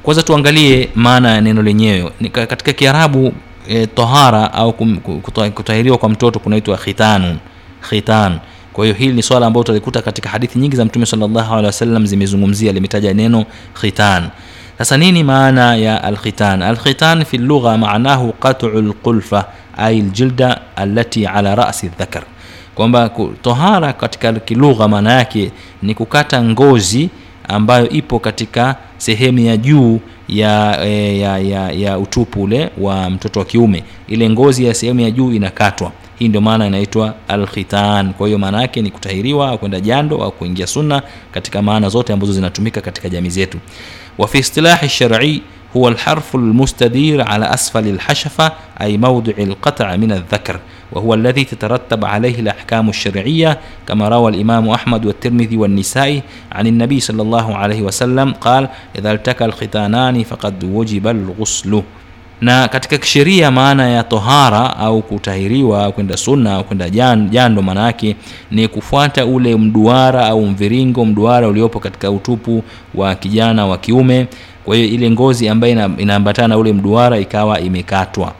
Kwanza 0.02 0.22
tuangalie 0.22 0.88
maana 0.94 1.30
ya 1.30 1.40
neno 1.40 1.62
lenyewe. 1.62 2.10
Katika 2.32 2.72
kiarabu 2.72 3.32
e, 3.68 3.86
tahara 3.86 4.52
au 4.52 4.72
kutahiriwa 5.54 5.98
kwa 5.98 6.08
mtoto 6.08 6.38
kunaitwa 6.38 6.76
khitanun 6.76 7.36
khitan. 7.90 8.38
Kwa 8.72 8.84
hiyo 8.84 8.96
hili 8.96 9.12
ni 9.12 9.22
swala 9.22 9.46
ambalo 9.46 9.60
utalikuta 9.60 10.02
katika 10.02 10.28
hadithi 10.28 10.58
nyingi 10.58 10.76
za 10.76 10.84
mtume 10.84 11.06
sallallahu 11.06 11.54
wasallam 11.54 12.06
zimezungumzia 12.06 12.72
limetaja 12.72 13.14
neno 13.14 13.44
khitan. 13.80 14.28
Sasa 14.78 14.96
nini 14.96 15.24
maana 15.24 15.76
ya 15.76 16.04
alkhitan? 16.04 16.62
Alkhitan 16.62 17.24
fi 17.24 17.38
lugha 17.38 17.78
maanahu 17.78 18.32
qat'u 18.32 18.66
alqulfa 18.78 19.44
ay 19.76 20.00
aljilda 20.00 20.60
allati 20.76 21.26
ala 21.26 21.54
ra'si 21.54 21.88
dhakar 21.98 22.22
kwamba 22.74 23.10
tohara 23.42 23.92
katika 23.92 24.32
kilugha 24.32 24.88
maana 24.88 25.12
yake 25.12 25.50
ni 25.82 25.94
kukata 25.94 26.42
ngozi 26.42 27.10
ambayo 27.48 27.88
ipo 27.88 28.18
katika 28.18 28.76
sehemu 28.98 29.38
ya 29.38 29.56
juu 29.56 30.00
ya, 30.28 30.84
e, 30.84 31.18
ya, 31.18 31.38
ya, 31.38 31.70
ya 31.72 31.98
utupu 31.98 32.42
ule 32.42 32.70
wa 32.78 33.10
mtoto 33.10 33.40
wa 33.40 33.46
kiume, 33.46 33.84
ile 34.08 34.30
ngozi 34.30 34.64
ya 34.64 34.74
sehemu 34.74 35.00
ya 35.00 35.10
juu 35.10 35.32
inakatwa. 35.32 35.92
Hii 36.18 36.28
ndio 36.28 36.40
maana 36.40 36.66
inaitwa 36.66 37.14
alkhitan. 37.28 38.12
Kwa 38.12 38.26
hiyo 38.26 38.38
maana 38.38 38.60
yake 38.62 38.82
ni 38.82 38.90
kutahiriwa 38.90 39.48
au 39.48 39.58
kwenda 39.58 39.80
jando 39.80 40.22
au 40.22 40.32
kuingia 40.32 40.66
sunna, 40.66 41.02
katika 41.32 41.62
maana 41.62 41.88
zote 41.88 42.12
ambazo 42.12 42.32
zinatumika 42.32 42.80
katika 42.80 43.08
jamii 43.08 43.28
zetu. 43.30 43.58
Wa 44.18 44.28
fi 44.28 44.38
istilahi 44.38 44.88
shar'i 44.88 45.42
huwa 45.72 45.90
lharfu 45.90 46.38
almustadir 46.38 47.24
ala 47.28 47.50
asfali 47.50 47.92
lhashafa 47.92 48.52
ay 48.78 48.96
mawdi'i 48.98 49.42
alqat'a 49.42 49.98
min 49.98 50.12
aldhakar 50.12 50.58
وهو 50.91 51.13
الذي 51.13 51.43
تترتب 51.43 52.05
عليه 52.05 52.39
الأحكام 52.39 52.89
الشرعية 52.89 53.57
كما 53.87 54.09
روى 54.09 54.31
الإمام 54.31 54.69
أحمد 54.69 55.05
والترمذي 55.05 55.57
والنسائي 55.57 56.21
عن 56.51 56.67
النبي 56.67 56.99
صلى 56.99 57.21
الله 57.21 57.55
عليه 57.55 57.81
وسلم 57.81 58.31
قال 58.31 58.69
إذا 58.99 59.11
التقى 59.11 59.45
الختانان 59.45 60.23
فقد 60.23 60.63
وجب 60.63 61.07
الغسل 61.07 61.81
na 62.41 62.67
katika 62.67 62.97
kisheria 62.97 63.51
maana 63.51 63.87
ya 63.89 64.03
tohara 64.03 64.77
au 64.77 65.01
kutahiriwa 65.01 65.83
au 65.85 65.93
kwenda 65.93 66.17
sunna 66.17 66.53
au 66.53 66.63
kwenda 66.63 66.89
jan- 66.89 67.29
jando 67.29 67.61
maana 67.61 67.83
yake 67.85 68.15
ni 68.51 68.67
kufuata 68.67 69.25
ule 69.25 69.55
mduara 69.55 70.25
au 70.27 70.45
mviringo 70.45 71.05
mduara 71.05 71.47
uliopo 71.47 71.79
katika 71.79 72.11
utupu 72.11 72.63
wa 72.95 73.15
kijana 73.15 73.65
wa 73.65 73.77
kiume 73.77 74.27
kwa 74.65 74.75
hiyo 74.75 74.87
ile 74.87 75.11
ngozi 75.11 75.49
ambayo 75.49 75.73
ina- 75.73 75.89
inaambatana 75.97 76.47
na 76.47 76.57
ule 76.57 76.73
mduara 76.73 77.17
ikawa 77.19 77.59
imekatwa 77.59 78.33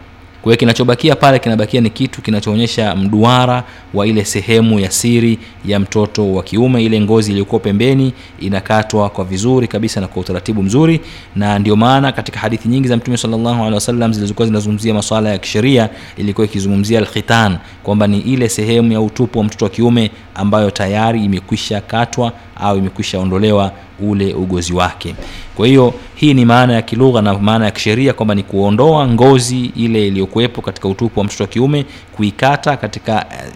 kwa 0.44 0.52
hiyo 0.52 0.58
kinachobakia 0.58 1.16
pale 1.16 1.38
kinabakia 1.38 1.80
ni 1.80 1.90
kitu 1.90 2.22
kinachoonyesha 2.22 2.96
mduara 2.96 3.64
wa 3.94 4.06
ile 4.06 4.24
sehemu 4.24 4.80
ya 4.80 4.90
siri 4.90 5.38
ya 5.66 5.80
mtoto 5.80 6.32
wa 6.32 6.42
kiume. 6.42 6.84
Ile 6.84 7.00
ngozi 7.00 7.30
iliyokuwa 7.30 7.60
pembeni 7.60 8.12
inakatwa 8.40 9.10
kwa 9.10 9.24
vizuri 9.24 9.68
kabisa 9.68 10.00
na 10.00 10.06
kwa 10.08 10.22
utaratibu 10.22 10.62
mzuri 10.62 11.00
na 11.36 11.58
ndio 11.58 11.76
maana 11.76 12.12
katika 12.12 12.40
hadithi 12.40 12.68
nyingi 12.68 12.88
za 12.88 12.96
mtume 12.96 13.16
sallallahu 13.16 13.80
zilizokuwa 14.12 14.46
zinazungumzia 14.46 14.94
masuala 14.94 15.28
ya 15.30 15.38
kisheria 15.38 15.88
ilikuwa 16.16 16.44
ikizungumzia 16.46 16.98
alkhitan 16.98 17.58
kwamba 17.82 18.06
ni 18.06 18.18
ile 18.20 18.48
sehemu 18.48 18.92
ya 18.92 19.00
utupu 19.00 19.38
wa 19.38 19.44
mtoto 19.44 19.64
wa 19.64 19.70
kiume 19.70 20.10
ambayo 20.34 20.70
tayari 20.70 21.24
imekwisha 21.24 21.80
katwa 21.80 22.32
au 22.56 22.78
imekwisha 22.78 23.18
ondolewa 23.18 23.72
ule 24.00 24.34
ugozi 24.34 24.72
wake. 24.72 25.14
Kwa 25.54 25.66
hiyo 25.66 25.94
hii 26.14 26.34
ni 26.34 26.44
maana 26.44 26.72
ya 26.72 26.82
kilugha 26.82 27.22
na 27.22 27.38
maana 27.38 27.64
ya 27.64 27.70
kisheria 27.70 28.12
kwamba 28.12 28.34
ni 28.34 28.42
kuondoa 28.42 29.08
ngozi 29.08 29.64
ile 29.76 30.06
iliyokuwepo 30.08 30.62
katika 30.62 30.88
utupu 30.88 31.20
wa 31.20 31.24
mtoto 31.26 31.44
wa 31.44 31.48
kiume 31.48 31.84
kuikata 32.16 32.76
katika 32.76 33.26
eh, 33.32 33.52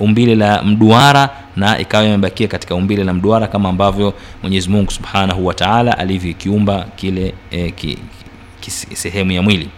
umbile 0.00 0.34
la 0.34 0.62
mduara 0.62 1.30
na 1.56 1.78
ikawa 1.78 2.04
imebakia 2.04 2.48
katika 2.48 2.74
umbile 2.74 3.04
la 3.04 3.12
mduara 3.14 3.46
kama 3.46 3.68
ambavyo 3.68 4.14
mwenyezi 4.42 4.68
mungu 4.68 4.90
subhanahu 4.90 5.46
wa 5.46 5.54
taala 5.54 5.98
alivyokiumba 5.98 6.86
kile 6.96 7.34
eh, 7.50 7.72
ki, 7.74 7.98
ki, 8.60 8.70
sehemu 8.70 9.32
ya 9.32 9.42
mwili. 9.42 9.68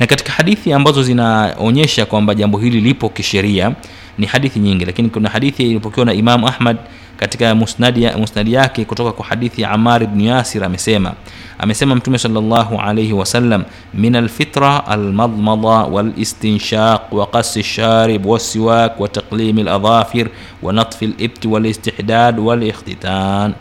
Na 0.00 0.06
katika 0.06 0.32
hadithi 0.32 0.72
ambazo 0.72 1.02
zinaonyesha 1.02 2.06
kwamba 2.06 2.34
jambo 2.34 2.58
hili 2.58 2.80
lipo 2.80 3.08
kisheria 3.08 3.72
ni 4.20 4.26
hadithi 4.26 4.58
nyingi 4.60 4.84
lakini 4.84 5.08
kuna 5.08 5.28
hadithi 5.28 5.62
iliyopokewa 5.62 6.06
na 6.06 6.12
imam 6.12 6.44
ahmad 6.44 6.76
katika 7.16 7.54
musnadi, 7.54 8.06
musnadi 8.18 8.52
yake 8.52 8.84
kutoka 8.84 9.12
kwa 9.12 9.26
hadithi 9.26 9.62
ya 9.62 9.70
amar 9.70 10.02
ibn 10.02 10.20
yasir 10.20 10.64
amesema 10.64 11.12
amesema 11.58 11.94
mtume 11.94 12.18
salllahu 12.18 12.80
alaihi 12.80 13.12
wasallam 13.12 13.64
min 13.94 14.16
alfitra 14.16 14.86
almadmada 14.86 15.68
walistinshaq 15.68 17.12
wa 17.12 17.26
qasi 17.26 17.60
lsharib 17.60 18.26
walsiwak 18.26 19.00
wa 19.00 19.08
taqlimi 19.08 19.62
ladhafir 19.62 20.28
wa 20.62 20.72
natfi 20.72 21.06
libti 21.06 21.48
walistihdad 21.48 22.38
walikhtitan. 22.38 23.54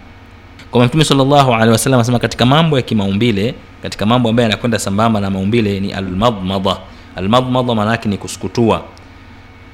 Kwamba 0.72 0.88
mtume 0.88 1.04
salllahu 1.04 1.54
alehi 1.54 1.72
wasallam 1.72 2.00
anasema 2.00 2.20
katika 2.20 2.46
mambo 2.46 2.78
ya 2.78 2.82
kimaumbile 2.82 3.56
katika 3.84 4.06
mambo 4.06 4.30
ambayo 4.30 4.50
yanakwenda 4.50 4.80
sambamba 4.80 5.20
na 5.20 5.30
maumbile 5.30 5.80
ni 5.80 5.94
almadmada. 5.94 6.78
Almadmada 7.16 7.76
maana 7.76 8.00
ni 8.06 8.18
kusukutua 8.18 8.84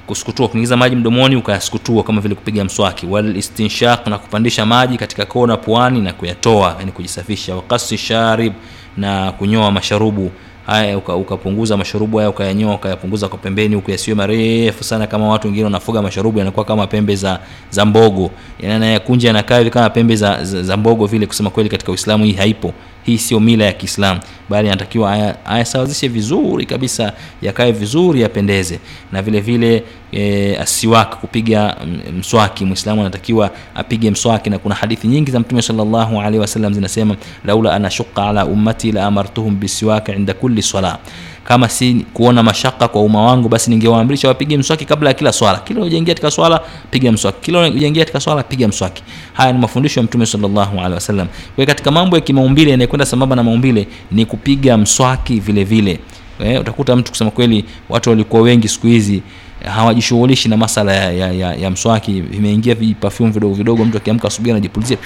kusukutua 0.06 0.48
kuingiza 0.48 0.76
maji 0.76 0.96
mdomoni 0.96 1.36
ukayasukutua 1.36 2.02
kama 2.02 2.20
vile 2.20 2.34
kupiga 2.34 2.64
mswaki. 2.64 3.06
Walistinshaq 3.06 4.06
na 4.06 4.18
kupandisha 4.18 4.66
maji 4.66 4.96
katika 4.98 5.24
kona 5.26 5.56
puani 5.56 6.00
na 6.00 6.12
kuyatoa 6.12 6.76
yani 6.78 6.92
kujisafisha. 6.92 7.54
Wakasi 7.56 7.98
sharib 7.98 8.52
na 8.96 9.32
kunyoa 9.32 9.70
masharubu. 9.70 10.30
Haya 10.66 10.98
uka- 10.98 11.16
ukapunguza 11.16 11.76
masharubu 11.76 12.16
haya 12.16 12.30
ukayanyoa 12.30 12.74
ukayapunguza 12.74 13.28
kwa 13.28 13.38
pembeni 13.38 13.74
huku 13.74 13.90
yasiwe 13.90 14.14
marefu 14.16 14.84
sana 14.84 15.06
kama 15.06 15.28
watu 15.28 15.46
wengine 15.46 15.64
wanafuga 15.64 16.02
masharubu 16.02 16.38
yanakuwa 16.38 16.64
kama 16.64 16.86
pembe 16.86 17.16
za 17.16 17.40
za 17.70 17.84
mbogo. 17.84 18.30
Yanayakunja 18.60 19.28
yanakaa 19.28 19.58
hivi 19.58 19.70
kama 19.70 19.90
pembe 19.90 20.16
za, 20.16 20.44
za, 20.44 20.62
za 20.62 20.76
mbogo 20.76 21.06
vile 21.06 21.26
kusema 21.26 21.50
kweli 21.50 21.68
katika 21.70 21.92
uislamu 21.92 22.24
hii 22.24 22.32
haipo 22.32 22.72
hii 23.06 23.18
sio 23.18 23.40
mila 23.40 23.64
ya 23.64 23.72
kiislamu 23.72 24.20
bali 24.48 24.68
anatakiwa 24.68 25.34
ayasawazishe 25.46 26.08
vizuri 26.08 26.66
kabisa 26.66 27.12
yakae 27.42 27.72
vizuri 27.72 28.20
yapendeze. 28.20 28.78
Na 29.12 29.22
vile 29.22 29.40
vile 29.40 29.84
e, 30.12 30.56
asiwak 30.56 31.16
kupiga 31.20 31.76
mswaki. 32.18 32.64
Mwislamu 32.64 33.00
anatakiwa 33.00 33.50
apige 33.74 34.10
mswaki 34.10 34.50
na 34.50 34.58
kuna 34.58 34.74
hadithi 34.74 35.08
nyingi 35.08 35.30
za 35.30 35.40
mtume 35.40 35.62
sallallahu 35.62 36.20
alaihi 36.20 36.38
wasallam 36.38 36.74
zinasema 36.74 37.16
laula 37.44 37.72
ana 37.72 37.90
shuqa 37.90 38.28
ala 38.28 38.46
ummati 38.46 38.92
la 38.92 39.04
amartuhum 39.06 39.60
bisiwaki 39.60 40.12
inda 40.12 40.34
kulli 40.34 40.62
sala 40.62 40.98
kama 41.48 41.68
si 41.68 41.94
kuona 42.14 42.42
mashaka 42.42 42.88
kwa 42.88 43.02
umma 43.02 43.22
wangu 43.22 43.48
basi 43.48 43.70
ningewaamrisha 43.70 44.28
wapige 44.28 44.56
mswaki 44.58 44.84
kabla 44.84 45.10
ya 45.10 45.14
kila 45.14 45.32
swala. 45.32 45.58
Kila 45.58 45.80
ujaingia 45.80 46.14
katika 46.14 46.30
swala 46.30 46.60
piga 46.90 47.12
mswaki. 47.12 47.38
Kila 47.40 47.68
ujaingia 47.68 48.02
katika 48.02 48.20
swala 48.20 48.42
piga 48.42 48.68
mswaki. 48.68 49.02
Haya 49.32 49.52
ni 49.52 49.58
mafundisho 49.58 50.00
ya 50.00 50.04
mtume 50.04 50.26
sallallahu 50.26 50.76
alaihi 50.78 50.94
wasallam. 50.94 51.28
Kwa 51.56 51.66
katika 51.66 51.90
mambo 51.90 52.16
ya 52.16 52.20
kimaumbile 52.22 52.70
yanayokwenda 52.70 53.06
sambamba 53.06 53.36
na 53.36 53.42
maumbile 53.42 53.86
ni 54.12 54.26
kupiga 54.26 54.76
mswaki 54.78 55.40
vile 55.40 55.64
vile. 55.64 55.98
Eh, 56.44 56.60
utakuta 56.60 56.96
mtu 56.96 57.10
kusema 57.10 57.30
kweli 57.30 57.64
watu 57.88 58.10
walikuwa 58.10 58.42
wengi 58.42 58.68
siku 58.68 58.86
hizi 58.86 59.22
hawajishughulishi 59.64 60.48
na 60.48 60.56
masala 60.56 60.92
ya, 60.94 61.12
ya, 61.12 61.32
ya, 61.32 61.54
ya 61.54 61.70
mswaki. 61.70 62.12
Vimeingia 62.20 62.74
vipafyumu 62.74 63.32
vidogo 63.32 63.54
vidogo 63.54 63.84
mtu 63.84 63.96
akiamka 63.96 64.28
asubuhi 64.28 64.50
anajipulizia 64.50 64.98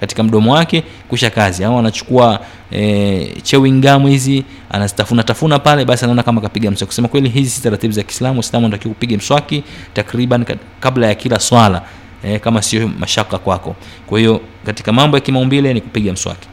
katika 0.00 0.22
mdomo 0.22 0.52
wake 0.52 0.82
kusha 1.08 1.30
kazi. 1.30 1.64
Au 1.64 1.78
anachukua 1.78 2.40
e, 2.72 3.40
chewing 3.42 3.82
hizi 4.08 4.44
anazitafuna 4.70 5.22
tafuna 5.22 5.58
pale 5.58 5.84
basi 5.84 6.04
anaona 6.04 6.22
kama 6.22 6.40
kapiga 6.40 6.70
mswaki. 6.70 6.86
Kusema 6.86 7.08
kweli 7.08 7.28
hizi 7.28 7.50
si 7.50 7.62
taratibu 7.62 7.92
za 7.92 8.02
kiislamu. 8.02 8.40
Islamu 8.40 8.66
anatakiwa 8.66 8.94
kupiga 8.94 9.16
mswaki 9.16 9.62
takriban 9.94 10.44
kabla 10.80 11.06
ya 11.06 11.14
kila 11.14 11.38
swala 11.40 11.82
e, 12.24 12.38
kama 12.38 12.62
sio 12.62 12.88
mashaka 12.98 13.38
kwako. 13.38 13.76
Kwa 14.06 14.18
hiyo 14.18 14.40
katika 14.66 14.92
mambo 14.92 15.16
ya 15.16 15.20
kimaumbile 15.20 15.74
ni 15.74 15.80
kupiga 15.80 16.12
mswaki. 16.12 16.48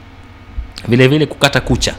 Vile 0.88 1.08
vile 1.08 1.26
kukata 1.26 1.62
kucha 1.62 1.96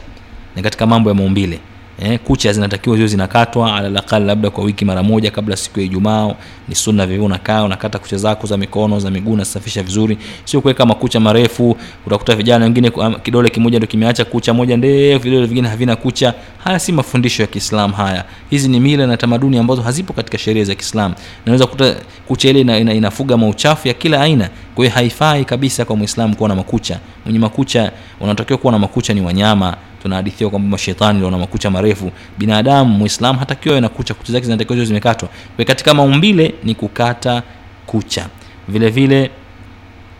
ni 0.55 0.61
katika 0.61 0.85
mambo 0.85 1.09
ya 1.09 1.15
maumbile 1.15 1.59
eh, 1.99 2.19
kucha 2.23 2.53
zinatakiwa 2.53 2.95
ziwe 2.95 3.07
zinakatwa 3.07 3.75
alalakal 3.75 4.25
labda 4.25 4.49
kwa 4.49 4.63
wiki 4.63 4.85
mara 4.85 5.03
moja 5.03 5.31
kabla 5.31 5.55
siku 5.55 5.79
ya 5.79 5.85
ijumaa. 5.85 6.33
Ni 6.67 6.75
sunna 6.75 7.05
vivyo 7.07 7.25
unakaa 7.25 7.63
unakata 7.63 7.99
kucha 7.99 8.17
zako 8.17 8.47
za 8.47 8.57
mikono 8.57 8.99
za 8.99 9.11
miguu 9.11 9.35
nasafisha 9.35 9.83
vizuri. 9.83 10.17
Sio 10.45 10.61
kuweka 10.61 10.85
makucha 10.85 11.19
marefu. 11.19 11.77
Utakuta 12.07 12.35
vijana 12.35 12.65
wengine 12.65 12.91
kidole 13.23 13.49
kimoja 13.49 13.79
ndio 13.79 13.87
kimeacha 13.87 14.25
kucha 14.25 14.53
moja 14.53 14.77
ndefu 14.77 15.23
vidole 15.23 15.45
vingine 15.45 15.67
havina 15.67 15.95
kucha. 15.95 16.33
Haya 16.63 16.79
si 16.79 16.91
mafundisho 16.91 17.43
ya 17.43 17.47
kiislam 17.47 17.91
haya. 17.93 18.23
Hizi 18.49 18.67
ni 18.69 18.79
mila 18.79 19.07
na 19.07 19.17
tamaduni 19.17 19.57
ambazo 19.57 19.81
hazipo 19.81 20.13
katika 20.13 20.37
sheria 20.37 20.63
za 20.63 20.75
kiislam 20.75 21.13
naweza 21.45 21.65
kukuta 21.65 21.95
kucha 22.27 22.49
ile 22.49 22.61
ina, 22.61 22.77
ina, 22.79 22.93
inafuga 22.93 23.37
mauchafu 23.37 23.87
ya 23.87 23.93
kila 23.93 24.21
aina. 24.21 24.49
Kwa 24.75 24.85
hiyo 24.85 24.95
haifai 24.95 25.45
kabisa 25.45 25.85
kwa 25.85 25.95
mwislamu 25.95 26.35
kuwa 26.35 26.49
na 26.49 26.55
makucha. 26.55 26.99
Mwenye 27.25 27.39
makucha 27.39 27.91
unatakiwa 28.19 28.59
kuwa 28.59 28.73
na 28.73 28.79
makucha 28.79 29.13
ni 29.13 29.21
wanyama 29.21 29.77
tunahadithiwa 30.05 30.49
kwamba 30.49 30.69
mashetani 30.69 31.17
ndio 31.17 31.31
na 31.31 31.37
makucha 31.37 31.69
marefu. 31.71 32.11
Binadamu 32.37 32.97
muislamu 32.97 33.39
hatakiwa 33.39 33.81
na 33.81 33.89
kucha. 33.89 34.13
Kucha 34.13 34.31
zake 34.33 34.45
zinatakiwa 34.45 34.75
ziwe 34.75 34.85
zimekatwa. 34.85 35.29
Kwa 35.55 35.65
katika 35.65 35.93
maumbile 35.93 36.53
ni 36.63 36.75
kukata 36.75 37.43
kucha. 37.85 38.27
Vile 38.67 38.89
vile 38.89 39.31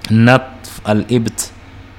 natf 0.09 0.79
alibt 0.83 1.41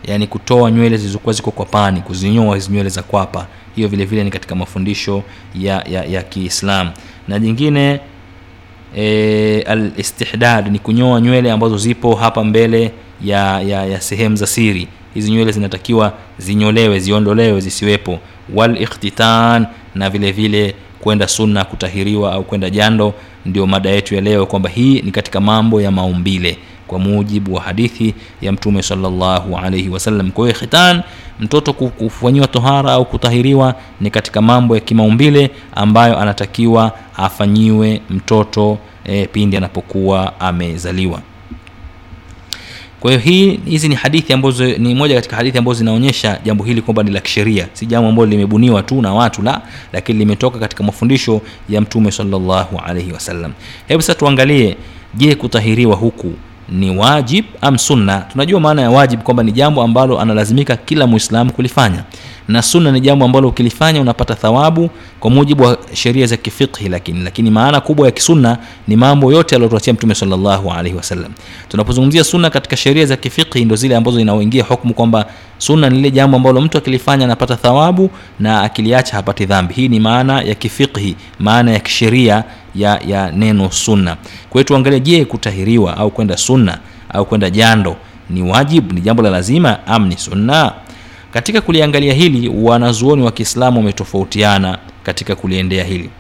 yani 0.05 0.27
kutoa 0.27 0.71
nywele 0.71 0.97
zilizokuwa 0.97 1.33
ziko 1.35 1.51
kwa 1.51 1.65
pani 1.65 2.01
kuzinyoa 2.01 2.55
hizi 2.55 2.73
nywele 2.73 2.89
za 2.89 3.03
kwapa. 3.03 3.47
Hiyo 3.77 3.89
vile 3.89 4.05
vile 4.05 4.25
ni 4.25 4.31
katika 4.31 4.55
mafundisho 4.55 5.23
ya, 5.55 5.85
ya, 5.91 6.05
ya 6.05 6.23
kiislam 6.23 6.91
na 7.29 7.39
jingine 7.39 8.01
e, 8.97 9.61
alistihdad 9.63 10.69
ni 10.73 10.79
kunyoa 10.79 11.21
nywele 11.21 11.53
ambazo 11.53 11.79
zipo 11.79 12.15
hapa 12.15 12.45
mbele 12.45 12.93
ya, 13.25 13.61
ya, 13.61 13.87
ya 13.87 14.01
sehemu 14.01 14.37
za 14.37 14.47
siri 14.47 14.89
hizi 15.17 15.31
nywele 15.31 15.53
zinatakiwa 15.53 16.13
zinyolewe 16.39 16.99
ziondolewe 17.01 17.61
zisiwepo. 17.61 18.19
Wal 18.55 18.83
ikhtitan 18.83 19.67
na 19.95 20.11
vile 20.11 20.33
vile 20.33 20.75
kwenda 21.01 21.29
sunna 21.29 21.65
kutahiriwa 21.65 22.33
au 22.33 22.45
kwenda 22.45 22.71
jando 22.71 23.15
ndio 23.47 23.67
mada 23.67 23.91
yetu 23.91 24.15
ya 24.15 24.21
leo 24.21 24.47
kwamba 24.47 24.69
hii 24.69 25.03
ni 25.03 25.11
katika 25.11 25.41
mambo 25.41 25.81
ya 25.81 25.91
maumbile. 25.91 26.59
Kwa 26.87 26.99
mujibu 26.99 27.55
wa 27.55 27.61
hadithi 27.63 28.15
ya 28.43 28.53
mtume 28.53 28.83
sallallahu 28.83 29.57
alaihi 29.59 29.89
wasallam 29.89 30.31
kwa 30.31 30.47
hiyo 30.47 30.59
khitan 30.59 31.03
mtoto 31.41 31.73
kufanyiwa 31.73 32.47
tohara 32.47 32.93
au 32.93 33.05
kutahiriwa 33.05 33.75
ni 34.01 34.11
katika 34.11 34.43
mambo 34.43 34.75
ya 34.75 34.81
kimaumbile 34.81 35.51
ambayo 35.75 36.19
anatakiwa 36.19 36.93
afanyiwe 37.17 38.01
mtoto 38.11 38.79
e, 39.05 39.27
pindi 39.27 39.57
anapokuwa 39.57 40.41
amezaliwa 40.41 41.21
kwa 43.01 43.11
hiyo 43.11 43.23
hii 43.23 43.61
hizi 43.65 43.89
ni 43.89 43.95
hadithi 43.95 44.33
ambazo 44.33 44.67
ni 44.67 44.95
moja 44.95 45.15
katika 45.15 45.37
hadithi 45.37 45.59
ambazo 45.59 45.79
zinaonyesha 45.79 46.39
jambo 46.45 46.65
hili 46.65 46.83
kwamba 46.83 47.03
ni 47.03 47.11
la 47.11 47.21
kisheria. 47.21 47.69
Si 47.73 47.87
jambo 47.87 48.09
ambalo 48.09 48.27
limebuniwa 48.31 48.83
tu 48.83 49.03
na 49.03 49.15
watu 49.15 49.43
la 49.43 49.63
lakini 49.93 50.19
limetoka 50.19 50.59
katika 50.59 50.85
mafundisho 50.85 51.41
ya 51.69 51.81
mtume 51.81 52.11
sallallahu 52.11 52.79
alaihi 52.87 53.13
wasallam 53.13 53.53
hebu 53.89 54.03
sasa 54.03 54.19
tuangalie 54.19 54.77
je 55.15 55.35
kutahiriwa 55.35 55.97
huku 55.97 56.33
ni 56.69 56.97
wajib 56.97 57.45
am 57.61 57.79
sunna? 57.79 58.19
Tunajua 58.21 58.61
maana 58.61 58.83
ya 58.83 58.91
wajib 58.91 59.21
kwamba 59.23 59.43
ni 59.43 59.53
jambo 59.53 59.83
ambalo 59.83 60.21
analazimika 60.21 60.77
kila 60.77 61.07
muislamu 61.07 61.53
kulifanya 61.53 62.05
na 62.49 62.63
sunna 62.63 62.93
ni 62.93 63.01
jambo 63.01 63.25
ambalo 63.25 63.49
ukilifanya 63.49 64.01
unapata 64.01 64.35
thawabu 64.35 64.91
kwa 65.21 65.31
mujibu 65.31 65.63
wa 65.63 65.79
sheria 65.95 66.27
za 66.27 66.37
kifiqhi 66.37 66.89
lakini 66.89 67.25
lakini 67.25 67.51
maana 67.51 67.81
kubwa 67.81 68.07
ya 68.07 68.13
kisunna 68.13 68.59
ni 68.89 68.97
mambo 68.97 69.33
yote 69.33 69.55
aliyotuachia 69.55 69.93
mtume 69.93 70.15
sallallahu 70.15 70.73
alaihi 70.73 70.97
wasallam. 70.97 71.33
Tunapozungumzia 71.69 72.25
sunna 72.25 72.51
katika 72.51 72.77
sheria 72.77 73.07
za 73.07 73.17
kifiqhi 73.17 73.65
ndo 73.65 73.77
zile 73.77 73.97
ambazo 73.97 74.21
inaoingia 74.21 74.65
hukumu 74.65 74.95
kwamba 74.95 75.27
sunna 75.59 75.91
ni 75.91 75.97
lile 75.97 76.11
jambo 76.11 76.37
ambalo 76.37 76.61
mtu 76.61 76.79
akilifanya 76.79 77.25
anapata 77.25 77.57
thawabu 77.57 78.11
na 78.41 78.61
akiliacha 78.63 79.17
hapati 79.17 79.47
dhambi. 79.47 79.75
Hii 79.75 79.89
ni 79.89 80.01
maana 80.01 80.43
ya 80.43 80.55
kifiqhi 80.55 81.17
maana 81.39 81.71
ya 81.73 81.81
kisheria 81.81 82.45
ya, 82.75 83.01
ya 83.07 83.33
neno 83.33 83.71
sunna. 83.71 84.17
Kwa 84.51 84.61
hiyo 84.61 84.65
tuangalie 84.65 85.01
je 85.01 85.25
kutahiriwa 85.25 85.97
au 85.97 86.11
kwenda 86.11 86.37
sunna 86.37 86.79
au 87.13 87.27
kwenda 87.27 87.51
jando 87.51 87.97
ni 88.31 88.43
wajibu 88.43 88.95
ni 88.95 89.01
jambo 89.01 89.23
la 89.23 89.31
lazima 89.31 89.87
am 89.87 90.07
ni 90.07 90.17
sunna 90.17 90.73
katika 91.37 91.61
kuliangalia 91.61 92.15
hili 92.15 92.49
wanazuoni 92.49 93.23
wa 93.23 93.33
kiislamu 93.33 93.79
wametofautiana 93.79 94.79
katika 95.03 95.35
kuliendea 95.35 95.85
hili. 95.85 96.11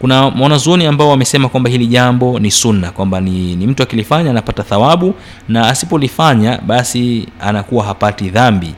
Kuna 0.00 0.22
wanazuoni 0.24 0.86
ambao 0.86 1.08
wamesema 1.10 1.48
kwamba 1.48 1.70
hili 1.70 1.86
jambo 1.86 2.38
ni 2.38 2.50
sunna 2.50 2.90
kwamba 2.90 3.20
ni, 3.20 3.56
ni 3.56 3.66
mtu 3.66 3.82
akilifanya 3.82 4.30
anapata 4.30 4.62
thawabu 4.62 5.14
na 5.48 5.68
asipolifanya 5.68 6.58
basi 6.66 7.26
anakuwa 7.40 7.84
hapati 7.84 8.30
dhambi. 8.30 8.74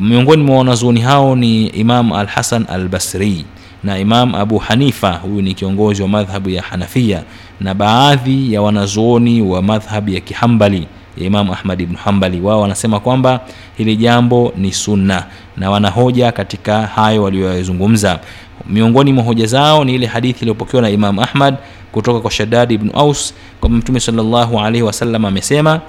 Miongoni 0.00 0.42
mwa 0.42 0.58
wanazuoni 0.58 1.00
hao 1.00 1.36
ni 1.36 1.66
imam 1.66 2.12
al 2.12 2.26
hasan 2.26 2.66
al 2.68 2.88
basri 2.88 3.44
na 3.84 3.98
imam 3.98 4.34
abu 4.34 4.58
hanifa. 4.58 5.12
Huyu 5.12 5.42
ni 5.42 5.54
kiongozi 5.54 6.02
wa 6.02 6.08
madhhabu 6.08 6.50
ya 6.50 6.62
hanafia 6.62 7.22
na 7.60 7.74
baadhi 7.74 8.52
ya 8.52 8.62
wanazuoni 8.62 9.42
wa 9.42 9.62
madhhabu 9.62 10.10
ya 10.10 10.20
kihambali 10.20 10.86
ya 11.20 11.26
imam 11.26 11.50
ahmad 11.50 11.80
ibn 11.80 11.96
hambali 11.96 12.40
wao 12.40 12.60
wanasema 12.60 13.00
kwamba 13.00 13.40
hili 13.76 13.96
jambo 13.96 14.52
ni 14.56 14.72
sunna 14.72 15.24
na 15.56 15.70
wanahoja 15.70 16.32
katika 16.32 16.82
hayo 16.86 17.22
walioyazungumza. 17.22 18.20
Miongoni 18.68 19.12
mwa 19.12 19.24
hoja 19.24 19.46
zao 19.46 19.84
ni 19.84 19.94
ile 19.94 20.06
hadithi 20.06 20.40
iliyopokewa 20.40 20.82
na 20.82 20.90
imam 20.90 21.18
ahmad 21.18 21.54
kutoka 21.92 22.20
kwa 22.20 22.30
Shaddad 22.30 22.72
ibn 22.72 22.90
aus 22.94 23.34
kwamba 23.60 23.78
mtume 23.78 24.00
salllahu 24.00 24.60
alaihi 24.60 24.82
wasallam 24.82 25.24
amesema 25.24 25.80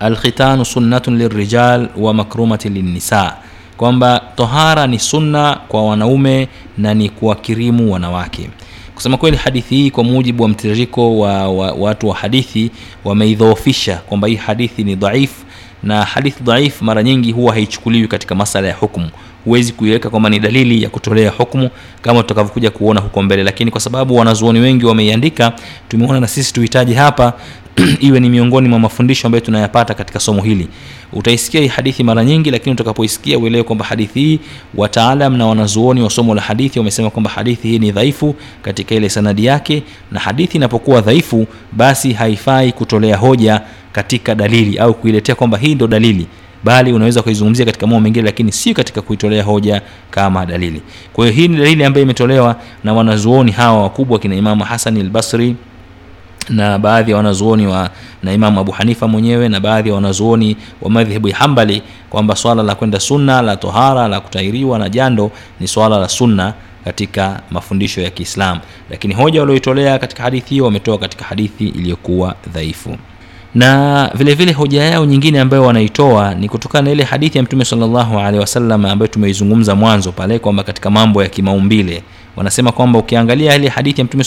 alkhitanu 0.00 0.64
sunnatun 0.64 1.18
lirijal 1.18 1.88
wa 1.96 2.14
makrumati 2.14 2.68
linnisa 2.68 3.36
kwamba 3.76 4.20
tohara 4.36 4.86
ni 4.86 4.98
sunna 4.98 5.58
kwa 5.68 5.82
wanaume 5.86 6.48
na 6.78 6.94
ni 6.94 7.08
kuwakirimu 7.08 7.92
wanawake 7.92 8.50
kusema 9.00 9.16
kweli 9.16 9.36
hadithi 9.36 9.74
hii 9.76 9.90
kwa 9.90 10.04
mujibu 10.04 10.42
wa 10.42 10.48
mtiririko 10.48 11.18
wa, 11.18 11.48
wa 11.48 11.72
watu 11.72 12.08
wa 12.08 12.14
hadithi 12.16 12.70
wameidhoofisha 13.04 13.96
kwamba 13.96 14.28
hii 14.28 14.34
hadithi 14.36 14.84
ni 14.84 14.94
dhaif, 14.94 15.30
na 15.82 16.04
hadithi 16.04 16.42
dhaif 16.44 16.82
mara 16.82 17.02
nyingi 17.02 17.32
huwa 17.32 17.52
haichukuliwi 17.54 18.08
katika 18.08 18.34
masala 18.34 18.68
ya 18.68 18.74
hukumu. 18.74 19.10
Huwezi 19.44 19.72
kuiweka 19.72 20.10
kwamba 20.10 20.30
ni 20.30 20.38
dalili 20.38 20.82
ya 20.82 20.88
kutolea 20.88 21.30
hukumu 21.30 21.70
kama 22.02 22.20
tutakavyokuja 22.22 22.70
kuona 22.70 23.00
huko 23.00 23.22
mbele. 23.22 23.42
Lakini 23.42 23.70
kwa 23.70 23.80
sababu 23.80 24.16
wanazuoni 24.16 24.60
wengi 24.60 24.84
wameiandika 24.86 25.52
tumeona 25.88 26.20
na 26.20 26.28
sisi 26.28 26.52
tuhitaji 26.52 26.94
hapa 26.94 27.32
iwe 28.06 28.20
ni 28.20 28.28
miongoni 28.30 28.68
mwa 28.68 28.78
mafundisho 28.78 29.28
ambayo 29.28 29.40
tunayapata 29.44 29.94
katika 29.94 30.20
somo 30.20 30.42
hili. 30.42 30.68
Utaisikia 31.12 31.60
hii 31.60 31.66
hadithi 31.66 32.04
mara 32.04 32.24
nyingi 32.24 32.50
lakini 32.50 32.72
utakapoisikia 32.72 33.38
uelewe 33.38 33.64
kwamba 33.64 33.84
hadithi 33.84 34.20
hii 34.20 34.40
wataalam 34.74 35.36
na 35.36 35.46
wanazuoni 35.46 36.02
wa 36.02 36.10
somo 36.10 36.34
la 36.34 36.42
hadithi 36.42 36.78
wamesema 36.78 37.10
kwamba 37.10 37.30
hadithi 37.30 37.68
hii 37.68 37.78
ni 37.78 37.92
dhaifu 37.92 38.34
katika 38.62 38.94
ile 38.94 39.08
sanadi 39.08 39.44
yake 39.44 39.82
na 40.12 40.20
hadithi 40.20 40.56
inapokuwa 40.56 41.00
dhaifu 41.00 41.46
basi 41.72 42.12
haifai 42.12 42.72
kutolea 42.72 43.16
hoja 43.16 43.60
katika 43.92 44.34
dalili 44.34 44.78
au 44.78 44.94
kuiletea 44.94 45.34
kwamba 45.34 45.58
hii 45.58 45.74
ndo 45.74 45.86
dalili 45.86 46.26
bali 46.64 46.92
unaweza 46.92 47.22
kuizungumzia 47.22 47.66
katika 47.66 47.86
mambo 47.86 48.00
mengine 48.00 48.24
lakini 48.24 48.52
sio 48.52 48.74
katika 48.74 49.02
kuitolea 49.02 49.44
hoja 49.44 49.82
kama 50.10 50.46
dalili. 50.46 50.82
Kwa 51.12 51.24
hiyo 51.24 51.36
hii 51.36 51.48
ni 51.48 51.56
dalili 51.56 51.84
ambayo 51.84 52.02
imetolewa 52.04 52.56
na 52.84 52.92
wanazuoni 52.92 53.52
hawa 53.52 53.82
wakubwa 53.82 54.18
kina 54.18 54.34
imamu 54.34 54.64
hasani 54.64 55.00
albasri 55.00 55.56
na 56.48 56.78
baadhi 56.78 57.10
ya 57.10 57.16
wanazuoni 57.16 57.66
wa 57.66 57.90
na 58.22 58.32
imamu 58.32 58.60
abu 58.60 58.72
hanifa 58.72 59.08
mwenyewe 59.08 59.48
na 59.48 59.60
baadhi 59.60 59.88
ya 59.88 59.94
wanazuoni 59.94 60.56
wa 60.82 60.90
madhhebu 60.90 61.28
ya 61.28 61.36
hambali 61.36 61.82
kwamba 62.10 62.36
swala 62.36 62.62
la 62.62 62.74
kwenda 62.74 63.00
sunna 63.00 63.42
la 63.42 63.56
tohara 63.56 64.08
la 64.08 64.20
kutairiwa 64.20 64.78
na 64.78 64.88
jando 64.88 65.30
ni 65.60 65.68
swala 65.68 65.98
la 65.98 66.08
sunna 66.08 66.54
katika 66.84 67.40
mafundisho 67.50 68.00
ya 68.00 68.10
kiislam 68.10 68.58
lakini 68.90 69.14
hoja 69.14 69.40
walioitolea 69.40 69.98
katika 69.98 70.22
hadithi 70.22 70.50
hiyo 70.50 70.64
wametoa 70.64 70.98
katika 70.98 71.24
hadithi 71.24 71.68
iliyokuwa 71.68 72.34
dhaifu. 72.52 72.96
Na 73.54 74.10
vile 74.14 74.34
vile 74.34 74.52
hoja 74.52 74.82
yao 74.82 75.04
nyingine 75.06 75.40
ambayo 75.40 75.62
wanaitoa 75.64 76.34
ni 76.34 76.48
kutokana 76.48 76.84
na 76.84 76.90
ile 76.90 77.04
hadithi 77.04 77.38
ya 77.38 77.44
mtume 77.44 77.64
salllahu 77.64 78.18
alehi 78.18 78.40
wasallam 78.40 78.84
ambayo 78.84 79.08
tumeizungumza 79.08 79.74
mwanzo 79.74 80.12
pale 80.12 80.38
kwamba 80.38 80.62
katika 80.62 80.90
mambo 80.90 81.22
ya 81.22 81.28
kimaumbile 81.28 82.02
wanasema 82.36 82.72
kwamba 82.72 82.98
ukiangalia 82.98 83.54
ile 83.56 83.68
hadithi 83.68 84.00
ya 84.00 84.04
mtume 84.04 84.24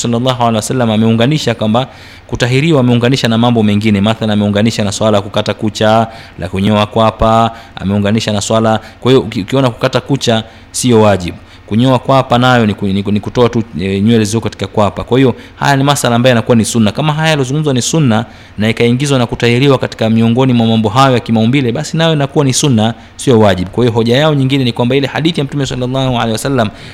alehi 0.48 0.56
wasallam 0.56 0.92
ameunganisha 0.92 1.56
kwamba 1.56 1.88
kutahiriwa 2.28 2.80
ameunganisha 2.80 3.28
na 3.28 3.38
mambo 3.38 3.64
mengine. 3.64 4.02
Mathalan 4.02 4.34
ameunganisha 4.34 4.84
na 4.84 4.92
swala 4.92 5.18
la 5.18 5.22
kukata 5.22 5.54
kucha 5.54 6.08
la 6.40 6.50
kunyoa 6.50 6.86
kwapa 6.86 7.52
ameunganisha 7.76 8.32
na 8.34 8.42
swala. 8.42 8.80
Kwa 9.00 9.12
hiyo 9.12 9.22
ukiona 9.22 9.70
kukata 9.70 10.02
kucha 10.02 10.44
sio 10.72 11.02
wajibu 11.02 11.38
kunyoa 11.68 12.00
kwapa 12.00 12.38
nayo 12.38 12.66
ni, 12.66 12.76
ni, 12.82 13.02
ni 13.02 13.20
kutoa 13.20 13.50
tu 13.50 13.64
e, 13.80 14.00
nywele 14.02 14.26
zilizo 14.26 14.42
katika 14.42 14.68
kwapa. 14.68 15.04
Kwa 15.04 15.18
hiyo 15.18 15.36
haya 15.56 15.76
ni 15.76 15.84
masala 15.84 16.16
ambayo 16.16 16.32
yanakuwa 16.32 16.58
ni 16.58 16.66
sunna. 16.66 16.92
Kama 16.92 17.14
haya 17.14 17.30
yaliozungumzwa 17.30 17.74
ni 17.74 17.82
sunna 17.82 18.26
na 18.58 18.70
ikaingizwa 18.70 19.20
na 19.20 19.26
kutahiriwa 19.26 19.78
katika 19.78 20.10
miongoni 20.10 20.54
mwa 20.54 20.68
mambo 20.68 20.90
hayo 20.90 21.14
ya 21.14 21.20
kimaumbile 21.20 21.72
basi 21.72 21.98
nayo 21.98 22.14
inakuwa 22.14 22.46
ni 22.46 22.54
sunna 22.54 22.94
sio 23.16 23.40
wajibu. 23.40 23.70
Kwa 23.72 23.84
hiyo 23.84 23.94
hoja 23.94 24.18
yao 24.18 24.34
nyingine 24.34 24.64
ni 24.64 24.72
kwamba 24.74 24.96
ile 24.96 25.08
hadithi 25.08 25.40
ya 25.40 25.44
mtume 25.44 25.66
sallallahu 25.66 26.20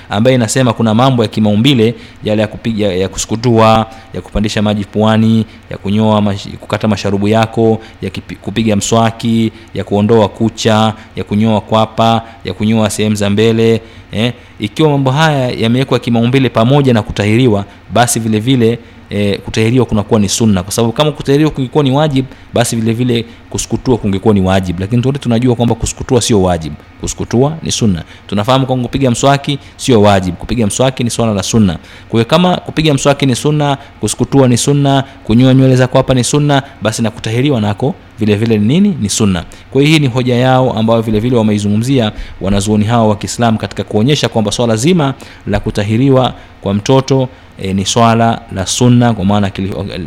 ambayo 0.10 0.36
inasema 0.36 0.74
kuna 0.74 0.94
mambo 0.94 1.24
ya 1.24 1.30
kimaumbile 1.30 1.96
yale 2.24 2.42
ya 2.42 2.48
kupiga 2.48 2.88
ya 2.88 3.10
kusukutua 3.10 3.86
ya 4.14 4.22
kupandisha 4.22 4.62
maji 4.62 4.86
puani 4.86 5.46
ya 5.70 5.78
kunyoa 5.78 6.22
mash, 6.22 6.48
kukata 6.60 6.88
masharubu 6.88 7.28
yako 7.28 7.82
ya 8.02 8.12
kupiga 8.42 8.76
mswaki 8.76 9.52
ya 9.74 9.84
kuondoa 9.84 10.30
kucha 10.30 10.94
ya 11.16 11.24
kunyoa 11.24 11.62
kwapa 11.62 12.22
ya 12.46 12.54
kunyoa 12.54 12.90
sehemu 12.90 13.16
za 13.16 13.30
mbele 13.30 13.82
eh, 14.12 14.34
ikiwa 14.60 14.90
mambo 14.90 15.12
haya 15.12 15.50
yamewekwa 15.52 16.00
kimaumbile 16.00 16.50
pamoja 16.50 16.94
na 16.94 17.02
kutahiriwa 17.02 17.66
basi 17.94 18.20
vile 18.20 18.40
vile 18.40 18.80
e, 19.10 19.38
kutahiriwa 19.38 19.86
kunakuwa 19.86 20.20
ni 20.20 20.30
sunna. 20.30 20.64
Kwa 20.64 20.72
sababu 20.72 20.94
kama 20.94 21.12
kutahiriwa 21.12 21.52
kungekuwa 21.52 21.84
ni 21.84 21.92
wajib 21.92 22.26
basi 22.54 22.76
vile 22.76 22.94
vile 22.94 23.26
kusukutua 23.50 23.98
kungekuwa 23.98 24.34
ni 24.34 24.42
wajib. 24.42 24.80
Lakini 24.80 25.02
wote 25.06 25.20
tunajua 25.20 25.56
kwamba 25.56 25.76
kusukutua 25.76 26.22
sio 26.22 26.42
wajib. 26.42 26.74
Kusukutua 27.02 27.58
ni 27.64 27.72
sunna. 27.72 28.04
Tunafahamu 28.28 28.66
kwamba 28.66 28.86
kupiga 28.88 29.12
mswaki 29.12 29.60
sio 29.78 30.02
wajib. 30.02 30.36
Kupiga 30.36 30.68
mswaki 30.68 31.04
ni 31.04 31.10
swala 31.10 31.34
la 31.34 31.44
sunna. 31.44 31.78
Kwa 32.10 32.20
hiyo 32.20 32.26
kama 32.26 32.58
kupiga 32.58 32.94
mswaki 32.94 33.26
ni 33.26 33.36
sunna 33.36 33.78
kusukutua 34.00 34.48
ni 34.48 34.58
sunna 34.58 35.04
kunyoa 35.24 35.54
nywele 35.54 35.76
zako 35.76 35.98
hapa 35.98 36.14
ni 36.14 36.24
sunna 36.24 36.64
basi 36.82 37.02
na 37.02 37.12
kutahiriwa 37.12 37.62
nako 37.62 37.96
vile 38.20 38.36
vile 38.36 38.58
ni 38.58 38.66
nini? 38.68 38.98
Ni 39.02 39.10
sunna. 39.10 39.44
Kwa 39.72 39.82
hii 39.82 40.00
ni 40.00 40.08
hoja 40.08 40.36
yao 40.36 40.74
ambayo 40.74 41.02
vile 41.02 41.20
vile 41.20 41.36
wameizungumzia 41.38 42.12
wanazuoni 42.42 42.86
hao 42.86 43.10
wa 43.10 43.16
kiislamu 43.16 43.58
katika 43.58 43.84
kuonyesha 43.84 44.30
kwamba 44.30 44.52
swala 44.52 44.76
zima 44.76 45.14
la 45.48 45.60
kutahiriwa 45.60 46.34
kwa 46.62 46.74
mtoto 46.74 47.30
e, 47.62 47.74
ni 47.74 47.86
swala 47.86 48.42
la 48.52 48.66
sunna 48.66 49.14
kwa 49.14 49.26
maana 49.26 49.52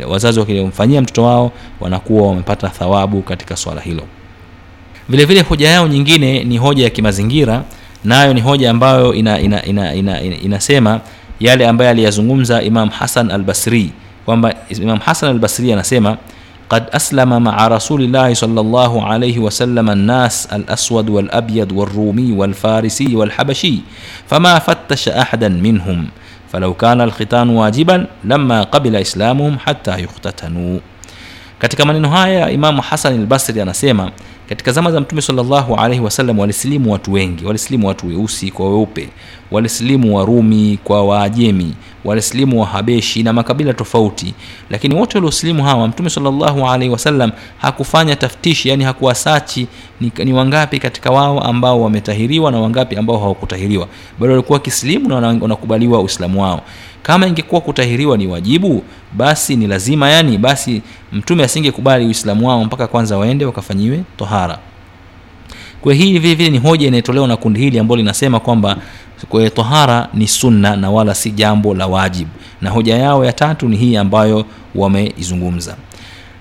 wazazi 0.07 0.39
wakimfanyia 0.39 1.01
mtoto 1.01 1.23
wao 1.23 1.51
wanakuwa 1.79 2.27
wamepata 2.27 2.69
thawabu 2.69 3.21
katika 3.21 3.55
swala 3.55 3.81
hilo. 3.81 4.03
Vile 5.09 5.25
vile 5.25 5.41
hoja 5.41 5.69
yao 5.69 5.87
nyingine 5.87 6.43
ni 6.43 6.57
hoja 6.57 6.83
ya 6.83 6.89
kimazingira 6.89 7.63
nayo 8.03 8.33
ni 8.33 8.41
hoja 8.41 8.69
ambayo 8.71 9.13
ina, 9.13 9.39
ina, 9.39 9.65
ina, 9.65 9.93
ina, 9.95 10.21
ina, 10.21 10.35
inasema 10.37 11.01
yale 11.39 11.67
ambayo 11.67 11.89
aliyazungumza 11.91 12.61
imam 12.61 12.89
hasan 12.89 13.31
al 13.31 13.43
basri 13.43 13.91
kwamba 14.25 14.55
imam 14.69 14.99
hasan 14.99 15.29
al 15.29 15.39
basri 15.39 15.73
anasema 15.73 16.17
قد 16.73 16.89
أسلم 16.89 17.29
مع 17.43 17.67
رسول 17.67 18.01
الله 18.01 18.33
صلى 18.33 18.61
الله 18.61 19.05
عليه 19.05 19.37
وسلم 19.39 19.89
الناس 19.89 20.49
الأسود 20.53 21.09
والأبيض 21.09 21.71
والرومي 21.71 22.31
والفارسي 22.33 23.15
والحبشي 23.15 23.75
فما 24.27 24.59
فتش 24.59 25.09
أحدا 25.09 25.49
منهم 25.49 26.07
فلو 26.51 26.73
كان 26.73 27.01
الختان 27.01 27.49
واجبا 27.49 28.07
لما 28.23 28.63
قبل 28.63 28.95
إسلامهم 28.95 29.59
حتى 29.59 29.93
يختتنوا. 30.01 30.79
katika 31.59 31.85
maneno 31.85 32.09
haya 32.09 32.49
imamu 32.51 32.81
hasan 32.81 33.13
albasri 33.13 33.61
anasema 33.61 34.11
katika 34.53 34.71
zama 34.71 34.91
za 34.91 35.01
mtume 35.01 35.21
salllahu 35.21 35.75
alaihi 35.75 36.03
wasallam 36.03 36.39
walisilimu 36.39 36.91
watu 36.91 37.13
wengi 37.13 37.45
walisilimu 37.45 37.87
watu 37.87 38.07
weusi 38.07 38.51
kwa 38.51 38.69
weupe 38.69 39.09
walisilimu 39.51 40.15
warumi 40.17 40.79
kwa 40.83 41.05
waajemi 41.05 41.73
walisilimu 42.05 42.61
wahabeshi 42.61 43.23
na 43.23 43.33
makabila 43.33 43.73
tofauti. 43.73 44.33
Lakini 44.69 44.95
wote 44.95 45.17
waliosilimu 45.17 45.63
hawa 45.63 45.87
mtume 45.87 46.09
salllahu 46.09 46.69
alaihi 46.69 46.93
wasallam 46.93 47.31
hakufanya 47.57 48.15
taftishi 48.15 48.69
yani 48.69 48.83
hakuwasachi 48.83 49.67
ni, 50.01 50.11
ni 50.25 50.33
wangapi 50.33 50.79
katika 50.79 51.11
wao 51.11 51.39
ambao 51.39 51.81
wametahiriwa 51.81 52.51
na 52.51 52.59
wangapi 52.59 52.95
ambao 52.95 53.17
hawakutahiriwa. 53.17 53.87
Bali 54.19 54.31
walikuwa 54.31 54.57
wakisilimu 54.57 55.09
na 55.09 55.15
wanakubaliwa 55.15 55.99
uislamu 56.01 56.41
wao 56.41 56.61
kama 57.03 57.27
ingekuwa 57.27 57.61
kutahiriwa 57.61 58.17
ni 58.17 58.27
wajibu 58.27 58.83
basi 59.13 59.55
ni 59.55 59.67
lazima 59.67 60.09
yani 60.09 60.37
basi 60.37 60.81
mtume 61.13 61.43
asingekubali 61.43 62.05
uislamu 62.05 62.47
wao 62.47 62.65
mpaka 62.65 62.87
kwanza 62.87 63.17
waende 63.17 63.45
wakafanyiwe 63.45 64.03
tohara. 64.17 64.57
Kwa 65.81 65.93
hii 65.93 66.19
vile 66.19 66.35
vile 66.35 66.49
ni 66.49 66.57
hoja 66.57 66.87
inayotolewa 66.87 67.27
na 67.27 67.37
kundi 67.37 67.59
hili 67.59 67.79
ambalo 67.79 67.97
linasema 67.97 68.39
kwamba 68.39 68.77
kwa 69.29 69.49
tohara 69.49 70.07
ni 70.13 70.27
sunna 70.27 70.75
na 70.75 70.91
wala 70.91 71.15
si 71.15 71.31
jambo 71.31 71.73
la 71.73 71.87
wajibu 71.87 72.31
na 72.61 72.69
hoja 72.69 72.97
yao 72.97 73.25
ya 73.25 73.33
tatu 73.33 73.69
ni 73.69 73.77
hii 73.77 73.95
ambayo 73.95 74.45
wameizungumza. 74.75 75.75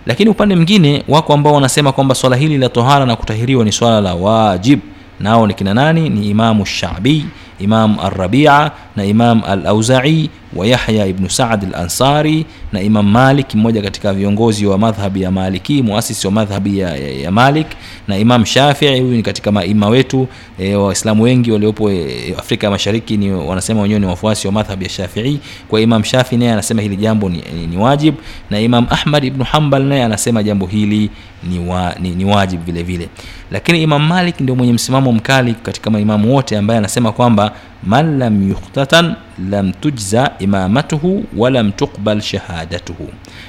Lakini 0.06 0.30
upande 0.30 0.54
mwingine 0.56 1.04
wako 1.08 1.32
ambao 1.34 1.54
wanasema 1.54 1.92
kwamba 1.92 2.14
swala 2.14 2.36
hili 2.36 2.58
la 2.58 2.68
tohara 2.68 3.06
na 3.06 3.16
kutahiriwa 3.16 3.64
ni 3.64 3.72
swala 3.72 4.00
la 4.00 4.14
wajib. 4.14 4.80
Nao 5.20 5.46
ni 5.46 5.54
kina 5.54 5.74
nani? 5.74 6.08
Ni 6.08 6.28
imamu 6.30 6.66
shabii 6.66 7.24
Imamu 7.62 8.00
arrabia 8.02 8.70
na 8.96 9.04
imam 9.04 9.42
alauzai 9.48 10.30
wa 10.56 10.66
yahya 10.66 11.06
ibnu 11.06 11.30
saad 11.30 11.64
alansari 11.74 12.46
na 12.72 12.80
imam 12.82 13.10
malik 13.10 13.54
mmoja 13.54 13.82
katika 13.82 14.12
viongozi 14.12 14.66
wa 14.66 14.78
madhhabi 14.78 15.22
ya 15.22 15.30
maliki 15.30 15.82
muasisi 15.82 16.26
wa 16.26 16.32
madhhabi 16.32 16.78
ya, 16.78 16.96
ya, 16.96 17.10
ya 17.10 17.30
malik 17.30 17.66
na 18.08 18.18
imam 18.18 18.44
shafii 18.44 19.00
huyu 19.00 19.16
ni 19.16 19.22
katika 19.22 19.52
maima 19.52 19.88
wetu. 19.88 20.28
E, 20.58 20.74
waislamu 20.74 21.22
wengi 21.22 21.52
waliopo 21.52 21.90
e, 21.90 22.34
afrika 22.38 22.70
mashariki 22.70 23.16
ni 23.16 23.32
wanasema 23.32 23.82
wenyewe 23.82 24.00
ni 24.00 24.06
wafuasi 24.06 24.46
wa 24.46 24.52
madhhabi 24.52 24.84
ya 24.84 24.90
shafii. 24.90 25.38
Kwa 25.68 25.80
imam 25.80 26.04
shafii 26.04 26.36
naye 26.36 26.52
anasema 26.52 26.82
hili 26.82 26.96
jambo 26.96 27.28
ni, 27.28 27.44
ni, 27.60 27.66
ni 27.66 27.76
wajib 27.76 28.14
na 28.50 28.60
imam 28.60 28.86
ahmad 28.90 29.24
ibnu 29.24 29.44
hambal 29.44 29.82
naye 29.82 30.04
anasema 30.04 30.42
jambo 30.42 30.66
hili 30.66 31.10
ni, 31.44 31.58
wa, 31.68 31.94
ni, 32.00 32.10
ni 32.10 32.24
wajib 32.24 32.64
vile 32.64 32.82
vile. 32.82 33.08
Lakini 33.50 33.82
imam 33.82 34.06
malik 34.06 34.40
ndio 34.40 34.54
mwenye 34.54 34.72
msimamo 34.72 35.12
mkali 35.12 35.54
katika 35.54 35.90
maimamu 35.90 36.34
wote 36.34 36.58
ambaye 36.58 36.78
anasema 36.78 37.12
kwamba 37.12 37.52
man 37.82 38.18
lam 38.18 38.48
yukhtatan 38.48 39.14
lam 39.50 39.72
tujza 39.72 40.30
imamatuhu 40.38 41.24
walam 41.36 41.72
tuqbal 41.72 42.20
shahadatuhu. 42.20 43.08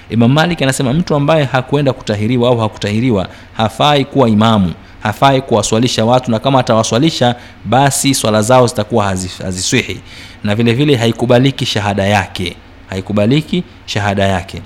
Imam 0.09 0.31
malik 0.33 0.61
anasema 0.61 0.93
mtu 0.93 1.15
ambaye 1.15 1.43
hakuenda 1.43 1.93
kutahiriwa 1.93 2.49
au 2.49 2.57
hakutahiriwa 2.59 3.27
hafai 3.57 4.05
kuwa 4.05 4.29
imamu 4.29 4.73
hafai 5.03 5.41
kuwaswalisha 5.41 6.05
watu 6.05 6.31
na 6.31 6.39
kama 6.39 6.59
atawaswalisha 6.59 7.35
basi 7.65 8.13
swala 8.13 8.41
zao 8.41 8.67
zitakuwa 8.67 9.05
haziswihi. 9.43 9.99
Na 10.43 10.55
vile 10.55 10.73
vile 10.73 10.95
haikubaliki 10.95 11.65
shahada 11.65 12.03
yake 12.05 12.55
haikubaliki 12.89 13.63
shahada 13.85 14.23
yake 14.27 14.61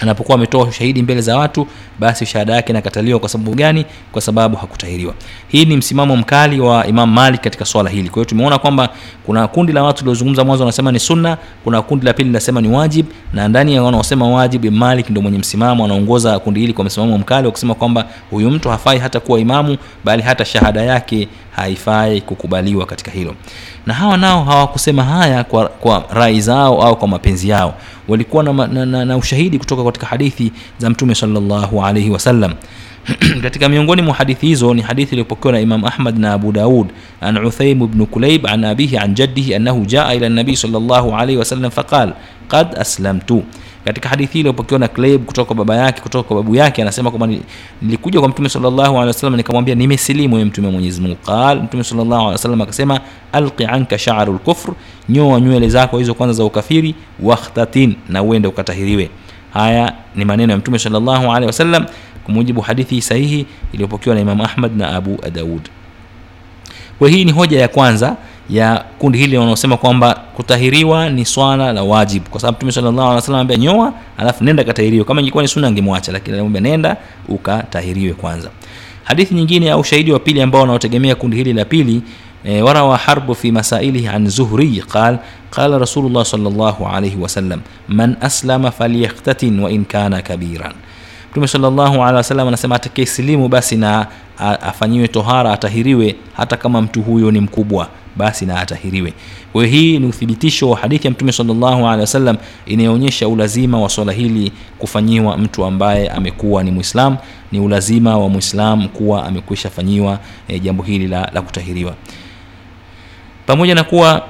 anapokuwa 0.00 0.34
ametoa 0.38 0.64
ushahidi 0.64 1.02
mbele 1.02 1.20
za 1.20 1.38
watu 1.38 1.66
basi 1.98 2.26
shahada 2.26 2.54
yake 2.54 2.72
inakataliwa. 2.72 3.18
Kwa 3.20 3.28
sababu 3.28 3.54
gani? 3.54 3.84
Kwa 4.12 4.22
sababu 4.22 4.56
hakutahiriwa. 4.56 5.14
Hii 5.48 5.64
ni 5.64 5.76
msimamo 5.76 6.16
mkali 6.16 6.60
wa 6.60 6.86
imam 6.86 7.12
malik 7.12 7.40
katika 7.40 7.64
swala 7.64 7.90
hili. 7.90 8.08
Kwa 8.08 8.14
hiyo 8.14 8.24
tumeona 8.24 8.58
kwamba 8.58 8.88
kuna 9.26 9.48
kundi 9.48 9.72
la 9.72 9.82
watu 9.82 10.04
liozungumza 10.04 10.44
mwanzo 10.44 10.64
wanasema 10.64 10.92
ni 10.92 10.98
sunna 10.98 11.36
kuna 11.64 11.82
kundi 11.82 12.06
la 12.06 12.12
pili 12.12 12.28
linasema 12.28 12.60
ni 12.60 12.68
wajib 12.68 13.06
na 13.32 13.48
ndani 13.48 13.74
ya 13.74 13.82
wanaosema 13.82 14.28
wajib 14.28 14.64
malik 14.64 15.10
ndio 15.10 15.22
mwenye 15.22 15.38
msimamo 15.38 15.84
anaongoza 15.84 16.38
kundi 16.38 16.60
hili 16.60 16.72
kwa 16.72 16.84
msimamo 16.84 17.18
mkali 17.18 17.46
wa 17.46 17.52
kusema 17.52 17.74
kwamba 17.74 18.04
huyu 18.30 18.50
mtu 18.50 18.68
hafai 18.68 18.98
hata 18.98 19.20
kuwa 19.20 19.40
imamu 19.40 19.76
bali 20.04 20.22
hata 20.22 20.44
shahada 20.44 20.82
yake 20.82 21.28
haifai 21.56 22.20
kukubaliwa 22.20 22.86
katika 22.86 23.10
hilo. 23.10 23.34
Na 23.86 23.94
hawa 23.94 24.16
nao 24.16 24.44
hawakusema 24.44 25.04
haya 25.04 25.44
kwa, 25.44 25.68
kwa 25.68 26.04
rai 26.10 26.40
zao 26.40 26.82
au 26.82 26.96
kwa 26.96 27.08
mapenzi 27.08 27.48
yao. 27.48 27.74
Walikuwa 28.08 28.44
na, 28.44 28.52
na, 28.52 28.86
na, 28.86 29.04
na 29.04 29.16
ushahidi 29.16 29.58
kutoka 29.58 29.84
katika 29.84 30.06
hadithi 30.06 30.52
za 30.78 30.90
mtume 30.90 31.14
salllahu 31.14 31.84
alaihi 31.84 32.10
wasallam 32.10 32.54
katika 33.42 33.68
miongoni 33.68 34.02
mwa 34.02 34.14
hadithi 34.14 34.46
hizo 34.46 34.74
ni 34.74 34.82
hadithi 34.82 35.12
iliyopokewa 35.12 35.52
na 35.52 35.60
imam 35.60 35.84
ahmad 35.84 36.18
na 36.18 36.32
abu 36.32 36.52
daud 36.52 36.86
an 37.20 37.46
uthaim 37.46 37.86
bnu 37.86 38.06
kulaib 38.06 38.46
an 38.46 38.64
abihi 38.64 38.98
an 38.98 39.14
jaddihi 39.14 39.54
annahu 39.54 39.86
jaa 39.86 40.14
ila 40.14 40.28
nabii 40.28 40.56
salllahu 40.56 41.14
alaihi 41.14 41.36
wasallam 41.36 41.70
faqal 41.70 42.12
qad 42.48 42.78
aslamtu 42.78 43.42
katika 43.84 44.08
hadithi 44.08 44.32
hii 44.32 44.40
iliyopokewa 44.40 44.78
na 44.78 44.88
Kleib 44.88 45.24
kutoka 45.24 45.46
kwa 45.46 45.56
baba 45.64 45.76
yake 45.76 46.00
kutoka 46.00 46.28
kwa 46.28 46.36
babu 46.36 46.54
yake 46.56 46.82
anasema 46.82 47.10
kwamba 47.10 47.36
nilikuja 47.82 48.20
kwa 48.20 48.28
mtume 48.28 48.48
sallallahu 48.48 48.90
alaihi 48.92 49.06
wasallam 49.06 49.36
nikamwambia 49.36 49.74
nimesilimu 49.74 50.38
ye 50.38 50.44
mtume 50.44 50.66
wa 50.66 50.72
Mwenyezi 50.72 51.00
Mungu. 51.00 51.16
Qal 51.26 51.62
mtume 51.62 51.84
sallallahu 51.84 52.14
alaihi 52.20 52.32
wasallam 52.32 52.60
akasema 52.60 53.00
alqi 53.32 53.64
anka 53.64 53.98
sha'rul 53.98 54.38
kufr 54.38 54.72
nyoa 55.08 55.40
nywele 55.40 55.68
zako 55.68 55.98
hizo 55.98 56.14
kwanza 56.14 56.32
za 56.32 56.44
ukafiri 56.44 56.94
wakhtatin 57.22 57.94
na 58.08 58.22
uende 58.22 58.48
ukatahiriwe. 58.48 59.10
Haya 59.52 59.92
ni 60.16 60.24
maneno 60.24 60.52
ya 60.52 60.58
mtume 60.58 60.78
sallallahu 60.78 61.24
alaihi 61.26 61.46
wasallam 61.46 61.86
kwa 62.24 62.34
mujibu 62.34 62.60
hadithi 62.60 63.02
sahihi 63.02 63.46
iliyopokewa 63.72 64.14
na 64.16 64.20
Imam 64.22 64.40
Ahmad 64.40 64.76
na 64.76 64.88
Abu 64.96 65.18
Daud. 65.34 65.68
Kwa 66.98 67.08
hii 67.08 67.24
ni 67.24 67.32
hoja 67.32 67.60
ya 67.60 67.68
kwanza 67.68 68.16
ya 68.50 68.84
kundi 68.98 69.18
hili 69.18 69.36
wanaosema 69.36 69.76
kwamba 69.76 70.14
kutahiriwa 70.36 71.10
ni 71.10 71.24
swala 71.24 71.72
la 71.72 71.82
wajibu. 71.82 72.30
Kwa 72.30 72.40
sababu 72.40 72.56
mtume 72.56 72.72
sallallahu 72.72 73.22
alaihi 73.32 73.58
nyoa 73.58 73.92
alafu 74.18 74.44
nenda 74.44 74.64
katahiriwe. 74.64 75.04
Kama 75.04 75.20
ingekuwa 75.20 75.42
ni 75.42 75.48
sunna 75.48 75.68
angemwacha 75.68 76.12
lakini 76.12 76.34
anamwambia 76.34 76.60
nenda 76.62 76.96
ukatahiriwe 77.28 78.12
kwanza. 78.12 78.48
Hadithi 79.04 79.34
nyingine 79.34 79.70
au 79.70 79.84
shahidi 79.84 80.12
wa 80.12 80.18
pili 80.18 80.42
ambao 80.42 80.60
wanaotegemea 80.60 81.14
kundi 81.14 81.36
hili 81.36 81.52
la 81.52 81.64
pili 81.64 82.02
e, 82.44 82.62
warawa 82.62 82.96
harbu 82.96 83.34
fi 83.34 83.52
masailihi 83.52 84.08
an 84.08 84.28
zuhri 84.28 84.84
qal 84.92 85.18
qala 85.50 85.78
rasulullah 85.78 86.24
sallallahu 86.24 86.86
alaihi 86.86 87.16
wasallam 87.16 87.60
man 87.88 88.16
aslama 88.20 88.70
falyaktatin 88.70 89.60
wa 89.60 89.70
kana 89.88 90.22
kabiran. 90.22 90.72
Mtume 91.30 91.48
sallallahu 91.48 91.94
alaihi 91.94 92.16
wasallam 92.16 92.48
anasema 92.48 92.74
atakayesilimu 92.76 93.48
basi 93.48 93.76
na 93.76 94.06
afanyiwe 94.38 95.08
tohara 95.08 95.52
atahiriwe 95.52 96.16
hata 96.36 96.56
kama 96.56 96.82
mtu 96.82 97.02
huyo 97.02 97.30
ni 97.30 97.40
mkubwa 97.40 97.88
basi 98.16 98.46
na 98.46 98.60
atahiriwe. 98.60 99.12
Kwa 99.52 99.66
hii 99.66 99.98
ni 99.98 100.06
uthibitisho 100.06 100.70
wa 100.70 100.78
hadithi 100.78 101.06
ya 101.06 101.10
mtume 101.10 101.32
sallallahu 101.32 101.78
alaihi 101.86 102.00
wasallam 102.00 102.36
inayoonyesha 102.66 103.28
ulazima 103.28 103.80
wa 103.80 103.88
swala 103.88 104.12
hili 104.12 104.52
kufanyiwa 104.78 105.38
mtu 105.38 105.64
ambaye 105.64 106.08
amekuwa 106.08 106.62
ni 106.64 106.70
mwislam 106.70 107.16
ni 107.52 107.60
ulazima 107.60 108.18
wa 108.18 108.28
mwislam 108.28 108.88
kuwa 108.88 109.26
amekwisha 109.26 109.70
fanyiwa 109.70 110.18
e, 110.48 110.58
jambo 110.58 110.82
hili 110.82 111.06
la, 111.08 111.30
la 111.34 111.42
kutahiriwa. 111.42 111.94
Pamoja 113.46 113.74
na 113.74 113.84
kuwa 113.84 114.22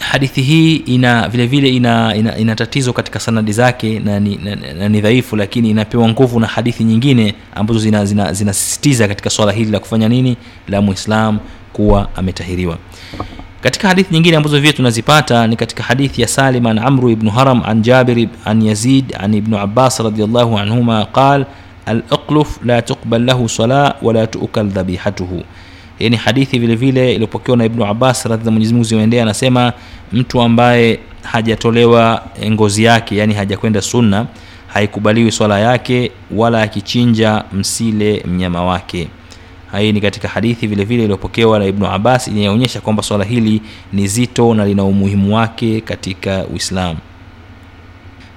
hadithi 0.00 0.42
hii 0.42 0.76
ina 0.76 1.28
vile 1.28 1.46
vile 1.46 1.68
ina, 1.76 2.14
ina, 2.16 2.38
ina 2.38 2.54
tatizo 2.54 2.92
katika 2.92 3.20
sanadi 3.20 3.52
zake 3.52 3.98
na 3.98 4.20
ni, 4.20 4.36
na, 4.36 4.56
na, 4.56 4.88
ni 4.88 5.00
dhaifu 5.00 5.36
lakini 5.36 5.70
inapewa 5.70 6.08
nguvu 6.08 6.40
na 6.40 6.46
hadithi 6.46 6.84
nyingine 6.84 7.34
ambazo 7.54 7.78
zinasisitiza 7.80 8.34
zina, 8.34 8.92
zina 8.94 9.08
katika 9.08 9.30
swala 9.30 9.52
hili 9.52 9.70
la 9.70 9.78
kufanya 9.78 10.08
nini? 10.08 10.36
La 10.68 10.80
muislam 10.82 11.38
kuwa 11.76 12.08
ametahiriwa. 12.16 12.78
Katika 13.60 13.88
hadithi 13.88 14.14
nyingine 14.14 14.36
ambazo 14.36 14.60
vile 14.60 14.72
tunazipata 14.72 15.46
ni 15.46 15.56
katika 15.56 15.82
hadithi 15.82 16.22
ya 16.22 16.28
salim 16.28 16.66
an 16.66 16.78
amru 16.78 17.10
ibnu 17.10 17.30
haram 17.30 17.62
an 17.66 17.82
jabir 17.82 18.28
an 18.44 18.62
yazid 18.62 19.16
an 19.20 19.34
ibnu 19.34 19.58
abbas 19.58 20.00
radiallahu 20.00 20.58
anhuma 20.58 21.04
qal 21.04 21.44
alaqluf 21.86 22.58
la 22.64 22.82
tuqbal 22.82 23.24
lahu 23.24 23.48
sala 23.48 23.94
wala 24.02 24.26
tuukal 24.26 24.66
dhabihatuhu. 24.68 25.42
Hii 25.98 26.10
ni 26.10 26.16
hadithi 26.16 26.58
vile 26.58 26.74
vile 26.74 27.12
iliyopokewa 27.14 27.56
na 27.56 27.64
ibnu 27.64 27.86
abbas 27.86 28.24
radhi 28.26 28.44
za 28.44 29.22
anasema 29.22 29.72
mtu 30.12 30.40
ambaye 30.42 31.00
hajatolewa 31.22 32.22
ngozi 32.50 32.84
yake 32.84 33.16
yani 33.16 33.34
hajakwenda 33.34 33.82
sunna 33.82 34.26
haikubaliwi 34.66 35.32
swala 35.32 35.58
yake 35.60 36.10
wala 36.36 36.62
akichinja 36.62 37.44
msile 37.52 38.22
mnyama 38.26 38.64
wake 38.64 39.08
hii 39.79 39.91
ni 39.91 40.01
katika 40.01 40.27
hadithi 40.27 40.67
vile 40.67 40.83
vile 40.85 41.03
iliyopokewa 41.03 41.59
na 41.59 41.65
ibnu 41.65 41.87
abbas 41.87 42.27
inayoonyesha 42.27 42.81
kwamba 42.81 43.03
swala 43.03 43.23
hili 43.23 43.61
ni 43.93 44.07
zito 44.07 44.53
na 44.53 44.65
lina 44.65 44.83
umuhimu 44.83 45.35
wake 45.35 45.81
katika 45.81 46.45
uislamu 46.45 46.99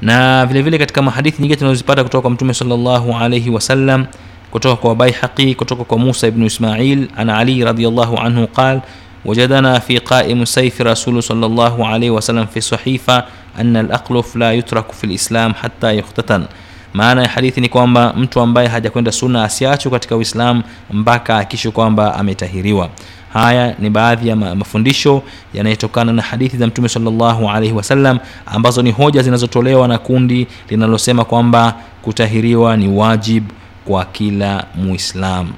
na 0.03 0.47
vile 0.47 0.63
vile 0.63 0.79
katika 0.79 1.03
mahadithi 1.03 1.43
nyingine 1.43 1.57
tunazozipata 1.59 2.03
kutoka 2.05 2.23
kwa 2.23 2.31
mtume 2.31 2.55
sallallahu 2.55 3.13
alaihi 3.13 3.51
wasallam 3.51 4.07
kutoka 4.51 4.77
kwa 4.77 4.95
baihaqi 4.95 5.55
kutoka 5.55 5.85
kwa 5.85 5.99
musa 5.99 6.27
ibnu 6.27 6.47
ismail 6.47 7.09
an 7.17 7.31
ali 7.31 7.65
radiallahu 7.65 8.17
anhu 8.19 8.47
qal 8.47 8.81
وجدنا 9.27 9.79
في 9.79 9.99
قائم 9.99 10.45
سيف 10.45 10.81
رسول 10.81 11.23
صلى 11.23 11.47
الله 11.47 11.87
عليه 11.87 12.11
وسلم 12.11 12.47
في 12.47 12.61
صحيفة 12.61 13.25
أن 13.61 13.77
الأقلف 13.77 14.37
لا 14.37 14.53
يترك 14.53 14.93
في 14.93 15.05
الإسلام 15.05 15.55
حتى 15.55 15.97
يختتن 15.99 16.45
maana 16.94 17.22
ya 17.24 17.30
hadithi 17.30 17.62
ni 17.62 17.70
kwamba 17.70 18.14
mtu 18.18 18.40
ambaye 18.42 18.68
hajakwenda 18.68 19.12
sunna 19.12 19.44
asiachwe 19.44 19.92
katika 19.92 20.16
uislamu 20.16 20.64
mpaka 20.92 21.38
akishe 21.38 21.72
kwamba 21.72 22.16
ametahiriwa. 22.16 22.90
Haya 23.34 23.76
ni 23.80 23.90
baadhi 23.90 24.28
ya 24.30 24.36
mafundisho 24.36 25.24
yanayotokana 25.54 26.14
na 26.14 26.22
hadithi 26.22 26.58
za 26.58 26.68
mtume 26.68 26.90
salllahu 26.90 27.50
alaihi 27.50 27.74
wasallam 27.74 28.20
ambazo 28.46 28.82
ni 28.82 28.92
hoja 28.92 29.22
zinazotolewa 29.22 29.88
na 29.88 29.98
kundi 29.98 30.48
linalosema 30.70 31.26
kwamba 31.26 31.76
kutahiriwa 32.02 32.78
ni 32.78 32.88
wajib 32.88 33.44
kwa 33.86 34.06
kila 34.06 34.66
muislamu. 34.76 35.54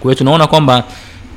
Kwa 0.00 0.02
hiyo 0.10 0.14
tunaona 0.14 0.46
kwamba 0.46 0.84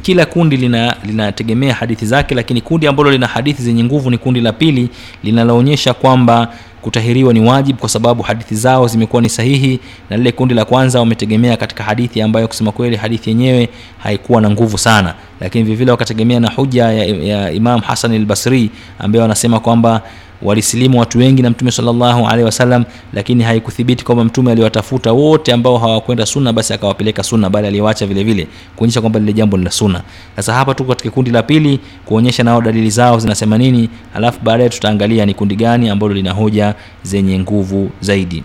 kila 0.01 0.26
kundi 0.26 0.57
lina 0.57 0.95
linategemea 1.03 1.74
hadithi 1.74 2.05
zake 2.05 2.36
lakini 2.36 2.61
kundi 2.61 2.88
ambalo 2.88 3.11
lina 3.11 3.28
hadithi 3.28 3.61
zenye 3.63 3.84
nguvu 3.84 4.09
ni 4.09 4.17
kundi 4.17 4.41
la 4.41 4.53
pili 4.53 4.89
linaloonyesha 5.24 5.93
kwamba 5.93 6.47
kutahiriwa 6.82 7.34
ni 7.34 7.39
wajib 7.39 7.77
kwa 7.77 7.89
sababu 7.89 8.23
hadithi 8.23 8.55
zao 8.55 8.88
zimekuwa 8.88 9.21
ni 9.21 9.30
sahihi 9.30 9.80
na 10.09 10.17
lile 10.17 10.32
kundi 10.32 10.53
la 10.53 10.65
kwanza 10.65 10.99
wametegemea 10.99 11.57
katika 11.57 11.84
hadithi 11.84 12.21
ambayo 12.21 12.47
kusema 12.47 12.71
kweli 12.71 12.95
hadithi 12.95 13.30
yenyewe 13.30 13.69
haikuwa 13.97 14.41
na 14.41 14.49
nguvu 14.49 14.77
sana. 14.77 15.13
Lakini 15.39 15.63
vilevile 15.63 15.91
wakategemea 15.91 16.39
na 16.39 16.49
huja 16.49 16.84
ya, 16.91 17.05
ya 17.05 17.51
imam 17.51 17.82
hasan 17.82 18.13
al-basri 18.13 18.69
ambaye 18.99 19.21
wanasema 19.21 19.59
kwamba 19.59 20.01
walisilimu 20.41 20.99
watu 20.99 21.17
wengi 21.19 21.41
na 21.41 21.49
mtume 21.49 21.71
sallallahu 21.71 22.25
alaihi 22.27 22.43
wasallam 22.43 22.83
lakini 23.13 23.43
haikuthibiti 23.43 24.05
kwamba 24.05 24.23
mtume 24.23 24.51
aliwatafuta 24.51 25.11
wote 25.11 25.53
ambao 25.53 25.77
hawakwenda 25.77 26.25
sunna 26.25 26.53
basi 26.53 26.73
akawapeleka 26.73 27.23
sunna 27.23 27.49
bali 27.49 27.67
aliwacha 27.67 28.05
vile 28.05 28.23
vile 28.23 28.47
kuonyesha 28.75 29.01
kwamba 29.01 29.19
lile 29.19 29.33
jambo 29.33 29.57
ni 29.57 29.63
la 29.63 29.71
sunna. 29.71 30.01
Sasa 30.35 30.53
hapa 30.53 30.73
tuko 30.73 30.89
katika 30.89 31.09
kundi 31.09 31.31
la 31.31 31.43
pili 31.43 31.79
kuonyesha 32.05 32.43
nao 32.43 32.61
dalili 32.61 32.89
zao 32.89 33.19
zinasema 33.19 33.57
nini 33.57 33.89
alafu 34.15 34.39
baadaye 34.43 34.69
tutaangalia 34.69 35.25
ni 35.25 35.33
kundi 35.33 35.55
gani 35.55 35.89
ambalo 35.89 36.13
lina 36.13 36.31
hoja 36.31 36.75
zenye 37.03 37.39
nguvu 37.39 37.89
zaidi. 38.01 38.43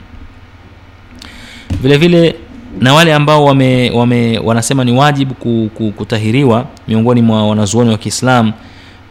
Vile 1.83 1.97
vile 1.97 2.35
na 2.81 2.95
wale 2.95 3.15
ambao 3.15 3.45
wame, 3.45 3.91
wame 3.91 4.39
wanasema 4.39 4.85
ni 4.85 4.93
wajibu 4.93 5.35
ku- 5.35 5.71
ku- 5.75 5.93
kutahiriwa 5.97 6.67
miongoni 6.89 7.23
mwa 7.23 7.49
wanazuoni 7.49 7.91
wa 7.91 7.99
kiislam 7.99 8.53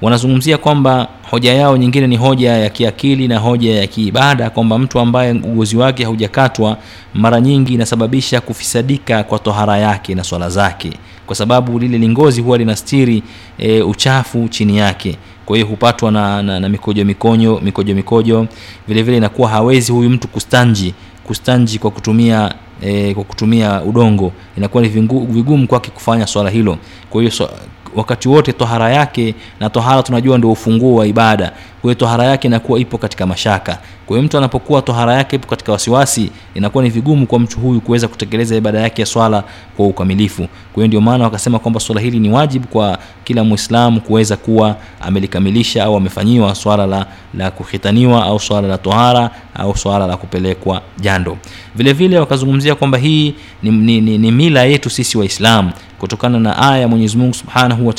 wanazungumzia 0.04 0.58
kwamba 0.58 1.08
hoja 1.32 1.54
yao 1.54 1.78
nyingine 1.78 2.08
ni 2.08 2.18
hoja 2.18 2.54
ya 2.58 2.70
kiakili 2.70 3.28
na 3.28 3.38
hoja 3.39 3.76
ya 3.80 3.88
kiibada 3.88 4.49
kwamba 4.49 4.80
mtu 4.80 4.99
ambaye 4.99 5.32
ugozi 5.32 5.78
wake 5.78 6.04
haujakatwa 6.04 6.78
mara 7.14 7.41
nyingi 7.41 7.74
inasababisha 7.74 8.41
kufisadika 8.41 9.24
kwa 9.24 9.39
tohara 9.39 9.78
yake 9.78 10.16
na 10.16 10.24
swala 10.24 10.49
zake 10.49 10.91
kwa 11.26 11.36
sababu 11.36 11.80
lile 11.80 11.97
lingozi 11.97 12.41
huwa 12.41 12.58
linastiri 12.58 13.24
e, 13.58 13.82
uchafu 13.82 14.47
chini 14.49 14.78
yake. 14.78 15.18
Kwa 15.45 15.56
hiyo 15.58 15.68
hupatwa 15.68 16.12
na, 16.12 16.43
na, 16.43 16.60
na 16.60 16.70
mikojo 16.70 17.06
mikonyo 17.06 17.60
mikojo 17.64 17.95
mikojo. 17.95 18.47
Vile 18.88 19.04
vile 19.04 19.18
inakuwa 19.18 19.49
hawezi 19.49 19.91
huyu 19.91 20.10
mtu 20.10 20.28
kustanji 20.28 20.93
kustanji 21.24 21.80
kwa 21.80 21.91
kutumia 21.91 22.54
e, 22.82 23.14
kwa 23.14 23.24
kutumia 23.24 23.82
udongo. 23.82 24.32
Inakuwa 24.58 24.84
ni 24.84 24.89
vigumu 24.89 25.68
kwake 25.68 25.91
kufanya 25.91 26.28
swala 26.28 26.49
hilo. 26.49 26.78
Kwa 27.10 27.22
hiyo 27.22 27.32
so, 27.32 27.49
wakati 27.96 28.30
wote 28.30 28.54
tohara 28.54 28.89
yake 28.89 29.36
na 29.60 29.70
tohara 29.70 30.04
tunajua 30.04 30.38
ndio 30.38 30.52
ufunguo 30.52 30.96
wa 30.96 31.08
ibada 31.08 31.52
kwa 31.84 31.89
hiyo 31.91 31.99
tohara 31.99 32.23
yake 32.23 32.47
inakuwa 32.47 32.79
ipo 32.79 32.97
katika 32.97 33.25
mashaka. 33.27 33.77
Kwa 34.05 34.15
hiyo 34.17 34.25
mtu 34.25 34.38
anapokuwa 34.38 34.81
tohara 34.81 35.13
yake 35.13 35.36
ipo 35.36 35.47
katika 35.47 35.71
wasiwasi 35.71 36.29
inakuwa 36.53 36.84
ni 36.84 36.89
vigumu 36.89 37.27
kwa 37.27 37.39
mtu 37.39 37.59
huyu 37.59 37.81
kuweza 37.81 38.07
kutekeleza 38.07 38.55
ibada 38.55 38.79
yake 38.79 39.01
ya 39.01 39.05
swala 39.05 39.43
kwa 39.77 39.88
ukamilifu. 39.88 40.41
Kwa 40.47 40.75
hiyo 40.75 40.88
ndio 40.88 41.01
maana 41.01 41.23
wakasema 41.23 41.59
kwamba 41.59 41.79
swala 41.79 42.01
hili 42.01 42.19
ni 42.19 42.29
wajibu 42.29 42.67
kwa 42.67 42.97
kila 43.23 43.43
Muislamu 43.43 44.01
kuweza 44.01 44.38
kuwa 44.38 44.75
amelikamilisha 45.01 45.84
au 45.84 45.95
amefanyiwa 45.97 46.55
swala 46.55 46.86
la, 46.88 47.05
la 47.34 47.51
kuhitaniwa 47.51 48.23
au 48.25 48.39
swala 48.39 48.67
la 48.67 48.77
tohara 48.77 49.29
au 49.55 49.77
swala 49.77 50.07
la 50.07 50.17
kupelekwa 50.17 50.81
jando. 50.99 51.38
Vile 51.75 51.93
vile 51.93 52.19
wakazungumzia 52.19 52.75
kwamba 52.75 52.97
hii 52.97 53.36
ni, 53.63 53.71
ni, 53.71 54.01
ni, 54.01 54.17
ni 54.17 54.31
mila 54.31 54.63
yetu 54.63 54.89
sisi 54.89 55.17
waislamu 55.17 55.71
kutokana 56.03 56.39
na 56.39 56.57
aya 56.57 56.77
ya 56.77 56.88
Mwenyezi 56.88 57.17
Mungu 57.17 57.34
Subhanahu 57.34 57.88
wa 57.88 57.93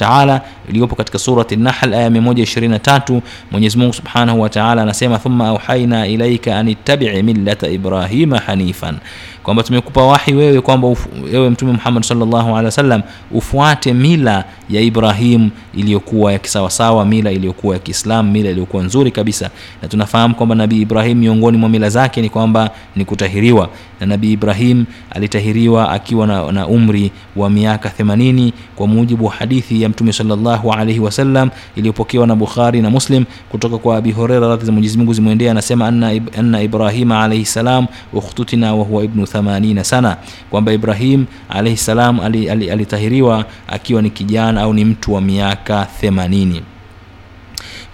iliyopo 0.69 0.97
katika 0.97 1.19
surati 1.19 1.55
An-Nahl 1.55 1.95
aya 1.95 2.09
123 2.11 3.21
Mwenyezi 3.51 3.74
Mungu 3.77 3.93
Subhanahu 3.93 4.41
wa 4.41 4.49
Ta'ala 4.49 4.83
anasema 4.83 5.19
thumma 5.19 5.49
auhaina 5.49 6.07
ilaika 6.07 6.57
an 6.57 6.69
ittabi'i 6.69 7.23
millata 7.23 7.69
Ibrahima 7.69 8.39
hanifan 8.39 8.99
kwamba 9.45 9.63
tumekupa 9.63 10.03
wahi 10.03 10.35
wewe 10.35 10.61
kwamba 10.61 10.89
wewe 11.33 11.51
mtume 11.51 11.73
Muhammad 11.73 12.03
sallallahu 12.03 12.49
alaihi 12.49 12.65
wasallam 12.65 13.03
ufuate 13.33 13.93
mila 13.95 14.45
ya 14.71 14.81
Ibrahim 14.81 15.51
iliyokuwa 15.75 16.33
ya 16.33 16.39
kisawasawa 16.39 17.05
mila 17.07 17.31
iliyokuwa 17.33 17.75
ya 17.75 17.81
kiislam 17.81 18.31
mila 18.31 18.51
iliyokuwa 18.51 18.83
nzuri 18.83 19.11
kabisa. 19.11 19.51
Na 19.83 19.89
tunafahamu 19.89 20.35
kwamba 20.35 20.55
nabii 20.55 20.81
Ibrahim 20.81 21.19
miongoni 21.19 21.59
mwa 21.59 21.69
mila 21.69 21.89
zake 21.91 22.23
ni 22.23 22.29
kwamba 22.29 22.71
ni 22.97 23.05
kutahiriwa. 23.05 23.69
Na 24.01 24.07
nabii 24.07 24.33
Ibrahim 24.33 24.85
alitahiriwa 25.11 25.91
akiwa 25.91 26.27
na, 26.27 26.53
na 26.53 26.67
umri 26.67 27.11
wa 27.37 27.51
miaka 27.51 27.89
80 27.99 28.53
kwa 28.77 28.87
mujibu 28.87 29.25
wa 29.25 29.33
hadithi 29.33 29.83
ya 29.83 29.89
mtume 29.89 30.13
sallallahu 30.13 30.73
alaihi 30.73 31.01
wasallam 31.01 31.51
iliyopokewa 31.77 32.27
na 32.27 32.37
bukhari 32.37 32.81
na 32.83 32.91
muslim 32.91 33.25
kutoka 33.51 33.79
kwa 33.79 33.97
abi 33.97 34.13
horeira 34.13 34.49
radhi 34.49 34.65
za 34.67 34.73
mwenyezimungu 34.73 35.13
zimwendea 35.15 35.51
anasema 35.51 35.87
anna, 35.89 36.21
anna 36.39 36.63
ibrahima 36.63 37.23
alaihi 37.23 37.45
salam 37.45 37.87
ukhtutina 38.13 38.75
wahuwa 38.75 39.05
ibnu 39.05 39.27
80 39.41 39.83
sana 39.83 40.17
kwamba 40.51 40.73
ibrahim 40.73 41.25
alaihi 41.49 41.77
salam 41.77 42.21
alitahiriwa 42.21 43.35
ali, 43.37 43.45
ali 43.45 43.55
akiwa 43.69 44.03
ni 44.03 44.11
kijana 44.11 44.61
au 44.61 44.75
ni 44.75 44.85
mtu 44.85 45.15
wa 45.15 45.21
miaka 45.21 45.87
80 46.03 46.61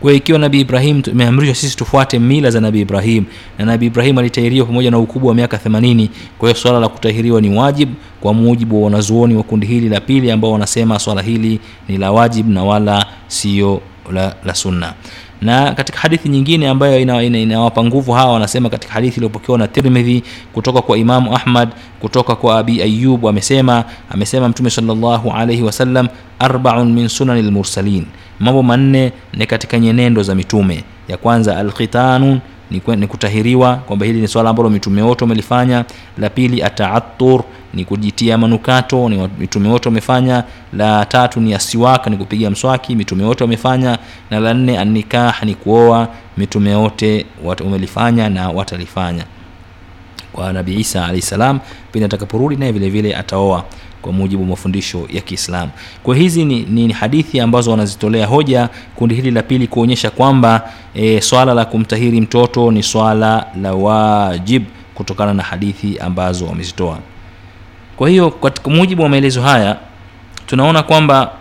kwa 0.01 0.13
ikiwa 0.13 0.39
nabii 0.39 0.61
ibrahim 0.61 1.03
tumeamrishwa 1.03 1.55
sisi 1.55 1.77
tufuate 1.77 2.19
mila 2.19 2.51
za 2.51 2.61
nabii 2.61 2.81
ibrahim 2.81 3.25
na 3.59 3.65
nabii 3.65 3.87
ibrahim 3.87 4.19
alitahiriwa 4.19 4.67
pamoja 4.67 4.91
na 4.91 4.99
ukubwa 4.99 5.29
wa 5.29 5.35
miaka 5.35 5.57
80 5.57 6.09
kwa 6.39 6.49
hiyo 6.49 6.61
swala 6.61 6.81
la 6.81 6.89
kutahiriwa 6.89 7.41
ni 7.41 7.59
wajib 7.59 7.89
kwa 8.21 8.35
mujibu 8.35 8.77
wa 8.79 8.85
wanazuoni 8.85 9.35
wa 9.37 9.43
kundi 9.43 9.67
hili 9.67 9.89
la 9.89 10.01
pili 10.01 10.31
ambao 10.31 10.53
wanasema 10.53 10.99
swala 10.99 11.23
hili 11.23 11.61
ni 11.89 11.99
la 11.99 12.13
wajib 12.13 12.49
na 12.49 12.65
wala 12.65 13.07
sio 13.29 13.81
la, 14.13 14.37
la 14.45 14.55
sunna 14.55 14.95
na 15.43 15.73
katika 15.75 15.99
hadithi 15.99 16.29
nyingine 16.29 16.69
ambayo 16.69 17.01
inawapa 17.01 17.23
ina, 17.25 17.39
ina, 17.39 17.61
ina 17.73 17.85
nguvu 17.85 18.13
hawa 18.13 18.33
wanasema 18.33 18.71
katika 18.71 18.93
hadithi 18.93 19.17
iliyopokewa 19.17 19.59
na 19.59 19.69
tirmidhi 19.69 20.23
kutoka 20.53 20.83
kwa 20.83 20.99
imamu 20.99 21.37
ahmad 21.37 21.69
kutoka 22.01 22.37
kwa 22.37 22.59
abi 22.59 22.83
ayub 22.83 23.27
amesema 23.27 23.85
amesema 24.11 24.49
mtume 24.49 24.71
salllahu 24.71 25.31
alaihi 25.33 25.63
wasallam 25.63 26.09
arbaun 26.39 26.93
min 26.93 27.09
sunani 27.09 27.43
lmursalin 27.43 28.07
mambo 28.41 28.63
manne 28.63 29.13
ni 29.35 29.47
katika 29.47 29.79
nyenendo 29.79 30.23
za 30.23 30.35
mitume. 30.35 30.85
Ya 31.09 31.17
kwanza 31.17 31.57
alkhitanu 31.57 32.41
ni, 32.71 33.07
kutahiriwa 33.07 33.77
kwamba 33.77 34.07
hili 34.07 34.21
ni 34.21 34.29
swala 34.29 34.51
ambalo 34.51 34.71
mitume 34.71 35.03
wote 35.03 35.25
wamelifanya. 35.25 35.85
La 36.19 36.31
pili 36.31 36.63
ataatur 36.63 37.43
ni 37.75 37.85
kujitia 37.85 38.39
manukato 38.39 39.09
ni 39.09 39.29
mitume 39.39 39.69
wote 39.69 39.89
wamefanya. 39.89 40.45
La 40.73 41.05
tatu 41.05 41.41
ni 41.41 41.55
asiwaka 41.55 42.11
ni 42.11 42.17
kupiga 42.17 42.51
mswaki 42.51 42.97
mitume 42.97 43.25
wote 43.25 43.45
wamefanya. 43.45 43.99
Na 44.31 44.41
la 44.41 44.55
nne 44.55 44.79
annikah 44.79 45.43
ni 45.45 45.55
kuoa 45.55 46.09
mitume 46.37 46.75
wote 46.75 47.27
wamelifanya 47.65 48.29
na 48.29 48.49
watalifanya. 48.51 49.25
Kwa 50.33 50.53
nabii 50.53 50.75
isa 50.81 51.05
alahi 51.05 51.23
salam 51.23 51.61
pindi 51.93 52.05
atakaporudi 52.05 52.57
naye 52.57 52.73
vile 52.73 52.91
vile 52.91 53.17
ataoa 53.17 53.65
kwa 54.03 54.13
mujibu 54.13 54.43
wa 54.43 54.49
mafundisho 54.49 55.07
ya 55.13 55.21
kiislam 55.21 55.69
kwa 56.03 56.17
hizi 56.17 56.45
ni, 56.45 56.61
ni 56.63 56.93
hadithi 56.93 57.41
ambazo 57.41 57.71
wanazitolea 57.71 58.27
hoja 58.27 58.69
kundi 58.97 59.15
hili 59.15 59.31
la 59.31 59.43
pili 59.43 59.67
kuonyesha 59.67 60.11
kwamba 60.11 60.71
e, 60.95 61.21
swala 61.21 61.55
la 61.55 61.65
kumtahiri 61.65 62.21
mtoto 62.21 62.71
ni 62.71 62.83
swala 62.83 63.47
la 63.63 63.73
wajib 63.75 64.65
kutokana 64.95 65.35
na 65.35 65.43
hadithi 65.43 65.99
ambazo 65.99 66.47
wamezitoa. 66.47 66.99
Kwa 67.97 68.09
hiyo 68.09 68.31
kwa 68.31 68.53
mujibu 68.67 69.03
wa 69.03 69.09
maelezo 69.09 69.43
haya 69.43 69.77
tunaona 70.47 70.83
kwamba 70.83 71.33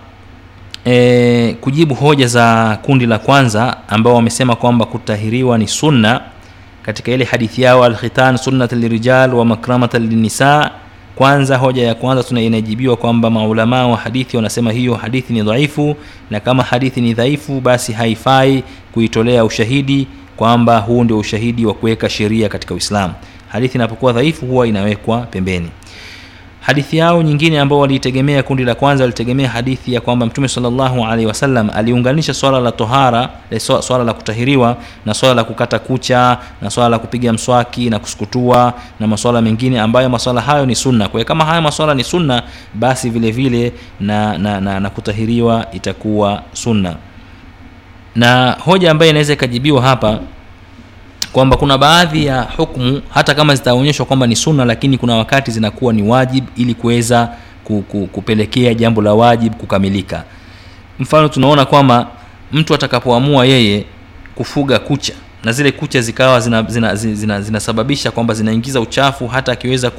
e, 0.86 1.54
kujibu 1.62 1.96
hoja 1.96 2.28
za 2.28 2.78
kundi 2.82 3.06
la 3.06 3.18
kwanza 3.20 3.78
ambao 3.88 4.16
wamesema 4.16 4.56
kwamba 4.56 4.86
kutahiriwa 4.86 5.58
ni 5.58 5.68
sunna 5.68 6.22
katika 6.84 7.12
ile 7.12 7.26
hadithi 7.26 7.62
yao 7.62 7.84
alkhitan 7.84 8.38
lirijal 8.72 9.34
wa 9.34 9.46
makramata 9.46 10.00
linisa 10.00 10.72
kwanza 11.20 11.58
hoja 11.58 11.88
ya 11.88 11.96
kwanza 11.96 12.24
tuna 12.24 12.42
inajibiwa 12.42 12.96
kwamba 12.98 13.30
maulamaa 13.30 13.88
wa 13.88 13.98
hadithi 13.98 14.38
wanasema 14.38 14.72
hiyo 14.72 14.96
hadithi 14.96 15.34
ni 15.34 15.42
dhaifu 15.42 15.96
na 16.30 16.40
kama 16.40 16.64
hadithi 16.64 17.02
ni 17.02 17.14
dhaifu 17.14 17.62
basi 17.62 17.94
haifai 17.94 18.64
kuitolea 18.92 19.46
ushahidi 19.46 20.08
kwamba 20.38 20.78
huu 20.80 21.04
ndio 21.04 21.18
ushahidi 21.18 21.66
wa 21.66 21.74
kuweka 21.74 22.10
sheria 22.10 22.50
katika 22.50 22.74
uislamu. 22.74 23.14
Hadithi 23.50 23.78
inapokuwa 23.78 24.14
dhaifu 24.14 24.46
huwa 24.46 24.68
inawekwa 24.68 25.18
pembeni 25.22 25.70
hadithi 26.62 26.98
yao 26.98 27.22
nyingine 27.24 27.60
ambao 27.60 27.80
waliitegemea 27.80 28.44
kundi 28.44 28.64
la 28.64 28.76
kwanza 28.76 29.04
walitegemea 29.04 29.50
hadithi 29.50 29.94
ya 29.94 30.02
kwamba 30.02 30.26
mtume 30.26 30.48
salllahu 30.48 31.06
alaihi 31.06 31.26
wasallam 31.26 31.70
aliunganisha 31.76 32.34
swala 32.34 32.60
la 32.60 32.72
tohara 32.72 33.30
swala 33.82 34.04
la 34.04 34.14
kutahiriwa 34.14 34.78
na 35.06 35.14
swala 35.14 35.36
la 35.36 35.44
kukata 35.44 35.80
kucha 35.80 36.38
na 36.62 36.70
swala 36.70 36.90
la 36.90 37.00
kupiga 37.00 37.34
mswaki 37.34 37.90
na 37.90 38.00
kusukutua 38.00 38.74
na 39.00 39.08
maswala 39.08 39.42
mengine 39.42 39.80
ambayo 39.80 40.10
maswala 40.10 40.42
hayo 40.42 40.66
ni 40.66 40.76
sunna. 40.76 41.08
Kwa 41.10 41.24
kama 41.24 41.46
haya 41.46 41.62
maswala 41.62 41.94
ni 41.94 42.04
sunna 42.04 42.44
basi 42.74 43.10
vile 43.10 43.32
vile 43.32 43.74
na, 44.00 44.38
na, 44.38 44.62
na, 44.62 44.80
na 44.80 44.90
kutahiriwa 44.90 45.66
itakuwa 45.74 46.44
sunna. 46.54 46.96
Na 48.16 48.52
hoja 48.60 48.92
ambayo 48.92 49.12
inaweza 49.12 49.34
ikajibiwa 49.34 49.82
hapa 49.82 50.20
kwamba 51.34 51.58
kuna 51.58 51.78
baadhi 51.78 52.26
ya 52.26 52.42
hukmu 52.42 53.02
hata 53.10 53.34
kama 53.36 53.56
zitaonyeshwa 53.56 54.06
kwamba 54.06 54.28
ni 54.28 54.36
sunna 54.36 54.66
lakini 54.66 54.98
kuna 54.98 55.16
wakati 55.16 55.52
zinakuwa 55.52 55.94
ni 55.94 56.04
wajib 56.04 56.44
ili 56.56 56.74
kuweza 56.74 57.30
ku, 57.64 57.82
ku, 57.82 58.08
kupelekea 58.08 58.74
jambo 58.74 59.02
la 59.02 59.14
wajib 59.14 59.54
kukamilika. 59.54 60.24
Mfano 61.00 61.28
tunaona 61.28 61.66
kwamba 61.66 62.08
mtu 62.52 62.74
atakapoamua 62.76 63.46
yeye 63.46 63.86
kufuga 64.36 64.80
kucha 64.80 65.14
na 65.44 65.52
zile 65.52 65.72
kucha 65.72 66.02
zikawa 66.02 66.40
zinasababisha 66.40 66.96
zina, 66.96 66.96
zina, 66.96 67.42
zina, 67.42 67.60
zina 67.82 68.12
kwamba 68.12 68.34
zinaingiza 68.34 68.82
uchafu 68.82 69.28
hata 69.28 69.52
akiweza 69.52 69.92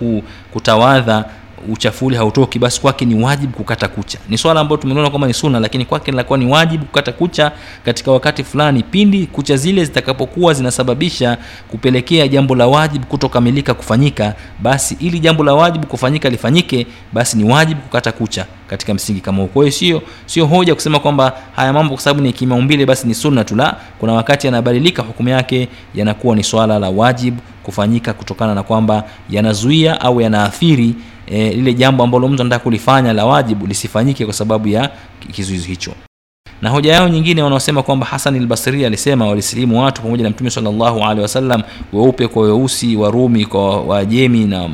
kutawadha 0.53 1.25
uchafu 1.69 2.07
ule 2.07 2.17
hautoki 2.17 2.59
basi 2.59 2.81
kwake 2.81 3.05
ni 3.05 3.25
wajibu 3.25 3.53
kukata 3.57 3.89
kucha. 3.89 4.19
Ni 4.29 4.39
swala 4.39 4.61
ambalo 4.61 4.77
tumeona 4.83 5.11
kwamba 5.11 5.27
ni 5.29 5.35
suna, 5.35 5.61
lakini 5.61 5.85
kwake 5.85 6.11
linakuwa 6.11 6.39
ni 6.39 6.47
wajibu 6.47 6.85
kukata 6.85 7.13
kucha 7.13 7.53
katika 7.85 8.11
wakati 8.13 8.45
fulani 8.45 8.83
pindi 8.83 9.27
kucha 9.27 9.57
zile 9.57 9.85
zitakapokuwa 9.85 10.55
zinasababisha 10.55 11.39
kupelekea 11.71 12.29
jambo 12.29 12.55
la 12.55 12.67
wajibu 12.67 13.07
kutokamilika 13.07 13.75
kufanyika. 13.75 14.35
Basi 14.61 14.97
ili 15.01 15.21
jambo 15.21 15.45
la 15.45 15.55
wajibu 15.55 15.87
kufanyika 15.87 16.31
lifanyike 16.31 16.87
basi 17.13 17.37
ni 17.37 17.45
wajibu 17.53 17.81
kukata 17.81 18.13
kucha 18.13 18.47
katika 18.67 18.95
msingi 18.95 19.21
kama 19.21 19.39
huo. 19.39 19.47
Kwa 19.47 19.71
sio 19.71 20.03
sio 20.27 20.47
hoja 20.47 20.75
kusema 20.75 20.99
kwamba 20.99 21.33
haya 21.57 21.73
mambo 21.73 21.95
kwa 21.95 22.03
sababu 22.03 22.21
ni 22.23 22.33
kimaumbile 22.33 22.87
basi 22.87 23.07
ni 23.09 23.15
sunna 23.15 23.45
tu 23.45 23.57
la. 23.57 23.77
Kuna 23.99 24.13
wakati 24.13 24.47
yanabadilika 24.47 25.03
hukumu 25.03 25.29
yake 25.29 25.69
yanakuwa 25.95 26.37
ni 26.37 26.45
swala 26.45 26.79
la 26.79 26.91
wajibu 26.91 27.41
kufanyika 27.63 28.13
kutokana 28.13 28.55
na 28.55 28.63
kwamba 28.63 29.05
yanazuia 29.31 30.01
au 30.01 30.21
yanaathiri 30.21 30.95
e, 31.31 31.51
lile 31.51 31.75
jambo 31.75 32.05
ambalo 32.05 32.29
mtu 32.29 32.43
anataka 32.43 32.63
kulifanya 32.63 33.13
la 33.13 33.27
wajibu 33.27 33.67
lisifanyike 33.67 34.25
kwa 34.25 34.35
sababu 34.35 34.69
ya 34.69 34.91
kizuizi 35.33 35.69
hicho. 35.69 35.93
Na 36.63 36.71
hoja 36.71 36.93
yao 36.93 37.09
nyingine 37.09 37.43
wanaosema 37.43 37.83
kwamba 37.83 38.07
hasan 38.07 38.37
albasri 38.37 38.85
alisema 38.87 39.27
walisilimu 39.27 39.83
watu 39.83 40.03
pamoja 40.03 40.25
na 40.25 40.31
mtume 40.31 40.51
salllahu 40.51 41.05
alehi 41.05 41.63
weupe 41.93 42.29
kwa 42.29 42.43
weusi 42.43 42.97
warumi 42.97 43.47
kwa 43.47 43.81
wajemi 43.81 44.45
na, 44.45 44.69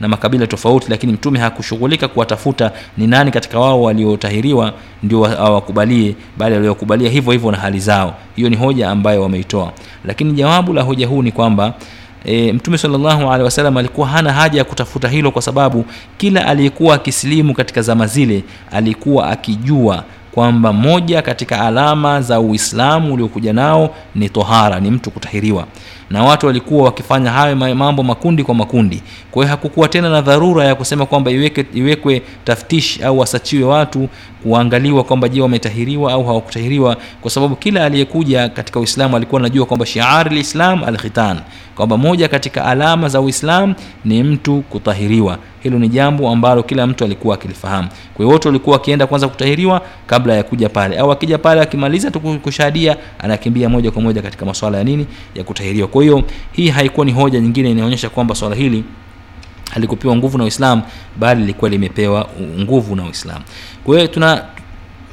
na 0.00 0.08
makabila 0.08 0.46
tofauti 0.46 0.86
lakini 0.90 1.12
mtume 1.12 1.38
hakushughulika 1.38 2.08
kuwatafuta 2.08 2.72
ni 2.98 3.06
nani 3.06 3.30
katika 3.30 3.58
wao 3.58 3.82
waliotahiriwa 3.82 4.72
ndio 5.02 5.26
awakubalie 5.42 6.14
bali 6.38 6.54
waliokubalia 6.54 7.10
hivyo 7.10 7.32
hivyo 7.32 7.50
na 7.50 7.58
hali 7.58 7.80
zao. 7.80 8.14
Hiyo 8.36 8.48
ni 8.48 8.56
hoja 8.56 8.90
ambayo 8.90 9.22
wameitoa. 9.22 9.72
Lakini 10.04 10.32
jawabu 10.32 10.72
la 10.72 10.82
hoja 10.82 11.06
huu 11.06 11.22
ni 11.22 11.32
kwamba 11.32 11.74
e, 12.24 12.52
mtume 12.52 12.78
salllahu 12.78 13.22
alehi 13.30 13.44
wasallam 13.44 13.76
alikuwa 13.76 14.08
hana 14.08 14.32
haja 14.32 14.58
ya 14.58 14.64
kutafuta 14.64 15.08
hilo 15.08 15.30
kwa 15.30 15.42
sababu 15.42 15.84
kila 16.18 16.46
aliyekuwa 16.46 16.94
akisilimu 16.94 17.54
katika 17.54 17.82
zama 17.82 18.06
zile 18.06 18.44
alikuwa 18.70 19.30
akijua 19.30 20.04
kwamba 20.32 20.72
moja 20.72 21.22
katika 21.22 21.60
alama 21.60 22.20
za 22.20 22.40
uislamu 22.40 23.14
uliokuja 23.14 23.52
nao 23.52 23.94
ni 24.14 24.28
tohara 24.28 24.80
ni 24.80 24.90
mtu 24.90 25.10
kutahiriwa 25.10 25.66
na 26.12 26.24
watu 26.24 26.46
walikuwa 26.46 26.84
wakifanya 26.84 27.30
hayo 27.30 27.56
mambo 27.56 28.02
makundi 28.02 28.44
kwa 28.44 28.54
makundi. 28.54 29.02
Kwa 29.30 29.42
hiyo 29.44 29.50
hakukuwa 29.50 29.88
tena 29.88 30.08
na 30.10 30.20
dharura 30.20 30.64
ya 30.64 30.74
kusema 30.74 31.06
kwamba 31.06 31.30
iweke, 31.30 31.66
iwekwe 31.74 32.22
taftishi 32.44 33.02
au 33.02 33.18
wasachiwe 33.18 33.64
watu 33.64 34.08
kuangaliwa 34.42 35.04
kwamba 35.04 35.28
je 35.28 35.40
wametahiriwa 35.40 36.12
au 36.12 36.24
hawakutahiriwa. 36.26 36.96
Kwa 37.20 37.30
sababu 37.30 37.56
kila 37.56 37.84
aliyekuja 37.84 38.48
katika 38.48 38.80
uislamu 38.80 39.16
alikuwa 39.16 39.40
anajua 39.40 39.66
kwamba 39.66 39.86
shiari 39.86 40.36
lislam 40.36 40.84
alkhitan. 40.84 41.38
Kwamba 41.76 41.96
moja 41.96 42.28
katika 42.28 42.64
alama 42.64 43.08
za 43.08 43.20
uislam 43.20 43.74
ni 44.04 44.22
mtu 44.22 44.62
kutahiriwa. 44.70 45.38
Hilo 45.62 45.78
ni 45.78 45.88
jambo 45.88 46.30
ambalo 46.30 46.62
kila 46.62 46.86
mtu 46.86 47.04
alikuwa 47.04 47.34
akilifahamu. 47.34 47.88
Kwa 47.88 48.24
hiyo 48.24 48.28
wote 48.32 48.48
walikuwa 48.48 48.76
wakienda 48.76 49.06
kwanza 49.06 49.28
kutahiriwa 49.28 49.80
kabla 50.06 50.34
ya 50.34 50.42
kuja 50.42 50.68
pale. 50.68 50.98
Au 50.98 51.12
akija 51.12 51.38
pale 51.38 51.60
akimaliza 51.60 52.10
tu 52.10 52.20
kushahadia 52.20 52.96
anakimbia 53.18 53.68
moja 53.68 53.90
kwa 53.90 54.02
moja 54.02 54.22
katika 54.22 54.46
masuala 54.46 54.78
ya 54.78 54.84
nini? 54.84 55.06
Ya 55.34 55.44
kutahiriwa. 55.44 55.88
Kwa 55.88 56.01
hiyo 56.02 56.22
hii 56.52 56.68
haikuwa 56.68 57.06
ni 57.06 57.12
hoja 57.12 57.40
nyingine 57.40 57.70
inaonyesha 57.70 58.08
kwamba 58.10 58.34
swala 58.34 58.54
hili 58.56 58.84
halikupewa 59.70 60.16
nguvu 60.16 60.38
na 60.38 60.44
uislam 60.44 60.82
bali 61.16 61.40
lilikuwa 61.40 61.70
limepewa 61.70 62.28
nguvu 62.60 62.96
na 62.96 63.04
uislam 63.04 63.42
kwa 63.84 63.96
hiyo 63.96 64.08
tuna 64.08 64.44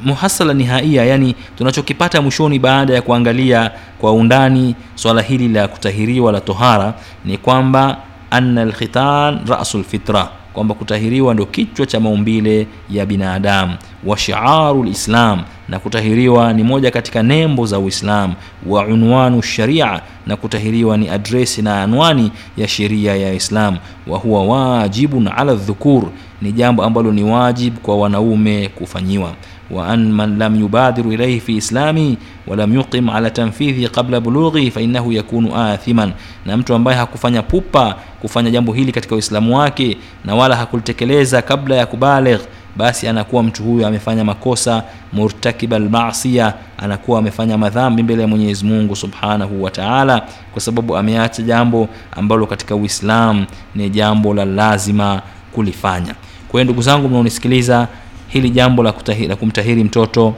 muhasala 0.03 0.53
nihaia 0.53 1.05
yani 1.05 1.35
tunachokipata 1.57 2.21
mwishoni 2.21 2.59
baada 2.59 2.93
ya 2.93 3.01
kuangalia 3.01 3.71
kwa 3.99 4.11
undani 4.13 4.75
swala 4.95 5.21
hili 5.21 5.47
la 5.47 5.67
kutahiriwa 5.67 6.31
la 6.31 6.41
tohara 6.41 6.93
ni 7.25 7.37
kwamba 7.37 7.97
anna 8.31 8.65
lkhitan 8.65 9.39
rasu 9.47 9.77
lfitra 9.79 10.29
kwamba 10.53 10.75
kutahiriwa 10.75 11.33
ndo 11.33 11.45
kichwa 11.45 11.85
cha 11.85 11.99
maumbile 11.99 12.67
ya 12.89 13.05
binadamu 13.05 13.77
wa 14.05 14.17
shiaru 14.17 14.83
lislam 14.83 15.41
na 15.69 15.79
kutahiriwa 15.79 16.53
ni 16.53 16.63
moja 16.63 16.91
katika 16.91 17.23
nembo 17.23 17.65
za 17.65 17.79
uislamu 17.79 18.33
wa 18.67 18.85
unwanu 18.85 19.41
sharia 19.41 20.01
na 20.27 20.35
kutahiriwa 20.35 20.97
ni 20.97 21.09
adresi 21.09 21.61
na 21.61 21.83
anwani 21.83 22.31
ya 22.57 22.67
sheria 22.67 23.15
ya 23.15 23.33
islam 23.33 23.77
wa 24.07 24.17
huwa 24.17 24.45
wajibun 24.45 25.27
ala 25.37 25.53
dhukur 25.55 26.03
ni 26.41 26.51
jambo 26.51 26.83
ambalo 26.83 27.11
ni 27.11 27.23
wajib 27.23 27.77
kwa 27.77 27.97
wanaume 27.97 28.67
kufanyiwa 28.75 29.33
wa 29.71 29.87
an 29.87 30.11
man 30.11 30.55
يبادر 30.55 31.05
إليه 31.05 31.15
ilaihi 31.15 31.39
fi 31.39 31.55
islami 31.57 32.17
يقم 32.47 33.09
على 33.09 33.29
tanfidhi 33.29 33.87
qabla 33.89 34.19
bulughi 34.19 34.71
fainahu 34.71 35.11
yakunu 35.11 35.55
athiman. 35.55 36.11
Na 36.45 36.57
mtu 36.57 36.73
ambaye 36.73 36.97
hakufanya 36.97 37.41
pupa 37.41 37.95
kufanya 38.21 38.51
jambo 38.51 38.73
hili 38.73 38.91
katika 38.91 39.15
uislamu 39.15 39.57
wake 39.57 39.97
na 40.25 40.35
wala 40.35 40.55
hakulitekeleza 40.55 41.41
kabla 41.41 41.75
ya 41.75 41.85
kubaligh 41.85 42.39
basi 42.75 43.07
anakuwa 43.07 43.43
mtu 43.43 43.63
huyo 43.63 43.87
amefanya 43.87 44.23
makosa 44.23 44.83
murtakiba 45.13 45.79
lmasia 45.79 46.53
anakuwa 46.77 47.19
amefanya 47.19 47.57
madhambi 47.57 48.03
mbele 48.03 48.21
ya 48.21 48.27
mwenyezi 48.27 48.65
mungu 48.65 48.95
subhanahu 48.95 49.63
wa 49.63 49.71
taala 49.71 50.21
kwa 50.51 50.61
sababu 50.61 50.97
ameacha 50.97 51.43
jambo 51.43 51.89
ambalo 52.11 52.45
katika 52.45 52.75
uislam 52.75 53.45
ni 53.75 53.89
jambo 53.89 54.33
la 54.33 54.45
lazima 54.45 55.21
kulifanya. 55.51 56.15
Kwa 56.47 56.59
hiyo 56.59 56.63
ndugu 56.63 56.81
zangu 56.81 57.09
mnaonisikiliza 57.09 57.87
hili 58.29 58.49
jambo 58.49 58.83
la, 58.83 58.91
kutahiri, 58.91 59.27
la 59.27 59.35
kumtahiri 59.35 59.83
mtoto 59.83 60.35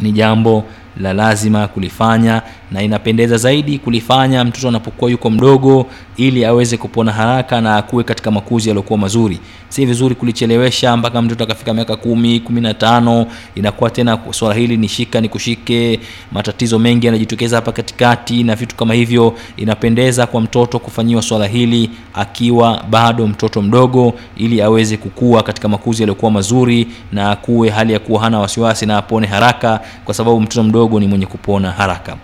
ni 0.00 0.12
jambo 0.12 0.64
la 0.96 1.12
lazima 1.12 1.68
kulifanya 1.68 2.42
na 2.72 2.82
inapendeza 2.82 3.36
zaidi 3.36 3.78
kulifanya 3.78 4.44
mtoto 4.44 4.68
anapokuwa 4.68 5.10
yuko 5.10 5.30
mdogo 5.30 5.86
ili 6.16 6.44
aweze 6.44 6.76
kupona 6.76 7.12
haraka 7.12 7.60
na 7.60 7.76
akuwe 7.76 8.04
katika 8.04 8.30
makuzi 8.30 8.68
yaliyokuwa 8.68 8.98
mazuri. 8.98 9.38
Si 9.68 9.86
vizuri 9.86 10.14
kulichelewesha 10.14 10.96
mpaka 10.96 11.22
mtoto 11.22 11.44
akafika 11.44 11.74
miaka 11.74 11.96
kumi 11.96 12.40
kumi 12.40 12.60
na 12.60 12.74
tano 12.74 13.26
inakuwa 13.54 13.90
tena 13.90 14.18
swala 14.30 14.54
hili 14.54 14.76
ni 14.76 14.88
shika 14.88 15.20
ni 15.20 15.28
kushike 15.28 16.00
matatizo 16.32 16.78
mengi 16.78 17.06
yanajitokeza 17.06 17.56
hapa 17.56 17.72
katikati 17.72 18.42
na 18.44 18.54
vitu 18.56 18.76
kama 18.76 18.94
hivyo. 18.94 19.34
Inapendeza 19.56 20.26
kwa 20.26 20.40
mtoto 20.40 20.78
kufanyiwa 20.78 21.22
swala 21.22 21.46
hili 21.46 21.90
akiwa 22.14 22.84
bado 22.90 23.26
mtoto 23.26 23.62
mdogo 23.62 24.14
ili 24.36 24.62
aweze 24.62 24.96
kukua 24.96 25.42
katika 25.42 25.68
makuzi 25.68 26.02
yaliyokuwa 26.02 26.30
mazuri 26.30 26.86
na 27.12 27.30
akuwe 27.30 27.70
hali 27.70 27.92
ya 27.92 27.98
kuwa 27.98 28.20
hana 28.20 28.38
wasiwasi 28.38 28.86
na 28.86 28.96
apone 28.98 29.26
haraka 29.26 29.80
kwa 30.04 30.14
sababu 30.14 30.40
mtoto 30.40 30.62
mdogo 30.62 31.00
ni 31.00 31.06
mwenye 31.06 31.26
kupona 31.26 31.70
haraka 31.70 32.16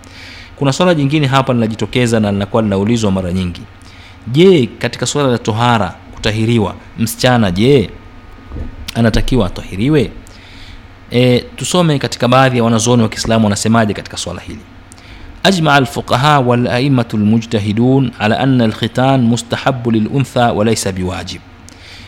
kuna 0.58 0.72
swala 0.72 0.94
jingine 0.94 1.26
hapa 1.26 1.52
linajitokeza 1.52 2.20
na 2.20 2.32
linakuwa 2.32 2.62
linaulizwa 2.62 3.10
mara 3.10 3.32
nyingi 3.32 3.60
je 4.26 4.68
katika 4.78 5.06
swala 5.06 5.28
la 5.28 5.38
tohara 5.38 5.94
kutahiriwa 6.14 6.74
msichana 6.98 7.50
je 7.50 7.90
anatakiwa 8.94 9.46
atahiriwe 9.46 10.10
e, 11.10 11.40
tusome 11.56 11.98
katika 11.98 12.28
baadhi 12.28 12.56
ya 12.58 12.64
wanazuoni 12.64 13.02
wa 13.02 13.08
kiislamu 13.08 13.44
wanasemaje 13.44 13.94
katika 13.94 14.16
swala 14.16 14.40
hili 14.40 14.60
أجمع 15.46 15.78
الفقهاء 15.78 16.42
والأئمة 16.42 17.04
المجتهدون 17.14 18.10
على 18.20 18.34
أن 18.34 18.62
الختان 18.62 19.22
مستحب 19.24 19.88
للأنثى 19.88 20.50
وليس 20.50 20.88
بواجب 20.88 21.40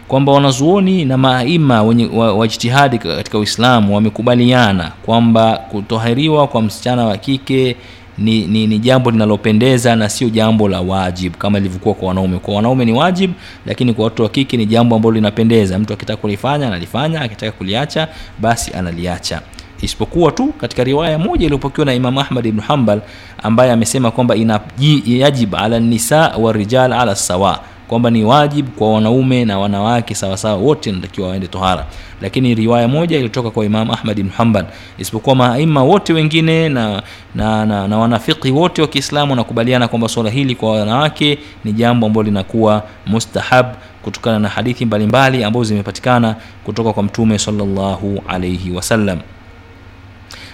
kwamba 0.09 0.33
wanazuoni 0.33 1.05
na 1.05 1.17
maaima 1.17 1.83
wenye 1.83 2.07
wajtihadi 2.17 3.09
wa 3.09 3.17
katika 3.17 3.39
uislamu 3.39 3.95
wamekubaliana 3.95 4.93
kwamba 5.07 5.57
kutohariwa 5.71 6.47
kwa 6.47 6.63
msichana 6.63 7.05
wa 7.05 7.17
kike 7.17 7.77
ni, 8.22 8.48
ni, 8.48 8.68
ni 8.68 8.80
jambo 8.80 9.12
linalopendeza 9.12 9.96
na 9.96 10.10
sio 10.10 10.30
jambo 10.30 10.70
la 10.70 10.82
wajib 10.82 11.34
kama 11.36 11.58
ilivyokuwa 11.58 11.96
kwa 11.96 12.08
wanaume. 12.08 12.38
Kwa 12.40 12.56
wanaume 12.56 12.86
ni 12.86 12.94
wajib 12.94 13.32
lakini 13.66 13.94
kwa 13.94 14.04
watoto 14.04 14.24
wa 14.24 14.30
kike 14.30 14.58
ni 14.58 14.66
jambo 14.66 14.96
ambalo 14.96 15.16
linapendeza. 15.16 15.80
Mtu 15.80 15.94
akitaka 15.94 16.22
kulifanya 16.22 16.68
analifanya 16.68 17.22
akitaka 17.22 17.52
kuliacha 17.52 18.08
basi 18.40 18.74
analiacha. 18.74 19.42
Isipokuwa 19.82 20.32
tu 20.32 20.48
katika 20.48 20.84
riwaya 20.84 21.18
moja 21.20 21.46
iliyopokewa 21.46 21.86
na 21.86 21.94
imam 21.94 22.18
ahmad 22.18 22.46
ibn 22.46 22.60
hambal 22.62 23.02
ambaye 23.44 23.72
amesema 23.72 24.12
kwamba 24.12 24.36
inayajib 24.36 25.56
ala 25.56 25.80
nisa 25.80 26.28
wa 26.38 26.54
rijal 26.54 26.94
ala 26.94 27.16
sawa 27.16 27.60
kwamba 27.92 28.10
ni 28.10 28.24
wajib 28.24 28.68
kwa 28.70 28.94
wanaume 28.94 29.46
na 29.46 29.60
wanawake 29.60 30.16
sawasawa 30.16 30.56
wote 30.56 30.90
wanatakiwa 30.90 31.28
waende 31.30 31.48
tohara. 31.48 31.86
Lakini 32.22 32.56
riwaya 32.56 32.88
moja 32.88 33.20
ilitoka 33.20 33.52
kwa 33.52 33.66
imam 33.66 33.92
ahmad 33.92 34.20
ibn 34.20 34.30
hambal 34.30 34.66
isipokuwa 34.98 35.36
maaima 35.36 35.84
wote 35.84 36.14
wengine 36.14 36.70
na, 36.70 37.04
na, 37.36 37.66
na, 37.66 37.88
na 37.88 37.98
wanafiki 37.98 38.52
wote 38.52 38.82
wa 38.82 38.88
kiislamu 38.88 39.32
wanakubaliana 39.32 39.88
kwamba 39.88 40.10
swala 40.10 40.30
hili 40.30 40.56
kwa 40.56 40.72
wanawake 40.72 41.38
ni 41.64 41.74
jambo 41.74 42.08
ambalo 42.08 42.24
linakuwa 42.24 42.84
mustahab 43.06 43.66
kutokana 44.02 44.40
na 44.40 44.50
hadithi 44.50 44.86
mbalimbali 44.86 45.44
ambazo 45.44 45.64
zimepatikana 45.64 46.36
kutoka 46.64 46.94
kwa 46.94 47.04
mtume 47.04 47.40
salllahu 47.40 48.24
alaihi 48.28 48.72
wasallam 48.72 49.20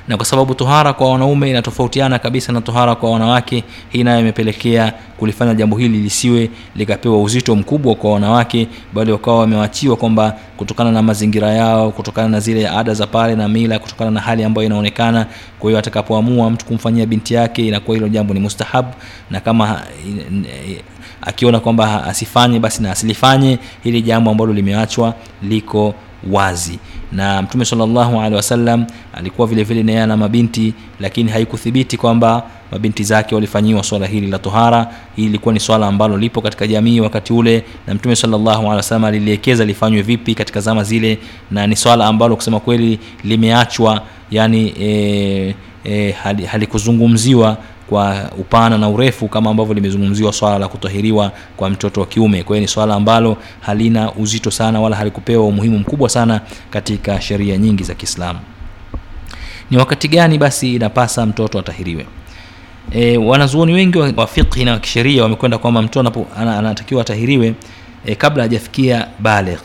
na 0.08 0.18
kwa 0.18 0.26
sababu 0.26 0.54
tohara 0.56 0.94
kwa 0.94 1.12
wanaume 1.12 1.50
inatofautiana 1.50 2.20
kabisa 2.20 2.52
na 2.54 2.62
tohara 2.62 2.96
kwa 2.96 3.12
wanawake 3.12 3.64
hii 3.90 4.04
nayo 4.04 4.20
imepelekea 4.20 4.94
kulifanya 5.18 5.54
jambo 5.54 5.78
hili 5.78 5.98
lisiwe 5.98 6.50
likapewa 6.76 7.22
uzito 7.22 7.56
mkubwa 7.56 7.96
kwa 7.96 8.14
wanawake 8.14 8.68
bali 8.94 9.12
wakawa 9.12 9.40
wamewachiwa 9.40 9.96
kwamba 9.96 10.36
kutokana 10.58 10.92
na 10.92 11.02
mazingira 11.02 11.54
yao 11.54 11.92
kutokana 11.92 12.30
na 12.30 12.40
zile 12.40 12.70
ada 12.70 12.94
za 12.94 13.08
pale 13.08 13.36
na 13.36 13.48
mila 13.48 13.80
kutokana 13.80 14.12
na 14.12 14.20
hali 14.22 14.44
ambayo 14.44 14.66
inaonekana 14.66 15.26
kwa 15.60 15.70
hiyo 15.70 15.80
atakapoamua 15.80 16.50
mtu 16.50 16.66
kumfanyia 16.66 17.06
binti 17.06 17.34
yake 17.34 17.68
inakuwa 17.68 17.98
hilo 17.98 18.08
jambo 18.10 18.34
ni 18.34 18.40
mustahab. 18.40 18.86
Na 19.32 19.40
kama 19.40 19.82
akiona 21.22 21.60
kwamba 21.60 22.04
asifanye 22.04 22.60
basi 22.60 22.84
na 22.84 22.92
asilifanye 22.92 23.60
hili 23.84 24.02
jambo 24.02 24.32
ambalo 24.32 24.54
limeachwa 24.54 25.14
liko 25.44 25.94
wazi. 26.32 26.80
Na 27.12 27.42
mtume 27.42 27.66
salllahu 27.66 28.20
alehi 28.20 28.36
wasallam 28.36 28.86
alikuwa 29.14 29.48
vile 29.48 29.64
vile 29.64 29.84
naye 29.84 30.02
ana 30.02 30.18
mabinti 30.18 30.74
lakini 31.00 31.32
haikuthibiti 31.32 31.98
kwamba 31.98 32.44
mabinti 32.72 33.04
zake 33.04 33.36
walifanyiwa 33.36 33.84
swala 33.84 34.06
hili 34.08 34.28
la 34.28 34.40
tohara. 34.40 34.94
Hii 35.16 35.26
ilikuwa 35.26 35.54
ni 35.54 35.60
swala 35.60 35.88
ambalo 35.88 36.18
lipo 36.18 36.42
katika 36.42 36.68
jamii 36.68 37.00
wakati 37.00 37.34
ule 37.34 37.64
na 37.88 37.94
mtume 37.94 38.16
salllahu 38.16 38.60
alehi 38.62 38.76
wasallam 38.76 39.06
aliliekeza 39.06 39.66
lifanywe 39.66 40.02
vipi 40.02 40.36
katika 40.36 40.60
zama 40.62 40.84
zile 40.84 41.18
na 41.52 41.68
ni 41.68 41.76
swala 41.76 42.06
ambalo 42.06 42.36
kusema 42.36 42.60
kweli 42.60 43.00
limeachwa 43.24 44.02
yani 44.32 44.74
e, 44.82 45.56
e, 45.84 46.12
halikuzungumziwa 46.52 47.48
hali 47.48 47.58
kwa 47.90 48.32
upana 48.38 48.78
na 48.78 48.90
urefu 48.90 49.28
kama 49.28 49.50
ambavyo 49.50 49.74
limezungumziwa 49.74 50.34
swala 50.34 50.60
la 50.60 50.68
kutahiriwa 50.68 51.32
kwa 51.58 51.70
mtoto 51.70 52.02
wa 52.02 52.08
kiume. 52.08 52.44
Kwa 52.44 52.56
hiyo 52.56 52.62
ni 52.62 52.68
swala 52.68 52.96
ambalo 52.96 53.38
halina 53.62 54.12
uzito 54.14 54.52
sana 54.52 54.82
wala 54.82 54.96
halikupewa 54.96 55.46
umuhimu 55.46 55.80
mkubwa 55.80 56.10
sana 56.10 56.42
katika 56.70 57.22
sheria 57.22 57.58
nyingi 57.58 57.84
za 57.84 57.94
kiislamu. 57.94 58.40
Ni 59.72 59.78
wakati 59.78 60.08
gani 60.08 60.38
basi 60.38 60.76
inapasa 60.76 61.26
mtoto 61.26 61.60
atahiriwe? 61.60 62.06
E, 62.92 63.18
wanazuoni 63.18 63.74
wengi 63.74 63.98
wa, 63.98 64.28
fiqhi 64.28 64.66
na 64.66 64.80
kisheria 64.80 65.24
wamekwenda 65.24 65.58
kwamba 65.58 65.82
mtoto 65.82 66.26
anatakiwa 66.38 67.02
atahiriwe 67.02 67.54
e, 68.06 68.16
kabla 68.16 68.44
hajafikia 68.44 69.08
baligh. 69.20 69.60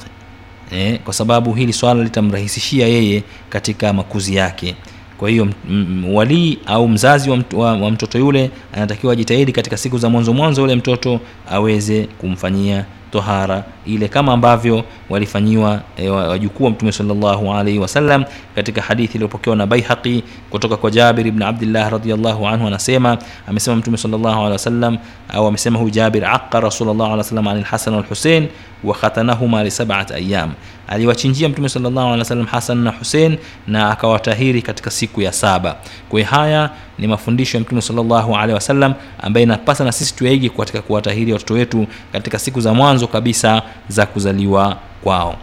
E, 0.72 0.98
kwa 0.98 1.14
sababu 1.14 1.52
hili 1.54 1.72
swala 1.72 2.02
litamrahisishia 2.04 2.86
yeye 2.88 3.22
katika 3.50 3.92
makuzi 3.92 4.36
yake 4.36 4.74
kwa 5.22 5.30
hiyo 5.30 5.48
walii 6.12 6.58
au 6.66 6.88
mzazi 6.88 7.30
wa, 7.30 7.36
mtu, 7.36 7.60
wa, 7.60 7.72
wa 7.76 7.90
mtoto 7.90 8.18
yule 8.18 8.50
anatakiwa 8.72 9.12
ajitahidi 9.12 9.52
katika 9.52 9.76
siku 9.76 9.98
za 9.98 10.08
mwanzo 10.08 10.32
mwanzo 10.32 10.60
yule 10.60 10.74
mtoto 10.74 11.20
aweze 11.50 12.04
kumfanyia 12.18 12.84
tohara 13.12 13.64
ile 13.86 14.08
kama 14.08 14.32
ambavyo 14.32 14.84
walifanyiwa 15.10 15.80
e, 15.96 16.08
wajukuu 16.08 16.64
wa 16.64 16.70
mtume 16.70 16.92
salllahu 16.92 17.54
alaihi 17.54 17.78
wasallam 17.78 18.24
katika 18.54 18.82
hadithi 18.82 19.14
iliyopokewa 19.14 19.56
na 19.56 19.66
baihaqi 19.66 20.24
kutoka 20.50 20.76
kwa 20.76 20.90
jabir 20.90 21.26
ibn 21.26 21.42
abdillah 21.42 21.90
radiallahu 21.92 22.48
anhu 22.48 22.66
anasema 22.66 23.18
amesema 23.48 23.76
mtume 23.76 23.96
salllahu 23.96 24.40
alehi 24.40 24.52
wasallam 24.52 24.98
au 25.28 25.46
amesema 25.46 25.78
huyu 25.78 25.90
jabir 25.90 26.24
aqa 26.24 26.60
rasulllah 26.60 27.06
alih 27.06 27.18
wasallam 27.18 27.48
ani 27.48 27.60
lhasan 27.60 27.94
walhusein 27.94 28.48
wa 28.84 28.94
khatanahuma 28.94 29.64
lisabat 29.64 30.10
ayam 30.10 30.50
aliwachinjia 30.88 31.48
mtume 31.48 31.68
salllahu 31.68 32.06
alehi 32.06 32.18
wasallam 32.18 32.46
hasan 32.46 32.78
na 32.78 32.90
husein 32.90 33.38
na 33.66 33.90
akawatahiri 33.90 34.62
katika 34.62 34.90
siku 34.90 35.22
ya 35.22 35.32
saba. 35.32 35.76
Kwa 36.08 36.22
haya 36.22 36.70
ni 36.98 37.06
mafundisho 37.06 37.56
ya 37.56 37.60
mtume 37.60 37.80
salllahu 37.82 38.36
alehi 38.36 38.54
wasallam 38.54 38.94
ambaye 39.18 39.44
inapasa 39.44 39.84
na 39.84 39.92
sisi 39.92 40.14
tuyaigi 40.14 40.50
katika 40.50 40.82
kuwatahiri 40.82 41.32
watoto 41.32 41.54
wetu 41.54 41.86
katika 42.12 42.38
siku 42.38 42.60
za 42.60 42.74
mwanzo 42.74 43.06
kabisa 43.06 43.62
za 43.88 44.06
kuzaliwa 44.06 44.76
kwao. 45.02 45.36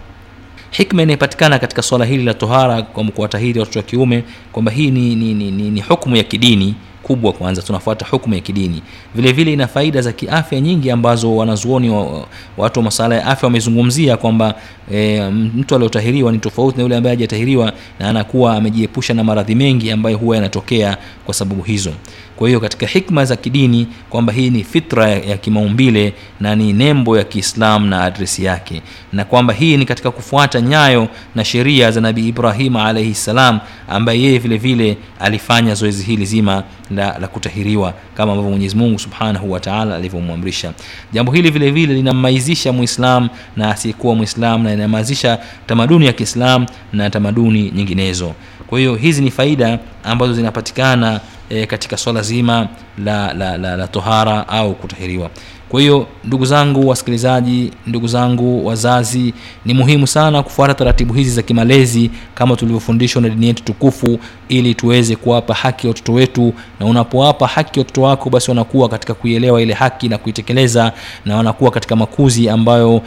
Hikma 0.71 1.01
inayopatikana 1.03 1.59
katika 1.59 1.81
swala 1.81 2.05
hili 2.05 2.23
la 2.23 2.33
tohara 2.33 2.81
kwa 2.81 3.03
kuwatahiri 3.03 3.59
watoto 3.59 3.79
wa 3.79 3.83
kiume 3.83 4.23
kwamba 4.51 4.71
hii 4.71 4.91
ni, 4.91 5.15
ni, 5.15 5.33
ni, 5.33 5.51
ni, 5.51 5.69
ni 5.69 5.81
hukmu 5.81 6.15
ya 6.15 6.23
kidini 6.23 6.75
kubwa 7.03 7.33
kwanza 7.33 7.61
tunafuata 7.61 8.05
hukumu 8.11 8.35
ya 8.35 8.41
kidini. 8.41 8.81
Vile 9.15 9.31
vile 9.31 9.53
ina 9.53 9.67
faida 9.67 10.01
za 10.01 10.11
kiafya 10.11 10.59
nyingi 10.61 10.91
ambazo 10.91 11.35
wanazuoni 11.35 11.89
wa, 11.89 12.25
watu 12.57 12.79
wa 12.79 12.83
masala 12.83 13.15
ya 13.15 13.25
afya 13.25 13.47
wamezungumzia 13.47 14.17
kwamba 14.17 14.55
e, 14.93 15.21
mtu 15.29 15.75
aliotahiriwa 15.75 16.31
ni 16.31 16.37
tofauti 16.37 16.77
na 16.77 16.83
yule 16.83 16.95
ambaye 16.95 17.15
hajatahiriwa 17.15 17.73
na 17.99 18.09
anakuwa 18.09 18.55
amejiepusha 18.55 19.13
na 19.13 19.23
maradhi 19.23 19.55
mengi 19.55 19.91
ambayo 19.91 20.17
huwa 20.17 20.35
yanatokea 20.35 20.97
kwa 21.25 21.33
sababu 21.33 21.61
hizo 21.61 21.91
kwa 22.39 22.47
hiyo 22.47 22.59
katika 22.59 22.85
hikma 22.87 23.25
za 23.25 23.35
kidini 23.35 23.87
kwamba 24.09 24.33
hii 24.33 24.49
ni 24.49 24.63
fitra 24.63 25.09
ya, 25.09 25.37
kimaumbile 25.37 26.13
na 26.39 26.55
ni 26.55 26.73
nembo 26.73 27.17
ya 27.17 27.23
Kiislamu 27.23 27.85
na 27.87 28.03
adresi 28.03 28.43
yake. 28.43 28.81
Na 29.13 29.25
kwamba 29.25 29.53
hii 29.53 29.77
ni 29.77 29.85
katika 29.85 30.11
kufuata 30.11 30.61
nyayo 30.61 31.07
na 31.35 31.45
sheria 31.45 31.91
za 31.91 32.01
nabii 32.01 32.27
ibrahim 32.27 32.75
alaihi 32.75 33.13
ssalam 33.15 33.59
ambaye 33.89 34.21
yeye 34.21 34.37
vile 34.37 34.57
vile 34.57 34.97
alifanya 35.19 35.73
zoezi 35.75 36.03
hili 36.03 36.25
zima 36.25 36.63
la, 36.91 37.17
la 37.19 37.27
kutahiriwa 37.27 37.93
kama 38.13 38.31
ambavyo 38.31 38.51
mwenyezi 38.51 38.75
mungu 38.75 38.99
subhanahu 38.99 39.51
wataala 39.51 39.95
alivyomwamrisha. 39.95 40.73
Jambo 41.13 41.31
hili 41.31 41.51
vile 41.51 41.71
vile 41.71 41.93
linammaizisha 41.93 42.73
muislam 42.73 43.29
na 43.57 43.71
asiyekuwa 43.71 44.15
muislam 44.15 44.63
na 44.63 44.73
inamazisha 44.73 45.39
tamaduni 45.67 46.05
ya 46.05 46.13
kiislam 46.13 46.65
na 46.93 47.09
tamaduni 47.09 47.71
nyinginezo. 47.75 48.33
Kwa 48.67 48.79
hiyo 48.79 48.95
hizi 48.95 49.21
ni 49.21 49.31
faida 49.31 49.79
ambazo 50.03 50.33
zinapatikana 50.33 51.19
e, 51.49 51.65
katika 51.65 51.97
swala 51.97 52.21
zima 52.21 52.67
la, 52.97 53.33
la, 53.33 53.57
la, 53.57 53.75
la 53.77 53.87
tohara 53.87 54.47
au 54.47 54.75
kutahiriwa 54.75 55.29
kwa 55.69 55.81
hiyo 55.81 56.07
ndugu 56.23 56.45
zangu 56.45 56.87
wasikilizaji 56.87 57.71
ndugu 57.87 58.07
zangu 58.07 58.65
wazazi 58.65 59.33
ni 59.65 59.73
muhimu 59.73 60.07
sana 60.07 60.43
kufuata 60.43 60.73
taratibu 60.73 61.13
hizi 61.13 61.31
za 61.31 61.41
kimalezi 61.41 62.11
kama 62.35 62.55
tulivyofundishwa 62.55 63.21
na 63.21 63.29
dini 63.29 63.47
yetu 63.47 63.63
tukufu 63.63 64.19
ili 64.49 64.75
tuweze 64.75 65.15
kuwapa 65.15 65.53
haki 65.53 65.87
ya 65.87 65.89
watoto 65.91 66.13
wetu. 66.13 66.53
Na 66.79 66.85
unapowapa 66.85 67.47
haki 67.47 67.79
watoto 67.79 68.01
wako 68.01 68.29
basi 68.29 68.51
wanakuwa 68.51 68.89
katika 68.89 69.13
kuielewa 69.13 69.61
ile 69.61 69.73
haki 69.73 70.09
na 70.09 70.17
kuitekeleza 70.17 70.91
na 71.25 71.35
wanakuwa 71.37 71.71
katika 71.71 71.95
makuzi 71.95 72.49
ambayo 72.49 73.01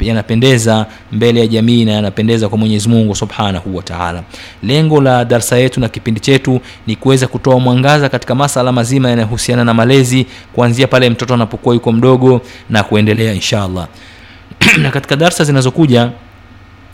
yanapendeza 0.00 0.72
yame 0.72 0.86
mbele 1.12 1.40
ya 1.40 1.46
jamii 1.46 1.84
na 1.84 1.92
yanapendeza 1.92 2.48
kwa 2.48 2.58
mwenyezi 2.58 2.88
mungu 2.88 3.14
subhanahu 3.14 3.76
wa 3.76 4.22
lengo 4.62 5.00
la 5.00 5.24
darsa 5.24 5.58
yetu 5.58 5.80
na 5.80 5.88
kipindi 5.88 6.20
chetu 6.20 6.60
ni 6.86 6.96
kuweza 6.96 7.26
kutoa 7.26 7.60
mwangaza 7.60 8.08
katika 8.08 8.34
masala 8.34 8.72
mazima 8.72 9.10
yanayohusiana 9.10 9.64
na 9.64 9.74
malezi 9.74 10.26
kuanzia 10.54 10.86
pale 10.86 11.10
mtoto 11.10 11.34
anapokuwa 11.34 11.67
yuko 11.74 11.92
mdogo 11.92 12.40
na 12.70 12.82
kuendelea 12.82 13.32
insha 13.34 13.62
allah 13.62 13.88
na 14.82 14.90
katika 14.90 15.16
darsa 15.16 15.44
zinazokuja 15.44 16.10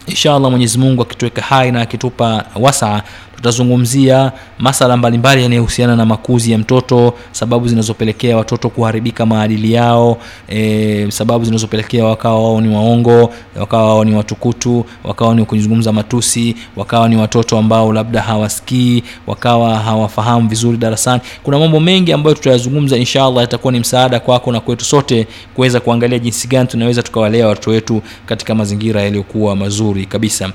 insha 0.06 0.34
allah 0.34 0.50
mwenyezi 0.50 0.78
mungu 0.78 1.02
akituweka 1.02 1.42
hai 1.42 1.72
na 1.72 1.80
akitupa 1.80 2.44
wasaa 2.54 3.02
tutazungumzia 3.44 4.32
masala 4.58 4.96
mbalimbali 4.96 5.42
yanayohusiana 5.42 5.96
na 5.96 6.06
makuzi 6.06 6.52
ya 6.52 6.58
mtoto 6.58 7.14
sababu 7.32 7.68
zinazopelekea 7.68 8.36
watoto 8.36 8.68
kuharibika 8.70 9.26
maadili 9.26 9.72
yao 9.72 10.18
e, 10.48 11.06
sababu 11.10 11.44
zinazopelekea 11.44 12.04
wakawa 12.04 12.42
wao 12.42 12.60
ni 12.60 12.74
waongo 12.74 13.32
wakawa 13.60 13.84
wao 13.88 14.04
ni 14.04 14.14
watukutu 14.14 14.84
wakawa 15.04 15.34
ni 15.34 15.44
kuzungumza 15.44 15.92
matusi 15.92 16.56
wakawa 16.76 17.08
ni 17.08 17.16
watoto 17.16 17.58
ambao 17.58 17.92
labda 17.92 18.22
hawasikii 18.22 19.02
wakawa 19.26 19.78
hawafahamu 19.78 20.48
vizuri 20.48 20.76
darasani. 20.76 21.20
Kuna 21.42 21.58
mambo 21.58 21.80
mengi 21.80 22.12
ambayo 22.12 22.34
tutayazungumza 22.36 22.96
inshallah 22.96 23.40
yatakuwa 23.40 23.72
ni 23.72 23.80
msaada 23.80 24.20
kwako 24.20 24.52
na 24.52 24.60
kwetu 24.60 24.84
sote 24.84 25.26
kuweza 25.54 25.80
kuangalia 25.80 26.18
jinsi 26.18 26.48
gani 26.48 26.68
tunaweza 26.68 27.02
tukawalea 27.02 27.46
watoto 27.48 27.70
wetu 27.70 28.02
katika 28.26 28.54
mazingira 28.54 29.02
yaliyokuwa 29.02 29.56
mazuri 29.56 30.06
kabisa. 30.06 30.50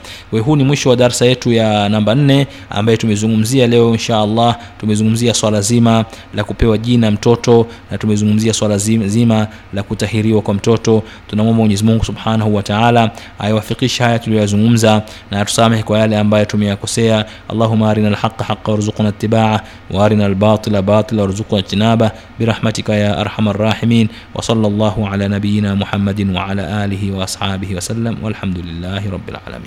Huu 0.45 0.55
ni 0.55 0.63
mwisho 0.63 0.89
wa 0.89 0.95
darsa 0.95 1.25
yetu 1.25 1.51
ya 1.53 1.89
namba 1.89 2.15
nne 2.15 2.47
ambaye 2.78 2.96
tumezungumzia 2.98 3.66
leo 3.66 3.92
insha 3.92 4.20
allah 4.20 4.56
tumezungumzia 4.80 5.34
swala 5.34 5.60
zima 5.60 6.04
la 6.34 6.44
kupewa 6.44 6.78
jina 6.78 7.10
mtoto 7.10 7.66
na 7.90 7.98
tumezungumzia 7.98 8.52
swala 8.52 8.78
zima 8.78 9.46
la 9.72 9.82
kutahiriwa 9.82 10.42
kwa 10.42 10.54
mtoto 10.54 11.02
tunamwomba 11.26 11.60
mwenyezi 11.62 11.84
mungu 11.84 12.04
subhanahu 12.04 12.54
wa 12.54 12.62
taala 12.62 13.10
aiwafikishe 13.38 14.04
haya 14.04 14.18
tuliyoyazungumza 14.18 15.02
na 15.30 15.40
atusamehe 15.40 15.82
kwa 15.82 15.98
yale 15.98 16.18
ambayo 16.18 16.44
tumeyakosea 16.44 17.24
allahuma 17.48 17.90
arina 17.90 18.08
alhaqa 18.08 18.44
haqa 18.44 18.72
warzuqna 18.72 19.08
itibaa 19.08 19.60
وارنا 19.90 20.26
الباطل 20.26 20.82
باطلا 20.82 21.22
وارزقنا 21.22 21.58
اجتنابه 21.58 22.10
برحمتك 22.40 22.88
يا 22.88 23.20
ارحم 23.20 23.48
الراحمين 23.48 24.08
وصلى 24.34 24.66
الله 24.66 25.08
على 25.08 25.28
نبينا 25.28 25.74
محمد 25.74 26.30
وعلى 26.34 26.84
اله 26.84 27.12
واصحابه 27.12 27.74
وسلم 27.76 28.16
والحمد 28.22 28.58
لله 28.58 29.10
رب 29.10 29.28
العالمين 29.28 29.62